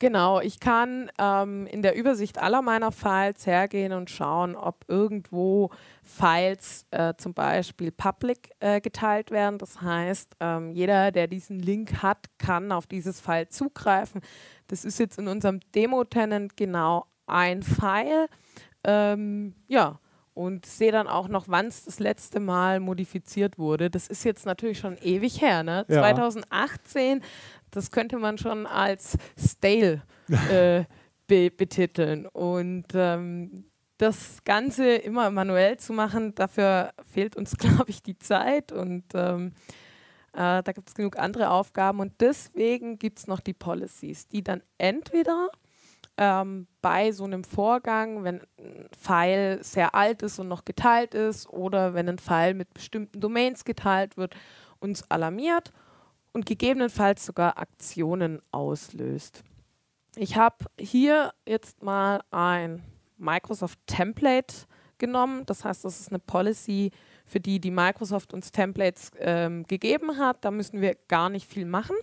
Genau, 0.00 0.40
ich 0.40 0.60
kann 0.60 1.10
ähm, 1.18 1.66
in 1.66 1.82
der 1.82 1.94
Übersicht 1.94 2.38
aller 2.38 2.62
meiner 2.62 2.90
Files 2.90 3.46
hergehen 3.46 3.92
und 3.92 4.08
schauen, 4.08 4.56
ob 4.56 4.86
irgendwo 4.88 5.68
Files 6.02 6.86
äh, 6.90 7.12
zum 7.18 7.34
Beispiel 7.34 7.92
public 7.92 8.50
äh, 8.60 8.80
geteilt 8.80 9.30
werden. 9.30 9.58
Das 9.58 9.82
heißt, 9.82 10.36
ähm, 10.40 10.72
jeder, 10.72 11.12
der 11.12 11.26
diesen 11.26 11.58
Link 11.58 12.02
hat, 12.02 12.30
kann 12.38 12.72
auf 12.72 12.86
dieses 12.86 13.20
File 13.20 13.50
zugreifen. 13.50 14.22
Das 14.68 14.86
ist 14.86 14.98
jetzt 14.98 15.18
in 15.18 15.28
unserem 15.28 15.60
Demo-Tenant 15.74 16.56
genau 16.56 17.04
ein 17.26 17.62
File. 17.62 18.28
Ähm, 18.84 19.54
ja, 19.68 20.00
und 20.40 20.66
sehe 20.66 20.92
dann 20.92 21.06
auch 21.06 21.28
noch, 21.28 21.48
wann 21.48 21.66
es 21.66 21.84
das 21.84 21.98
letzte 21.98 22.40
Mal 22.40 22.80
modifiziert 22.80 23.58
wurde. 23.58 23.90
Das 23.90 24.08
ist 24.08 24.24
jetzt 24.24 24.46
natürlich 24.46 24.78
schon 24.78 24.96
ewig 25.02 25.40
her, 25.40 25.62
ne? 25.62 25.84
Ja. 25.88 26.00
2018 26.00 27.22
das 27.70 27.90
könnte 27.90 28.18
man 28.18 28.38
schon 28.38 28.66
als 28.66 29.16
stale 29.36 30.02
äh, 30.50 30.84
be 31.26 31.50
betiteln. 31.50 32.26
Und 32.26 32.86
ähm, 32.94 33.64
das 33.98 34.42
Ganze 34.44 34.94
immer 34.94 35.30
manuell 35.30 35.76
zu 35.78 35.92
machen, 35.92 36.34
dafür 36.34 36.92
fehlt 37.12 37.36
uns, 37.36 37.56
glaube 37.58 37.90
ich, 37.90 38.02
die 38.02 38.18
Zeit 38.18 38.72
und 38.72 39.04
ähm, 39.14 39.52
äh, 40.32 40.62
da 40.62 40.72
gibt 40.72 40.88
es 40.88 40.94
genug 40.94 41.18
andere 41.18 41.50
Aufgaben 41.50 42.00
und 42.00 42.20
deswegen 42.20 42.98
gibt 42.98 43.18
es 43.18 43.26
noch 43.26 43.40
die 43.40 43.52
Policies, 43.52 44.28
die 44.28 44.42
dann 44.42 44.62
entweder 44.78 45.50
ähm, 46.20 46.66
bei 46.82 47.12
so 47.12 47.24
einem 47.24 47.44
Vorgang, 47.44 48.24
wenn 48.24 48.42
ein 48.58 48.88
File 48.96 49.64
sehr 49.64 49.94
alt 49.94 50.22
ist 50.22 50.38
und 50.38 50.48
noch 50.48 50.66
geteilt 50.66 51.14
ist 51.14 51.48
oder 51.48 51.94
wenn 51.94 52.10
ein 52.10 52.18
File 52.18 52.52
mit 52.52 52.74
bestimmten 52.74 53.20
Domains 53.20 53.64
geteilt 53.64 54.18
wird, 54.18 54.36
uns 54.80 55.10
alarmiert 55.10 55.72
und 56.32 56.44
gegebenenfalls 56.44 57.24
sogar 57.24 57.58
Aktionen 57.58 58.42
auslöst. 58.50 59.42
Ich 60.14 60.36
habe 60.36 60.66
hier 60.78 61.32
jetzt 61.46 61.82
mal 61.82 62.20
ein 62.30 62.82
Microsoft 63.16 63.78
Template 63.86 64.66
genommen. 64.98 65.46
Das 65.46 65.64
heißt, 65.64 65.86
das 65.86 66.00
ist 66.00 66.10
eine 66.10 66.18
Policy, 66.18 66.90
für 67.24 67.40
die 67.40 67.60
die 67.60 67.70
Microsoft 67.70 68.34
uns 68.34 68.52
Templates 68.52 69.10
ähm, 69.18 69.64
gegeben 69.66 70.18
hat. 70.18 70.44
Da 70.44 70.50
müssen 70.50 70.82
wir 70.82 70.96
gar 71.08 71.30
nicht 71.30 71.50
viel 71.50 71.64
machen. 71.64 71.96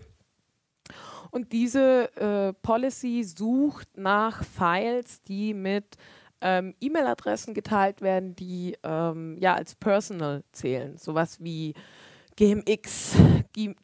Und 1.32 1.52
diese 1.52 2.16
äh, 2.16 2.54
Policy 2.62 3.24
sucht 3.24 3.90
nach 3.98 4.44
Files, 4.44 5.22
die 5.24 5.54
mit 5.54 5.98
ähm, 6.42 6.76
E-Mail-Adressen 6.80 7.54
geteilt 7.54 8.02
werden, 8.02 8.36
die 8.36 8.78
ähm, 8.84 9.38
ja 9.40 9.56
als 9.56 9.76
Personal 9.76 10.44
zählen. 10.52 10.98
Sowas 10.98 11.38
wie 11.42 11.74
GMX, 12.36 13.16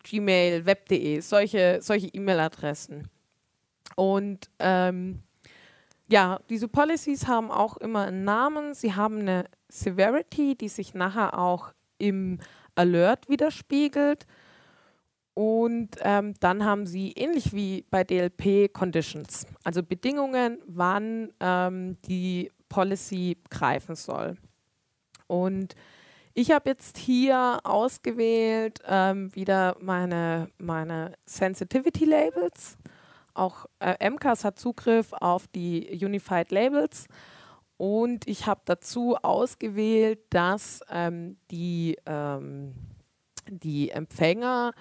Gmail, 0.04 0.66
Web.de, 0.66 1.20
solche, 1.22 1.80
solche 1.82 2.08
E-Mail-Adressen. 2.08 3.10
Und 3.96 4.50
ähm, 4.60 5.24
ja, 6.08 6.40
diese 6.50 6.68
Policies 6.68 7.28
haben 7.28 7.50
auch 7.50 7.78
immer 7.78 8.06
einen 8.06 8.24
Namen. 8.24 8.74
Sie 8.76 8.94
haben 8.94 9.20
eine 9.20 9.46
Severity, 9.70 10.56
die 10.56 10.70
sich 10.70 10.94
nachher 10.94 11.38
auch 11.38 11.74
im 11.98 12.40
Alert 12.76 13.30
widerspiegelt. 13.30 14.28
Und 15.34 15.90
ähm, 16.02 16.36
dann 16.40 16.64
haben 16.64 16.86
sie 16.86 17.12
ähnlich 17.14 17.54
wie 17.54 17.86
bei 17.90 18.04
DLP 18.04 18.72
Conditions, 18.72 19.48
also 19.64 19.82
Bedingungen, 19.82 20.60
wann 20.68 21.34
ähm, 21.40 21.98
die 22.08 22.52
Policy 22.70 23.38
greifen 23.50 23.96
soll. 23.96 24.38
Und 25.28 25.76
ich 26.36 26.52
habe 26.52 26.70
jetzt 26.70 26.98
hier 26.98 27.60
ausgewählt 27.64 28.80
ähm, 28.88 29.34
wieder 29.36 29.76
meine, 29.80 30.50
meine 30.58 31.14
Sensitivity 31.26 32.06
Labels. 32.06 32.78
Auch 33.34 33.66
äh, 33.80 34.10
MCAS 34.10 34.44
hat 34.44 34.60
Zugriff 34.60 35.14
auf 35.14 35.48
die 35.48 36.00
Unified 36.04 36.52
Labels. 36.52 37.08
Und 37.78 38.28
ich 38.28 38.46
habe 38.46 38.62
dazu 38.66 39.16
ausgewählt, 39.22 40.20
dass 40.30 40.82
ähm, 40.90 41.38
die, 41.52 41.98
ähm, 42.06 42.74
die 43.48 43.90
Empfänger 43.90 44.74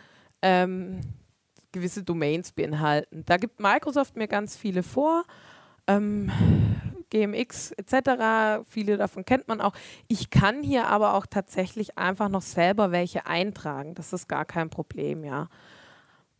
ähm, 0.43 1.01
gewisse 1.73 2.03
Domains 2.03 2.53
beinhalten. 2.53 3.25
Da 3.27 3.37
gibt 3.37 3.61
Microsoft 3.61 4.17
mir 4.17 4.29
ganz 4.29 4.57
viele 4.57 4.83
vor. 4.83 5.25
Ähm, 5.87 6.31
GMX 7.11 7.73
etc. 7.73 8.65
Viele 8.69 8.97
davon 8.97 9.25
kennt 9.25 9.49
man 9.49 9.61
auch. 9.61 9.75
Ich 10.09 10.31
kann 10.31 10.63
hier 10.63 10.87
aber 10.87 11.15
auch 11.15 11.27
tatsächlich 11.27 11.99
einfach 11.99 12.29
noch 12.29 12.43
selber 12.43 12.91
welche 12.91 13.27
eintragen. 13.27 13.95
Das 13.95 14.13
ist 14.13 14.29
gar 14.29 14.45
kein 14.45 14.71
Problem, 14.71 15.25
ja. 15.25 15.49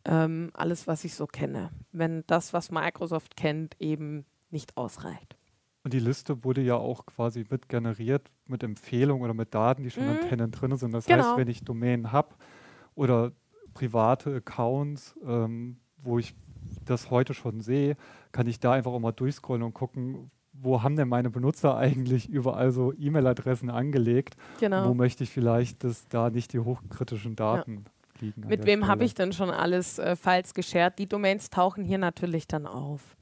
Ähm, 0.05 0.51
alles, 0.53 0.87
was 0.87 1.03
ich 1.05 1.15
so 1.15 1.27
kenne. 1.27 1.69
Wenn 1.91 2.23
das, 2.27 2.53
was 2.53 2.71
Microsoft 2.71 3.37
kennt, 3.37 3.75
eben 3.79 4.25
nicht 4.49 4.75
ausreicht. 4.75 5.37
Und 5.83 5.93
die 5.93 5.99
Liste 5.99 6.43
wurde 6.43 6.61
ja 6.61 6.75
auch 6.75 7.05
quasi 7.05 7.45
mit 7.49 7.69
generiert 7.69 8.31
mit 8.45 8.63
Empfehlungen 8.63 9.23
oder 9.23 9.33
mit 9.33 9.53
Daten, 9.53 9.83
die 9.83 9.91
schon 9.91 10.05
mhm. 10.05 10.29
Tenant 10.29 10.59
drin 10.59 10.75
sind. 10.75 10.93
Das 10.93 11.05
genau. 11.05 11.23
heißt, 11.23 11.37
wenn 11.37 11.47
ich 11.47 11.63
Domänen 11.63 12.11
habe 12.11 12.35
oder 12.95 13.31
private 13.73 14.35
Accounts, 14.35 15.15
ähm, 15.25 15.77
wo 15.97 16.19
ich 16.19 16.35
das 16.85 17.09
heute 17.09 17.33
schon 17.33 17.61
sehe, 17.61 17.95
kann 18.31 18.47
ich 18.47 18.59
da 18.59 18.73
einfach 18.73 18.91
auch 18.91 18.99
mal 18.99 19.11
durchscrollen 19.11 19.63
und 19.63 19.73
gucken, 19.73 20.31
wo 20.51 20.83
haben 20.83 20.95
denn 20.95 21.07
meine 21.07 21.29
Benutzer 21.29 21.75
eigentlich 21.77 22.29
überall 22.29 22.71
so 22.71 22.93
E-Mail-Adressen 22.93 23.69
angelegt? 23.69 24.35
Genau. 24.59 24.87
Wo 24.89 24.93
möchte 24.93 25.23
ich 25.23 25.29
vielleicht, 25.29 25.83
dass 25.83 26.07
da 26.07 26.29
nicht 26.29 26.53
die 26.53 26.59
hochkritischen 26.59 27.35
Daten 27.35 27.85
ja. 27.85 28.21
liegen? 28.21 28.47
Mit 28.47 28.65
wem 28.65 28.87
habe 28.87 29.03
ich 29.03 29.13
denn 29.13 29.33
schon 29.33 29.49
alles 29.49 29.99
äh, 29.99 30.15
Files 30.15 30.53
geshared? 30.53 30.99
Die 30.99 31.07
Domains 31.07 31.49
tauchen 31.49 31.83
hier 31.83 31.97
natürlich 31.97 32.47
dann 32.47 32.67
auf. 32.67 33.15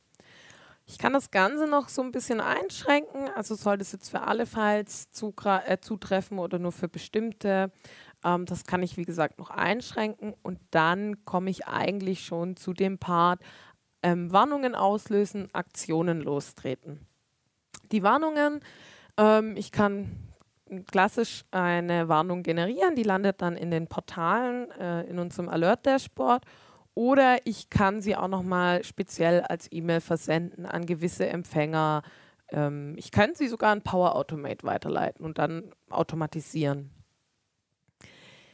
Ich 0.85 0.97
kann 0.97 1.13
das 1.13 1.31
Ganze 1.31 1.67
noch 1.67 1.87
so 1.87 2.01
ein 2.01 2.11
bisschen 2.11 2.41
einschränken. 2.41 3.29
Also 3.35 3.55
soll 3.55 3.77
das 3.77 3.93
jetzt 3.93 4.09
für 4.09 4.21
alle 4.21 4.45
Files 4.45 5.07
äh, 5.07 5.77
zutreffen 5.79 6.37
oder 6.37 6.59
nur 6.59 6.73
für 6.73 6.89
bestimmte. 6.89 7.71
Ähm, 8.23 8.45
das 8.45 8.65
kann 8.65 8.83
ich, 8.83 8.97
wie 8.97 9.05
gesagt, 9.05 9.39
noch 9.39 9.49
einschränken. 9.49 10.33
Und 10.41 10.59
dann 10.71 11.25
komme 11.25 11.49
ich 11.49 11.67
eigentlich 11.67 12.23
schon 12.25 12.55
zu 12.57 12.73
dem 12.73 12.97
Part, 12.97 13.41
ähm, 14.03 14.31
Warnungen 14.31 14.75
auslösen, 14.75 15.49
Aktionen 15.53 16.21
lostreten 16.21 17.07
die 17.91 18.03
Warnungen. 18.03 18.61
Ähm, 19.17 19.55
ich 19.57 19.71
kann 19.71 20.11
klassisch 20.89 21.43
eine 21.51 22.07
Warnung 22.07 22.43
generieren, 22.43 22.95
die 22.95 23.03
landet 23.03 23.41
dann 23.41 23.57
in 23.57 23.71
den 23.71 23.87
Portalen, 23.87 24.71
äh, 24.71 25.03
in 25.03 25.19
unserem 25.19 25.49
Alert-Dashboard. 25.49 26.45
Oder 26.93 27.45
ich 27.45 27.69
kann 27.69 28.01
sie 28.01 28.15
auch 28.15 28.27
nochmal 28.27 28.83
speziell 28.83 29.41
als 29.41 29.71
E-Mail 29.71 30.01
versenden 30.01 30.65
an 30.65 30.85
gewisse 30.85 31.27
Empfänger. 31.27 32.03
Ähm, 32.49 32.95
ich 32.97 33.11
kann 33.11 33.33
sie 33.35 33.47
sogar 33.47 33.71
an 33.71 33.81
Power 33.81 34.15
Automate 34.15 34.65
weiterleiten 34.65 35.25
und 35.25 35.37
dann 35.37 35.71
automatisieren. 35.89 36.91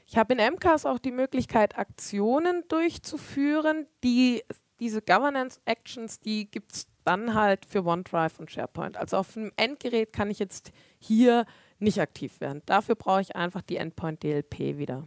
Ich 0.07 0.17
habe 0.17 0.33
in 0.33 0.53
MCAS 0.53 0.85
auch 0.85 0.99
die 0.99 1.11
Möglichkeit, 1.11 1.77
Aktionen 1.77 2.63
durchzuführen. 2.69 3.87
Die, 4.03 4.43
diese 4.79 5.01
Governance 5.01 5.59
Actions, 5.65 6.19
die 6.21 6.49
gibt 6.49 6.71
es 6.71 6.87
dann 7.03 7.33
halt 7.33 7.65
für 7.65 7.85
OneDrive 7.85 8.39
und 8.39 8.49
SharePoint. 8.49 8.95
Also 8.95 9.17
auf 9.17 9.33
dem 9.33 9.51
Endgerät 9.57 10.13
kann 10.13 10.31
ich 10.31 10.39
jetzt 10.39 10.71
hier 10.97 11.45
nicht 11.79 11.99
aktiv 11.99 12.39
werden. 12.39 12.61
Dafür 12.65 12.95
brauche 12.95 13.21
ich 13.21 13.35
einfach 13.35 13.61
die 13.61 13.77
Endpoint 13.77 14.23
DLP 14.23 14.77
wieder. 14.77 15.05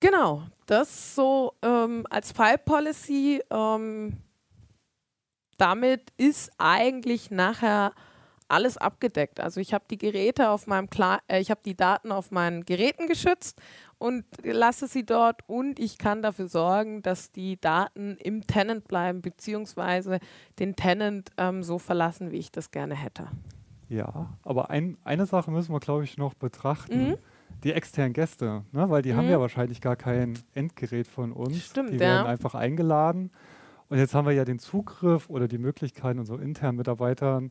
Genau, 0.00 0.42
das 0.66 1.14
so 1.14 1.54
ähm, 1.62 2.04
als 2.10 2.32
File 2.32 2.58
Policy. 2.58 3.42
Ähm, 3.50 4.18
damit 5.56 6.12
ist 6.16 6.52
eigentlich 6.58 7.30
nachher 7.30 7.92
alles 8.48 8.76
abgedeckt. 8.76 9.40
Also 9.40 9.60
ich 9.60 9.74
habe 9.74 9.84
die 9.90 9.98
Geräte 9.98 10.50
auf 10.50 10.66
meinem 10.66 10.90
Kla 10.90 11.20
äh, 11.28 11.40
ich 11.40 11.50
habe 11.50 11.60
die 11.64 11.76
Daten 11.76 12.12
auf 12.12 12.30
meinen 12.30 12.64
Geräten 12.64 13.06
geschützt 13.06 13.60
und 13.98 14.24
lasse 14.42 14.86
sie 14.88 15.04
dort 15.04 15.42
und 15.48 15.78
ich 15.78 15.98
kann 15.98 16.22
dafür 16.22 16.48
sorgen, 16.48 17.02
dass 17.02 17.32
die 17.32 17.60
Daten 17.60 18.16
im 18.18 18.46
Tenant 18.46 18.88
bleiben 18.88 19.22
beziehungsweise 19.22 20.18
den 20.58 20.76
Tenant 20.76 21.30
ähm, 21.36 21.62
so 21.62 21.78
verlassen, 21.78 22.30
wie 22.30 22.38
ich 22.38 22.50
das 22.50 22.70
gerne 22.70 22.94
hätte. 22.94 23.28
Ja, 23.88 24.28
aber 24.42 24.70
ein, 24.70 24.98
eine 25.04 25.26
Sache 25.26 25.50
müssen 25.50 25.72
wir, 25.72 25.80
glaube 25.80 26.04
ich, 26.04 26.18
noch 26.18 26.34
betrachten. 26.34 27.08
Mhm. 27.10 27.14
Die 27.64 27.72
externen 27.72 28.12
Gäste, 28.12 28.64
ne? 28.72 28.90
weil 28.90 29.02
die 29.02 29.12
mhm. 29.12 29.16
haben 29.16 29.30
ja 29.30 29.40
wahrscheinlich 29.40 29.80
gar 29.80 29.96
kein 29.96 30.38
Endgerät 30.54 31.08
von 31.08 31.32
uns. 31.32 31.64
Stimmt, 31.64 31.92
die 31.92 31.98
werden 31.98 32.26
einfach 32.26 32.54
eingeladen. 32.54 33.30
Und 33.88 33.98
jetzt 33.98 34.14
haben 34.14 34.26
wir 34.26 34.34
ja 34.34 34.44
den 34.44 34.58
Zugriff 34.58 35.30
oder 35.30 35.48
die 35.48 35.58
Möglichkeit, 35.58 36.18
unseren 36.18 36.42
internen 36.42 36.76
Mitarbeitern 36.76 37.50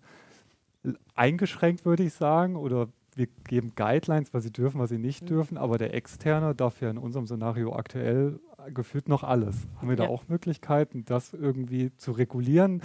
eingeschränkt, 1.15 1.85
würde 1.85 2.03
ich 2.03 2.13
sagen, 2.13 2.55
oder 2.55 2.87
wir 3.15 3.27
geben 3.47 3.73
Guidelines, 3.75 4.33
was 4.33 4.43
sie 4.43 4.51
dürfen, 4.51 4.79
was 4.79 4.89
sie 4.89 4.99
nicht 4.99 5.23
mhm. 5.23 5.27
dürfen, 5.27 5.57
aber 5.57 5.77
der 5.77 5.93
Externe 5.93 6.53
darf 6.53 6.81
ja 6.81 6.89
in 6.89 6.97
unserem 6.97 7.25
Szenario 7.25 7.73
aktuell 7.73 8.39
gefühlt 8.73 9.09
noch 9.09 9.23
alles. 9.23 9.67
Haben 9.77 9.89
wir 9.89 9.97
ja. 9.97 10.05
da 10.05 10.09
auch 10.09 10.27
Möglichkeiten, 10.27 11.05
das 11.05 11.33
irgendwie 11.33 11.95
zu 11.97 12.11
regulieren, 12.11 12.81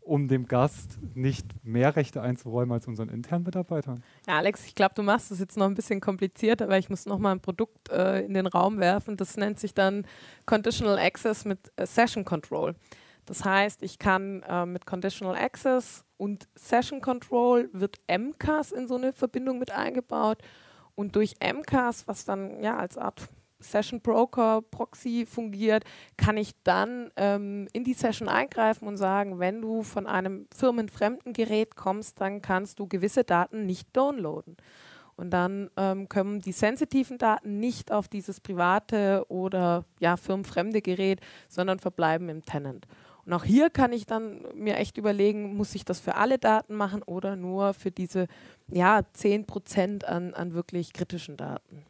um 0.00 0.28
dem 0.28 0.46
Gast 0.46 0.98
nicht 1.14 1.46
mehr 1.64 1.94
Rechte 1.96 2.22
einzuräumen 2.22 2.72
als 2.72 2.86
unseren 2.86 3.08
internen 3.08 3.44
Mitarbeitern? 3.44 4.02
Ja, 4.26 4.38
Alex, 4.38 4.66
ich 4.66 4.74
glaube, 4.74 4.94
du 4.94 5.02
machst 5.02 5.30
es 5.30 5.38
jetzt 5.38 5.56
noch 5.56 5.66
ein 5.66 5.74
bisschen 5.74 6.00
kompliziert, 6.00 6.60
aber 6.60 6.76
ich 6.78 6.90
muss 6.90 7.06
noch 7.06 7.18
mal 7.18 7.32
ein 7.32 7.40
Produkt 7.40 7.88
äh, 7.90 8.24
in 8.24 8.34
den 8.34 8.46
Raum 8.46 8.78
werfen. 8.78 9.16
Das 9.16 9.36
nennt 9.36 9.60
sich 9.60 9.74
dann 9.74 10.06
Conditional 10.44 10.98
Access 10.98 11.44
mit 11.44 11.72
äh, 11.76 11.86
Session 11.86 12.24
Control. 12.24 12.74
Das 13.26 13.44
heißt, 13.44 13.82
ich 13.82 13.98
kann 13.98 14.42
äh, 14.42 14.66
mit 14.66 14.86
Conditional 14.86 15.36
Access 15.36 16.04
und 16.16 16.48
Session 16.54 17.00
Control 17.00 17.70
wird 17.72 18.00
MCAS 18.08 18.72
in 18.72 18.88
so 18.88 18.96
eine 18.96 19.12
Verbindung 19.12 19.58
mit 19.58 19.70
eingebaut. 19.70 20.38
Und 20.94 21.16
durch 21.16 21.34
MCAS, 21.40 22.06
was 22.06 22.24
dann 22.24 22.62
ja 22.62 22.76
als 22.76 22.98
Art 22.98 23.28
Session 23.62 24.00
Broker 24.00 24.62
Proxy 24.62 25.26
fungiert, 25.26 25.84
kann 26.16 26.36
ich 26.36 26.52
dann 26.64 27.10
ähm, 27.16 27.68
in 27.72 27.84
die 27.84 27.94
Session 27.94 28.28
eingreifen 28.28 28.88
und 28.88 28.96
sagen, 28.96 29.38
wenn 29.38 29.62
du 29.62 29.82
von 29.82 30.06
einem 30.06 30.46
firmenfremden 30.54 31.32
Gerät 31.32 31.76
kommst, 31.76 32.20
dann 32.20 32.42
kannst 32.42 32.78
du 32.78 32.86
gewisse 32.86 33.24
Daten 33.24 33.66
nicht 33.66 33.88
downloaden. 33.96 34.56
Und 35.14 35.30
dann 35.30 35.70
ähm, 35.76 36.08
kommen 36.08 36.40
die 36.40 36.52
sensitiven 36.52 37.18
Daten 37.18 37.60
nicht 37.60 37.92
auf 37.92 38.08
dieses 38.08 38.40
private 38.40 39.24
oder 39.28 39.84
ja, 40.00 40.16
firmenfremde 40.16 40.82
Gerät, 40.82 41.20
sondern 41.48 41.78
verbleiben 41.78 42.28
im 42.28 42.44
Tenant. 42.44 42.86
Und 43.24 43.32
auch 43.32 43.44
hier 43.44 43.70
kann 43.70 43.92
ich 43.92 44.06
dann 44.06 44.44
mir 44.54 44.76
echt 44.76 44.98
überlegen, 44.98 45.56
muss 45.56 45.74
ich 45.74 45.84
das 45.84 46.00
für 46.00 46.16
alle 46.16 46.38
Daten 46.38 46.74
machen 46.74 47.02
oder 47.02 47.36
nur 47.36 47.74
für 47.74 47.90
diese 47.90 48.26
ja, 48.68 49.02
10 49.12 49.46
Prozent 49.46 50.04
an, 50.04 50.34
an 50.34 50.54
wirklich 50.54 50.92
kritischen 50.92 51.36
Daten. 51.36 51.84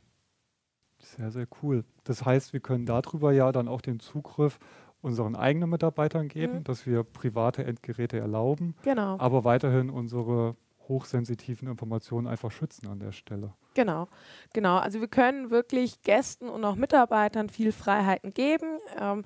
Sehr, 0.99 1.31
sehr 1.31 1.47
cool. 1.63 1.85
Das 2.05 2.25
heißt, 2.25 2.53
wir 2.53 2.61
können 2.61 2.87
darüber 2.87 3.33
ja 3.33 3.51
dann 3.51 3.67
auch 3.67 3.81
den 3.81 3.99
Zugriff 3.99 4.59
unseren 5.01 5.35
eigenen 5.35 5.69
Mitarbeitern 5.69 6.29
geben, 6.29 6.59
mhm. 6.59 6.65
dass 6.65 6.87
wir 6.87 7.03
private 7.03 7.65
Endgeräte 7.65 8.19
erlauben, 8.19 8.77
genau. 8.83 9.19
aber 9.19 9.45
weiterhin 9.45 9.91
unsere 9.91 10.57
hochsensitiven 10.89 11.69
Informationen 11.69 12.27
einfach 12.27 12.51
schützen 12.51 12.89
an 12.89 13.01
der 13.01 13.13
Stelle. 13.13 13.53
Genau, 13.75 14.09
genau. 14.53 14.77
Also 14.77 15.01
wir 15.01 15.09
können 15.09 15.51
wirklich 15.51 16.03
Gästen 16.03 16.49
und 16.49 16.65
auch 16.65 16.77
Mitarbeitern 16.77 17.49
viel 17.49 17.73
Freiheiten 17.73 18.35
geben. 18.35 18.79
Ähm, 18.99 19.25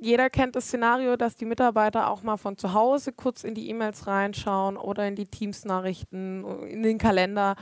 jeder 0.00 0.30
kennt 0.30 0.56
das 0.56 0.66
Szenario, 0.66 1.16
dass 1.16 1.36
die 1.36 1.44
Mitarbeiter 1.44 2.08
auch 2.08 2.22
mal 2.22 2.36
von 2.36 2.56
zu 2.56 2.72
Hause 2.72 3.12
kurz 3.12 3.44
in 3.44 3.54
die 3.54 3.68
E-Mails 3.68 4.06
reinschauen 4.06 4.76
oder 4.76 5.06
in 5.06 5.16
die 5.16 5.26
Teams-Nachrichten, 5.26 6.44
in 6.68 6.82
den 6.82 6.98
Kalender. 6.98 7.56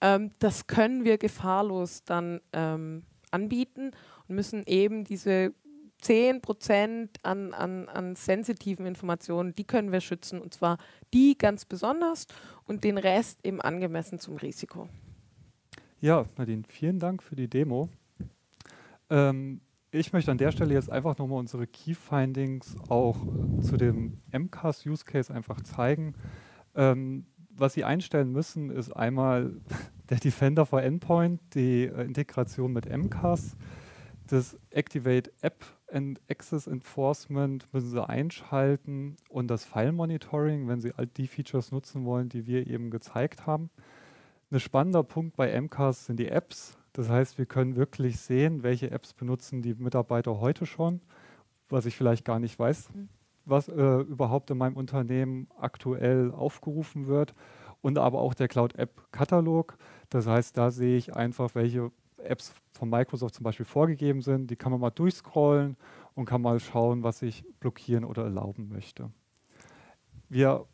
Ähm, 0.00 0.30
das 0.38 0.66
können 0.66 1.04
wir 1.04 1.18
gefahrlos 1.18 2.04
dann 2.04 2.40
ähm, 2.52 3.04
anbieten 3.30 3.92
und 4.28 4.34
müssen 4.34 4.62
eben 4.66 5.04
diese 5.04 5.54
10 6.02 6.40
Prozent 6.40 7.18
an, 7.22 7.54
an, 7.54 7.88
an 7.88 8.16
sensitiven 8.16 8.86
Informationen, 8.86 9.54
die 9.54 9.64
können 9.64 9.92
wir 9.92 10.00
schützen 10.00 10.40
und 10.40 10.52
zwar 10.52 10.78
die 11.14 11.38
ganz 11.38 11.64
besonders 11.64 12.26
und 12.64 12.84
den 12.84 12.98
Rest 12.98 13.44
eben 13.44 13.60
angemessen 13.60 14.18
zum 14.18 14.36
Risiko. 14.36 14.88
Ja, 16.00 16.24
Nadine, 16.36 16.64
vielen 16.66 16.98
Dank 16.98 17.22
für 17.22 17.36
die 17.36 17.48
Demo. 17.48 17.88
Ähm, 19.08 19.60
ich 19.92 20.12
möchte 20.12 20.30
an 20.30 20.38
der 20.38 20.52
Stelle 20.52 20.72
jetzt 20.72 20.90
einfach 20.90 21.18
nochmal 21.18 21.38
unsere 21.38 21.66
Key 21.66 21.94
Findings 21.94 22.76
auch 22.88 23.18
zu 23.60 23.76
dem 23.76 24.18
MCAS 24.32 24.86
Use 24.86 25.04
Case 25.04 25.32
einfach 25.32 25.60
zeigen. 25.60 26.14
Ähm, 26.74 27.26
was 27.50 27.74
Sie 27.74 27.84
einstellen 27.84 28.32
müssen, 28.32 28.70
ist 28.70 28.90
einmal 28.90 29.60
der 30.10 30.18
Defender 30.18 30.64
for 30.64 30.82
Endpoint, 30.82 31.40
die 31.54 31.84
äh, 31.84 32.04
Integration 32.04 32.72
mit 32.72 32.86
MCAS, 32.86 33.54
das 34.26 34.58
Activate 34.70 35.30
App 35.42 35.62
and 35.92 36.18
Access 36.30 36.66
Enforcement 36.66 37.68
müssen 37.74 37.90
Sie 37.90 38.08
einschalten 38.08 39.16
und 39.28 39.48
das 39.48 39.66
File 39.66 39.92
Monitoring, 39.92 40.68
wenn 40.68 40.80
Sie 40.80 40.92
all 40.96 41.06
die 41.06 41.26
Features 41.26 41.70
nutzen 41.70 42.06
wollen, 42.06 42.30
die 42.30 42.46
wir 42.46 42.66
eben 42.66 42.90
gezeigt 42.90 43.46
haben. 43.46 43.68
Ein 44.50 44.60
spannender 44.60 45.02
Punkt 45.02 45.36
bei 45.36 45.60
MCAS 45.60 46.06
sind 46.06 46.18
die 46.18 46.28
Apps. 46.28 46.78
Das 46.92 47.08
heißt, 47.08 47.38
wir 47.38 47.46
können 47.46 47.76
wirklich 47.76 48.20
sehen, 48.20 48.62
welche 48.62 48.90
Apps 48.90 49.14
benutzen 49.14 49.62
die 49.62 49.74
Mitarbeiter 49.74 50.40
heute 50.40 50.66
schon, 50.66 51.00
was 51.68 51.86
ich 51.86 51.96
vielleicht 51.96 52.24
gar 52.24 52.38
nicht 52.38 52.58
weiß, 52.58 52.90
mhm. 52.94 53.08
was 53.44 53.68
äh, 53.68 54.00
überhaupt 54.00 54.50
in 54.50 54.58
meinem 54.58 54.76
Unternehmen 54.76 55.48
aktuell 55.58 56.30
aufgerufen 56.32 57.06
wird. 57.06 57.34
Und 57.80 57.98
aber 57.98 58.20
auch 58.20 58.34
der 58.34 58.46
Cloud 58.46 58.76
App 58.76 59.10
Katalog. 59.10 59.76
Das 60.08 60.26
heißt, 60.26 60.56
da 60.56 60.70
sehe 60.70 60.96
ich 60.96 61.16
einfach, 61.16 61.54
welche 61.54 61.90
Apps 62.18 62.54
von 62.72 62.88
Microsoft 62.88 63.34
zum 63.34 63.42
Beispiel 63.42 63.66
vorgegeben 63.66 64.22
sind. 64.22 64.50
Die 64.50 64.56
kann 64.56 64.70
man 64.70 64.80
mal 64.80 64.90
durchscrollen 64.90 65.76
und 66.14 66.26
kann 66.26 66.42
mal 66.42 66.60
schauen, 66.60 67.02
was 67.02 67.22
ich 67.22 67.44
blockieren 67.58 68.04
oder 68.04 68.22
erlauben 68.24 68.68
möchte. 68.68 69.10
Wir 70.28 70.64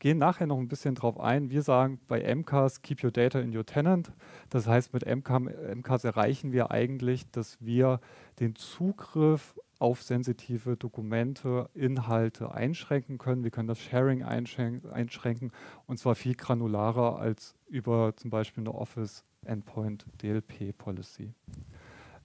gehen 0.00 0.18
nachher 0.18 0.46
noch 0.46 0.58
ein 0.58 0.66
bisschen 0.66 0.96
drauf 0.96 1.20
ein. 1.20 1.50
Wir 1.50 1.62
sagen 1.62 2.00
bei 2.08 2.34
MCAS, 2.34 2.82
keep 2.82 3.04
your 3.04 3.12
data 3.12 3.38
in 3.38 3.56
your 3.56 3.64
tenant. 3.64 4.10
Das 4.48 4.66
heißt, 4.66 4.92
mit 4.92 5.06
MCAS 5.06 6.04
erreichen 6.04 6.50
wir 6.50 6.72
eigentlich, 6.72 7.30
dass 7.30 7.58
wir 7.60 8.00
den 8.40 8.56
Zugriff 8.56 9.54
auf 9.78 10.02
sensitive 10.02 10.76
Dokumente, 10.76 11.70
Inhalte 11.74 12.52
einschränken 12.52 13.18
können. 13.18 13.44
Wir 13.44 13.50
können 13.50 13.68
das 13.68 13.78
Sharing 13.78 14.22
einschränken 14.22 15.52
und 15.86 15.98
zwar 15.98 16.14
viel 16.14 16.34
granularer 16.34 17.18
als 17.18 17.54
über 17.68 18.14
zum 18.16 18.30
Beispiel 18.30 18.62
eine 18.62 18.74
Office 18.74 19.24
Endpoint 19.44 20.04
DLP 20.22 20.76
Policy. 20.76 21.32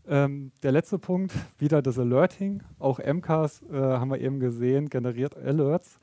Ähm, 0.08 0.52
der 0.64 0.72
letzte 0.72 1.00
Punkt, 1.00 1.34
wieder 1.58 1.82
das 1.82 1.98
Alerting. 1.98 2.62
Auch 2.78 3.00
MCAS, 3.00 3.64
äh, 3.64 3.76
haben 3.76 4.12
wir 4.12 4.20
eben 4.20 4.40
gesehen, 4.40 4.90
generiert 4.90 5.36
Alerts. 5.36 6.00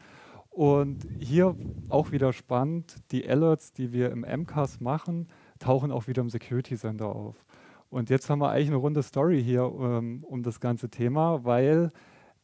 Und 0.53 1.07
hier 1.19 1.57
auch 1.89 2.13
wieder 2.13 2.35
spannend, 2.35 2.97
die 3.11 3.27
Alerts, 3.29 3.73
die 3.73 3.93
wir 3.93 4.11
im 4.11 4.21
MCAS 4.21 4.81
machen, 4.81 5.29
tauchen 5.59 5.91
auch 5.91 6.07
wieder 6.09 6.21
im 6.21 6.29
Security 6.29 6.77
Center 6.77 7.07
auf. 7.07 7.47
Und 7.89 8.11
jetzt 8.11 8.29
haben 8.29 8.41
wir 8.41 8.51
eigentlich 8.51 8.69
eine 8.69 8.77
runde 8.77 9.03
Story 9.03 9.43
hier 9.43 9.63
ähm, 9.63 10.23
um 10.25 10.43
das 10.43 10.61
ganze 10.61 10.91
Thema, 10.91 11.45
weil 11.45 11.91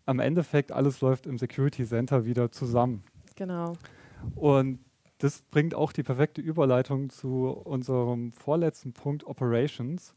am 0.07 0.21
Endeffekt 0.21 0.73
alles 0.73 1.03
läuft 1.03 1.27
im 1.27 1.37
Security 1.37 1.85
Center 1.85 2.25
wieder 2.25 2.51
zusammen. 2.51 3.03
Genau. 3.37 3.75
Und 4.35 4.79
das 5.19 5.43
bringt 5.43 5.75
auch 5.75 5.93
die 5.93 6.03
perfekte 6.03 6.41
Überleitung 6.41 7.11
zu 7.11 7.49
unserem 7.49 8.33
vorletzten 8.33 8.95
Punkt 8.95 9.27
Operations. 9.27 10.15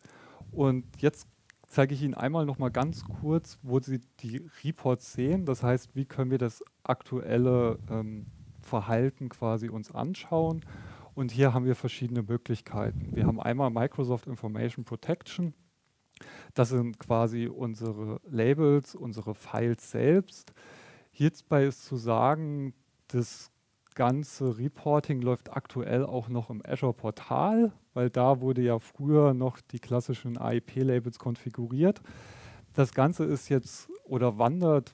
Und 0.51 0.85
jetzt 1.01 1.27
zeige 1.67 1.93
ich 1.93 2.03
Ihnen 2.03 2.13
einmal 2.13 2.45
noch 2.45 2.57
mal 2.57 2.69
ganz 2.69 3.03
kurz, 3.03 3.57
wo 3.63 3.79
Sie 3.79 3.99
die 4.19 4.45
Reports 4.63 5.13
sehen. 5.13 5.45
Das 5.45 5.63
heißt, 5.63 5.95
wie 5.95 6.05
können 6.05 6.31
wir 6.31 6.37
das 6.37 6.63
aktuelle 6.83 7.79
ähm, 7.89 8.27
Verhalten 8.61 9.29
quasi 9.29 9.69
uns 9.69 9.91
anschauen. 9.91 10.65
Und 11.13 11.31
hier 11.31 11.53
haben 11.53 11.65
wir 11.65 11.75
verschiedene 11.75 12.23
Möglichkeiten. 12.23 13.09
Wir 13.15 13.25
haben 13.25 13.39
einmal 13.39 13.69
Microsoft 13.69 14.27
Information 14.27 14.85
Protection. 14.85 15.53
Das 16.53 16.69
sind 16.69 16.99
quasi 16.99 17.47
unsere 17.47 18.21
Labels, 18.29 18.95
unsere 18.95 19.35
Files 19.35 19.91
selbst. 19.91 20.53
Hierbei 21.11 21.65
ist 21.65 21.85
zu 21.85 21.97
sagen, 21.97 22.73
das 23.07 23.51
ganze 23.95 24.57
Reporting 24.57 25.21
läuft 25.21 25.51
aktuell 25.51 26.05
auch 26.05 26.29
noch 26.29 26.49
im 26.49 26.61
Azure 26.65 26.93
Portal, 26.93 27.73
weil 27.93 28.09
da 28.09 28.39
wurde 28.39 28.61
ja 28.61 28.79
früher 28.79 29.33
noch 29.33 29.59
die 29.59 29.79
klassischen 29.79 30.37
AIP-Labels 30.37 31.19
konfiguriert. 31.19 32.01
Das 32.73 32.93
Ganze 32.93 33.25
ist 33.25 33.49
jetzt 33.49 33.89
oder 34.05 34.37
wandert 34.37 34.93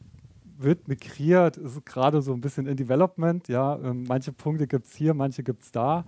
wird 0.59 0.87
migriert, 0.87 1.57
ist 1.57 1.85
gerade 1.85 2.21
so 2.21 2.33
ein 2.33 2.41
bisschen 2.41 2.67
in 2.67 2.75
Development. 2.77 3.47
Ja, 3.47 3.77
ähm, 3.83 4.05
manche 4.07 4.31
Punkte 4.31 4.67
gibt 4.67 4.87
es 4.87 4.95
hier, 4.95 5.13
manche 5.13 5.43
gibt 5.43 5.63
es 5.63 5.71
da, 5.71 6.05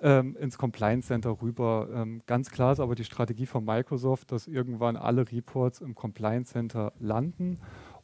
ähm, 0.00 0.36
ins 0.36 0.58
Compliance 0.58 1.08
Center 1.08 1.36
rüber. 1.42 1.88
Ähm, 1.92 2.22
ganz 2.26 2.50
klar 2.50 2.72
ist 2.72 2.80
aber 2.80 2.94
die 2.94 3.04
Strategie 3.04 3.46
von 3.46 3.64
Microsoft, 3.64 4.32
dass 4.32 4.46
irgendwann 4.46 4.96
alle 4.96 5.30
Reports 5.30 5.80
im 5.80 5.94
Compliance 5.94 6.52
Center 6.52 6.92
landen 6.98 7.58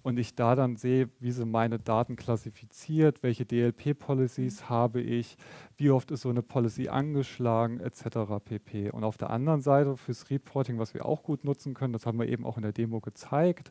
und 0.05 0.19
ich 0.19 0.35
da 0.35 0.55
dann 0.55 0.77
sehe, 0.77 1.09
wie 1.19 1.33
sie 1.33 1.47
meine 1.47 1.79
Daten 1.79 2.15
klassifiziert, 2.15 3.23
welche 3.23 3.47
DLP-Policies 3.47 4.61
mhm. 4.61 4.69
habe 4.69 5.01
ich, 5.01 5.39
wie 5.79 5.91
oft 5.91 6.11
ist 6.11 6.21
so 6.21 6.29
eine 6.29 6.43
Policy 6.43 6.89
angeschlagen, 6.89 7.81
etc. 7.81 8.45
pp. 8.45 8.91
Und 8.91 9.03
auf 9.03 9.17
der 9.17 9.31
anderen 9.31 9.63
Seite 9.63 9.97
fürs 9.97 10.29
Reporting, 10.29 10.79
was 10.79 10.93
wir 10.93 11.07
auch 11.07 11.23
gut 11.23 11.43
nutzen 11.45 11.73
können, 11.73 11.95
das 11.95 12.05
haben 12.05 12.19
wir 12.19 12.29
eben 12.29 12.45
auch 12.45 12.59
in 12.59 12.63
der 12.63 12.73
Demo 12.73 13.01
gezeigt, 13.01 13.71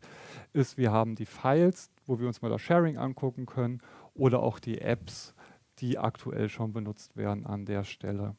ist, 0.54 0.76
wir 0.76 0.92
haben 0.92 1.14
die 1.14 1.28
Files, 1.28 1.92
wo 2.08 2.20
wir 2.20 2.26
uns 2.26 2.42
mal 2.42 2.50
das 2.50 2.62
Sharing 2.62 2.98
angucken 2.98 3.46
können 3.46 3.82
oder 4.16 4.42
auch 4.42 4.58
die 4.58 4.82
Apps, 4.82 5.36
die 5.78 6.00
aktuell 6.00 6.50
schon 6.50 6.74
benutzt 6.74 7.16
werden 7.16 7.46
an 7.46 7.66
der 7.66 7.84
Stelle. 7.84 8.36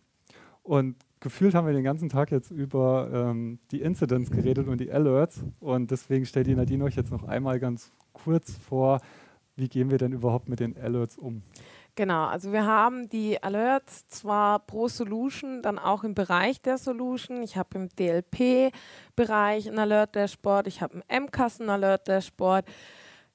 Und 0.65 0.97
gefühlt 1.21 1.55
haben 1.55 1.67
wir 1.67 1.75
den 1.75 1.85
ganzen 1.85 2.09
Tag 2.09 2.31
jetzt 2.31 2.51
über 2.51 3.11
ähm, 3.13 3.61
die 3.71 3.83
Incidents 3.83 4.31
geredet 4.31 4.67
und 4.67 4.81
die 4.81 4.91
Alerts. 4.91 5.45
Und 5.61 5.91
deswegen 5.91 6.25
stellt 6.27 6.47
die 6.47 6.55
Nadine 6.55 6.85
euch 6.85 6.97
jetzt 6.97 7.13
noch 7.13 7.23
einmal 7.23 7.61
ganz 7.61 7.93
kurz 8.13 8.57
vor, 8.57 9.01
wie 9.57 9.69
gehen 9.69 9.91
wir 9.91 9.99
denn 9.99 10.13
überhaupt 10.13 10.49
mit 10.49 10.61
den 10.61 10.77
Alerts 10.77 11.17
um? 11.17 11.43
Genau, 11.97 12.25
also 12.25 12.53
wir 12.53 12.65
haben 12.65 13.09
die 13.09 13.41
Alerts 13.41 14.09
zwar 14.09 14.59
pro 14.59 14.89
Solution, 14.89 15.63
dann 15.63 15.79
auch 15.79 16.03
im 16.03 16.15
Bereich 16.15 16.61
der 16.61 16.77
Solution. 16.77 17.43
Ich 17.43 17.57
habe 17.57 17.79
im 17.79 17.89
DLP-Bereich 17.91 19.69
ein 19.69 19.79
Alert-Dashboard, 19.79 20.67
ich 20.67 20.83
habe 20.83 21.03
im 21.09 21.25
MCAS-Alert-Dashboard. 21.27 22.67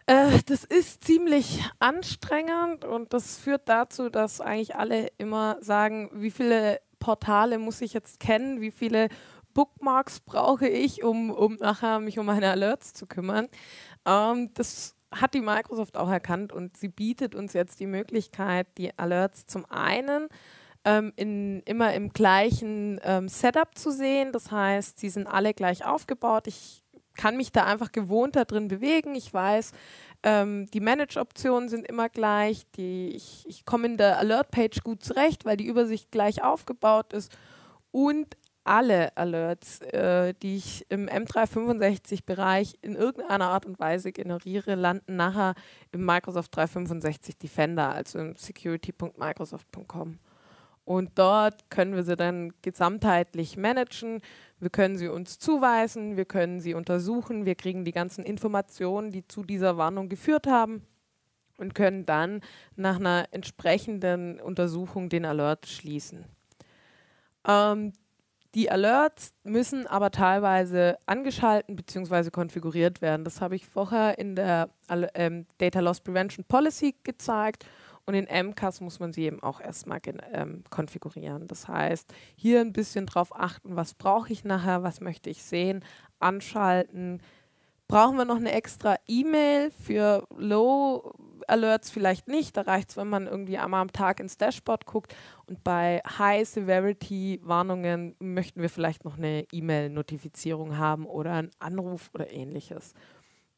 Äh, 0.07 0.39
das 0.47 0.65
ist 0.65 1.05
ziemlich 1.05 1.63
anstrengend 1.79 2.83
und 2.83 3.13
das 3.13 3.37
führt 3.37 3.69
dazu, 3.69 4.09
dass 4.09 4.41
eigentlich 4.41 4.75
alle 4.75 5.07
immer 5.17 5.57
sagen, 5.61 6.09
wie 6.13 6.31
viele 6.31 6.81
Portale 6.99 7.57
muss 7.59 7.81
ich 7.81 7.93
jetzt 7.93 8.19
kennen, 8.19 8.61
wie 8.61 8.71
viele 8.71 9.09
Bookmarks 9.53 10.19
brauche 10.19 10.67
ich, 10.67 11.03
um, 11.03 11.31
um 11.31 11.55
nachher 11.55 11.99
mich 11.99 12.19
um 12.19 12.25
meine 12.25 12.49
Alerts 12.49 12.93
zu 12.93 13.07
kümmern. 13.07 13.47
Ähm, 14.05 14.51
das 14.53 14.95
hat 15.11 15.33
die 15.33 15.41
Microsoft 15.41 15.97
auch 15.97 16.09
erkannt 16.09 16.53
und 16.53 16.77
sie 16.77 16.87
bietet 16.87 17.33
uns 17.33 17.53
jetzt 17.53 17.79
die 17.79 17.87
Möglichkeit, 17.87 18.67
die 18.77 18.97
Alerts 18.97 19.47
zum 19.47 19.65
einen 19.65 20.27
ähm, 20.85 21.13
in, 21.15 21.61
immer 21.63 21.93
im 21.93 22.09
gleichen 22.09 22.99
ähm, 23.03 23.27
Setup 23.27 23.75
zu 23.77 23.91
sehen. 23.91 24.31
Das 24.31 24.51
heißt, 24.51 24.99
sie 24.99 25.09
sind 25.09 25.27
alle 25.27 25.53
gleich 25.53 25.85
aufgebaut. 25.85 26.47
Ich 26.47 26.83
kann 27.15 27.35
mich 27.35 27.51
da 27.51 27.65
einfach 27.65 27.91
gewohnt 27.91 28.35
da 28.35 28.45
drin 28.45 28.67
bewegen. 28.67 29.15
Ich 29.15 29.33
weiß, 29.33 29.73
ähm, 30.23 30.67
die 30.71 30.79
Manage-Optionen 30.79 31.69
sind 31.69 31.87
immer 31.87 32.09
gleich. 32.09 32.65
Die, 32.75 33.09
ich, 33.15 33.45
ich 33.47 33.65
komme 33.65 33.87
in 33.87 33.97
der 33.97 34.19
Alert-Page 34.19 34.81
gut 34.83 35.03
zurecht, 35.03 35.45
weil 35.45 35.57
die 35.57 35.67
Übersicht 35.67 36.11
gleich 36.11 36.43
aufgebaut 36.43 37.13
ist. 37.13 37.31
Und 37.91 38.37
alle 38.63 39.15
Alerts, 39.17 39.81
äh, 39.81 40.33
die 40.41 40.57
ich 40.57 40.85
im 40.89 41.07
M365-Bereich 41.07 42.75
in 42.81 42.95
irgendeiner 42.95 43.49
Art 43.49 43.65
und 43.65 43.79
Weise 43.79 44.11
generiere, 44.11 44.75
landen 44.75 45.15
nachher 45.15 45.55
im 45.91 46.05
Microsoft 46.05 46.55
365 46.55 47.37
Defender, 47.37 47.89
also 47.89 48.19
im 48.19 48.35
security.microsoft.com. 48.35 50.19
Und 50.89 51.19
dort 51.19 51.69
können 51.69 51.93
wir 51.93 52.01
sie 52.01 52.15
dann 52.15 52.51
gesamtheitlich 52.63 53.57
managen. 53.57 54.23
Wir 54.59 54.71
können 54.71 54.97
sie 54.97 55.07
uns 55.07 55.37
zuweisen, 55.37 56.17
wir 56.17 56.25
können 56.25 56.61
sie 56.61 56.73
untersuchen, 56.73 57.45
wir 57.45 57.53
kriegen 57.53 57.85
die 57.85 57.91
ganzen 57.91 58.23
Informationen, 58.23 59.11
die 59.11 59.27
zu 59.27 59.43
dieser 59.43 59.77
Warnung 59.77 60.09
geführt 60.09 60.47
haben 60.47 60.81
und 61.57 61.75
können 61.75 62.07
dann 62.07 62.41
nach 62.75 62.95
einer 62.95 63.27
entsprechenden 63.29 64.39
Untersuchung 64.39 65.09
den 65.09 65.25
Alert 65.25 65.67
schließen. 65.67 66.25
Ähm, 67.47 67.93
die 68.55 68.71
Alerts 68.71 69.35
müssen 69.43 69.85
aber 69.85 70.09
teilweise 70.09 70.97
angeschalten 71.05 71.75
bzw. 71.75 72.31
konfiguriert 72.31 73.03
werden. 73.03 73.25
Das 73.25 73.41
habe 73.41 73.55
ich 73.55 73.67
vorher 73.67 74.17
in 74.17 74.35
der 74.35 74.71
ähm, 75.13 75.45
Data 75.59 75.81
Loss 75.81 76.01
Prevention 76.01 76.45
Policy 76.45 76.95
gezeigt 77.03 77.67
und 78.09 78.15
in 78.15 78.25
MCAS 78.25 78.81
muss 78.81 78.99
man 78.99 79.13
sie 79.13 79.25
eben 79.25 79.43
auch 79.43 79.61
erstmal 79.61 79.99
ähm, 80.33 80.63
konfigurieren. 80.71 81.47
Das 81.47 81.67
heißt, 81.67 82.11
hier 82.35 82.59
ein 82.59 82.73
bisschen 82.73 83.05
drauf 83.05 83.29
achten, 83.35 83.75
was 83.75 83.93
brauche 83.93 84.33
ich 84.33 84.43
nachher, 84.43 84.81
was 84.81 84.99
möchte 84.99 85.29
ich 85.29 85.43
sehen, 85.43 85.85
anschalten. 86.17 87.21
Brauchen 87.87 88.17
wir 88.17 88.25
noch 88.25 88.37
eine 88.37 88.51
extra 88.51 88.95
E-Mail 89.07 89.69
für 89.69 90.27
Low 90.35 91.13
Alerts 91.47 91.91
vielleicht 91.91 92.27
nicht. 92.27 92.57
Da 92.57 92.61
reicht 92.61 92.89
es, 92.89 92.97
wenn 92.97 93.09
man 93.09 93.27
irgendwie 93.27 93.59
einmal 93.59 93.81
am 93.81 93.93
Tag 93.93 94.19
ins 94.19 94.37
Dashboard 94.37 94.87
guckt. 94.87 95.15
Und 95.45 95.63
bei 95.63 96.01
High 96.17 96.49
Severity 96.49 97.39
Warnungen 97.43 98.15
möchten 98.17 98.59
wir 98.59 98.71
vielleicht 98.71 99.05
noch 99.05 99.19
eine 99.19 99.45
E-Mail-Notifizierung 99.51 100.79
haben 100.79 101.05
oder 101.05 101.33
einen 101.33 101.51
Anruf 101.59 102.09
oder 102.15 102.33
ähnliches. 102.33 102.95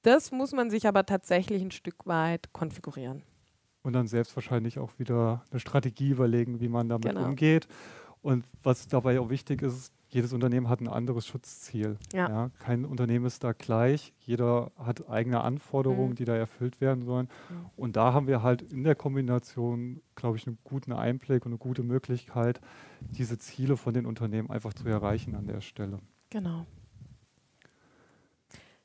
Das 0.02 0.34
muss 0.34 0.52
man 0.52 0.70
sich 0.70 0.90
aber 0.90 1.06
tatsächlich 1.06 1.62
ein 1.62 1.72
Stück 1.72 2.06
weit 2.06 2.52
konfigurieren 2.52 3.24
und 3.84 3.94
dann 3.94 4.08
selbst 4.08 4.36
wahrscheinlich 4.36 4.80
auch 4.80 4.92
wieder 4.98 5.44
eine 5.52 5.60
Strategie 5.60 6.10
überlegen, 6.10 6.60
wie 6.60 6.70
man 6.70 6.90
damit 6.90 7.10
genau. 7.10 7.26
umgeht. 7.26 7.68
Und 8.22 8.46
was 8.62 8.88
dabei 8.88 9.20
auch 9.20 9.30
wichtig 9.30 9.64
ist, 9.64 9.92
jedes 10.12 10.34
Unternehmen 10.34 10.68
hat 10.68 10.82
ein 10.82 10.90
anderes 10.90 11.26
Schutzziel. 11.26 11.98
Ja. 12.14 12.30
ja 12.30 12.52
kein 12.60 12.86
Unternehmen 12.86 13.26
ist 13.26 13.44
da 13.44 13.54
gleich. 13.54 14.14
Jeder 14.20 14.72
hat 14.78 15.10
eigene 15.10 15.42
Anforderungen, 15.42 16.12
mhm. 16.12 16.16
die 16.16 16.26
da 16.26 16.36
erfüllt 16.36 16.82
werden 16.82 17.04
sollen. 17.04 17.30
Mhm. 17.50 17.66
Und 17.78 17.96
da 17.96 18.14
haben 18.14 18.28
wir 18.28 18.44
halt 18.44 18.62
in 18.62 18.84
der 18.84 18.96
Kombination, 18.96 20.02
glaube 20.16 20.38
ich, 20.38 20.46
einen 20.46 20.58
guten 20.64 20.92
Einblick 20.92 21.46
und 21.46 21.54
eine 21.54 21.60
gute 21.60 21.82
Möglichkeit, 21.82 22.60
diese 23.00 23.40
Ziele 23.40 23.78
von 23.78 23.94
den 23.94 24.06
Unternehmen 24.06 24.50
einfach 24.50 24.74
zu 24.74 24.88
erreichen 24.88 25.34
an 25.34 25.48
der 25.48 25.62
Stelle. 25.62 26.00
Genau. 26.30 26.66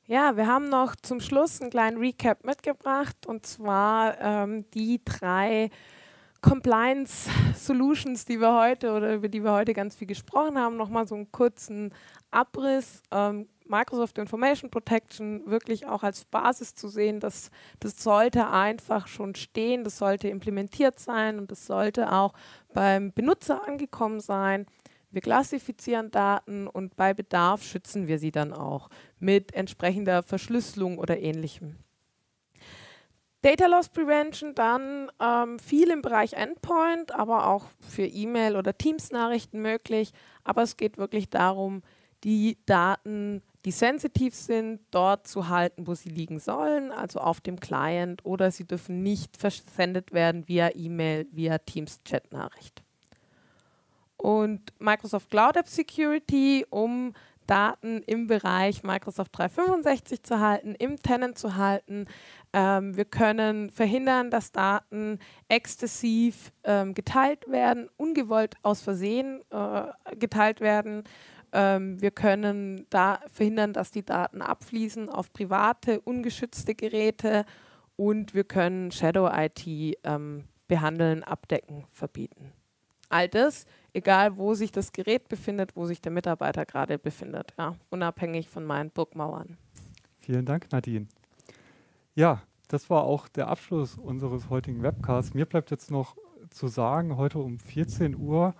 Ja, 0.09 0.37
wir 0.37 0.47
haben 0.47 0.69
noch 0.69 0.95
zum 0.95 1.19
Schluss 1.19 1.59
einen 1.59 1.69
kleinen 1.69 1.97
Recap 1.97 2.45
mitgebracht 2.45 3.25
und 3.25 3.45
zwar 3.45 4.17
ähm, 4.21 4.63
die 4.71 5.01
drei 5.03 5.69
Compliance 6.39 7.29
Solutions, 7.53 8.23
die 8.23 8.39
wir 8.39 8.57
heute 8.57 8.93
oder 8.93 9.15
über 9.15 9.27
die 9.27 9.43
wir 9.43 9.51
heute 9.51 9.73
ganz 9.73 9.97
viel 9.97 10.07
gesprochen 10.07 10.57
haben. 10.57 10.77
Nochmal 10.77 11.05
so 11.09 11.15
einen 11.15 11.29
kurzen 11.33 11.93
Abriss. 12.31 13.03
Ähm, 13.11 13.49
Microsoft 13.65 14.17
Information 14.17 14.71
Protection 14.71 15.45
wirklich 15.45 15.85
auch 15.87 16.03
als 16.03 16.23
Basis 16.23 16.73
zu 16.73 16.87
sehen, 16.87 17.19
dass 17.19 17.51
das 17.81 18.01
sollte 18.01 18.49
einfach 18.49 19.07
schon 19.07 19.35
stehen, 19.35 19.83
das 19.83 19.97
sollte 19.97 20.29
implementiert 20.29 21.01
sein 21.01 21.37
und 21.37 21.51
das 21.51 21.67
sollte 21.67 22.13
auch 22.13 22.31
beim 22.73 23.11
Benutzer 23.11 23.67
angekommen 23.67 24.21
sein. 24.21 24.67
Wir 25.09 25.21
klassifizieren 25.21 26.11
Daten 26.11 26.67
und 26.67 26.95
bei 26.95 27.13
Bedarf 27.13 27.63
schützen 27.63 28.07
wir 28.07 28.19
sie 28.19 28.31
dann 28.31 28.53
auch 28.53 28.89
mit 29.19 29.53
entsprechender 29.53 30.21
Verschlüsselung 30.21 30.97
oder 30.97 31.19
ähnlichem. 31.19 31.77
Data 33.41 33.67
Loss 33.67 33.89
Prevention 33.89 34.55
dann 34.55 35.09
ähm, 35.21 35.59
viel 35.59 35.91
im 35.91 36.01
Bereich 36.01 36.33
Endpoint, 36.33 37.13
aber 37.13 37.47
auch 37.47 37.65
für 37.79 38.05
E-Mail 38.05 38.57
oder 38.57 38.77
Teams-Nachrichten 38.77 39.61
möglich. 39.61 40.11
Aber 40.43 40.63
es 40.63 40.75
geht 40.75 40.97
wirklich 40.97 41.29
darum, 41.29 41.83
die 42.23 42.57
Daten, 42.65 43.41
die 43.63 43.71
sensitiv 43.71 44.33
sind, 44.35 44.81
dort 44.91 45.27
zu 45.27 45.47
halten, 45.47 45.87
wo 45.87 45.93
sie 45.93 46.09
liegen 46.09 46.39
sollen, 46.39 46.91
also 46.91 47.19
auf 47.19 47.39
dem 47.39 47.59
Client, 47.59 48.25
oder 48.25 48.51
sie 48.51 48.65
dürfen 48.65 49.03
nicht 49.03 49.37
versendet 49.37 50.11
werden 50.11 50.47
via 50.47 50.71
E-Mail, 50.73 51.27
via 51.31 51.59
Teams-Chat-Nachricht 51.59 52.86
und 54.27 54.73
Microsoft 54.77 55.29
Cloud 55.29 55.55
App 55.55 55.69
Security, 55.69 56.65
um 56.69 57.13
Daten 57.45 58.03
im 58.07 58.27
Bereich 58.27 58.83
Microsoft 58.83 59.37
365 59.37 60.21
zu 60.21 60.41
halten, 60.41 60.75
im 60.75 60.97
Tenant 60.97 61.37
zu 61.37 61.55
halten. 61.55 62.07
Ähm, 62.51 62.97
wir 62.97 63.05
können 63.05 63.69
verhindern, 63.69 64.29
dass 64.29 64.51
Daten 64.51 65.19
exzessiv 65.47 66.51
ähm, 66.65 66.93
geteilt 66.93 67.49
werden, 67.49 67.87
ungewollt 67.95 68.55
aus 68.63 68.81
Versehen 68.81 69.39
äh, 69.49 70.15
geteilt 70.17 70.59
werden. 70.59 71.05
Ähm, 71.53 72.01
wir 72.01 72.11
können 72.11 72.85
da 72.89 73.21
verhindern, 73.31 73.71
dass 73.71 73.91
die 73.91 74.03
Daten 74.03 74.41
abfließen 74.41 75.07
auf 75.07 75.31
private, 75.31 76.01
ungeschützte 76.01 76.75
Geräte 76.75 77.45
und 77.95 78.33
wir 78.33 78.43
können 78.43 78.91
Shadow 78.91 79.29
IT 79.33 79.65
ähm, 80.03 80.43
behandeln, 80.67 81.23
abdecken, 81.23 81.85
verbieten. 81.93 82.56
All 83.09 83.29
das 83.29 83.65
egal 83.97 84.37
wo 84.37 84.53
sich 84.53 84.71
das 84.71 84.91
Gerät 84.93 85.27
befindet, 85.27 85.75
wo 85.75 85.85
sich 85.85 86.01
der 86.01 86.11
Mitarbeiter 86.11 86.65
gerade 86.65 86.99
befindet, 86.99 87.53
ja, 87.57 87.75
unabhängig 87.89 88.47
von 88.47 88.63
meinen 88.63 88.91
Burgmauern. 88.91 89.57
Vielen 90.21 90.45
Dank, 90.45 90.71
Nadine. 90.71 91.07
Ja, 92.15 92.43
das 92.67 92.89
war 92.89 93.03
auch 93.03 93.27
der 93.27 93.47
Abschluss 93.47 93.97
unseres 93.97 94.49
heutigen 94.49 94.83
Webcasts. 94.83 95.33
Mir 95.33 95.45
bleibt 95.45 95.71
jetzt 95.71 95.89
noch 95.89 96.15
zu 96.49 96.67
sagen, 96.67 97.17
heute 97.17 97.39
um 97.39 97.59
14 97.59 98.15
Uhr 98.15 98.53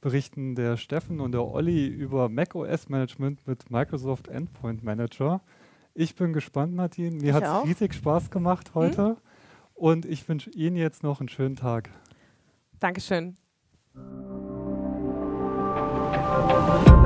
berichten 0.00 0.54
der 0.56 0.76
Steffen 0.76 1.20
und 1.20 1.32
der 1.32 1.44
Olli 1.44 1.86
über 1.86 2.28
macOS 2.28 2.88
Management 2.88 3.46
mit 3.46 3.70
Microsoft 3.70 4.28
Endpoint 4.28 4.82
Manager. 4.82 5.40
Ich 5.94 6.16
bin 6.16 6.32
gespannt, 6.32 6.74
Nadine. 6.74 7.16
Mir 7.16 7.34
hat 7.34 7.44
es 7.44 7.64
riesig 7.64 7.94
Spaß 7.94 8.30
gemacht 8.30 8.68
hm? 8.68 8.74
heute. 8.74 9.06
Hm? 9.08 9.16
Und 9.74 10.04
ich 10.04 10.28
wünsche 10.28 10.50
Ihnen 10.50 10.76
jetzt 10.76 11.02
noch 11.02 11.20
einen 11.20 11.28
schönen 11.28 11.56
Tag. 11.56 11.90
Dankeschön. 12.80 13.36
Thank 13.94 14.06
you. 16.88 17.01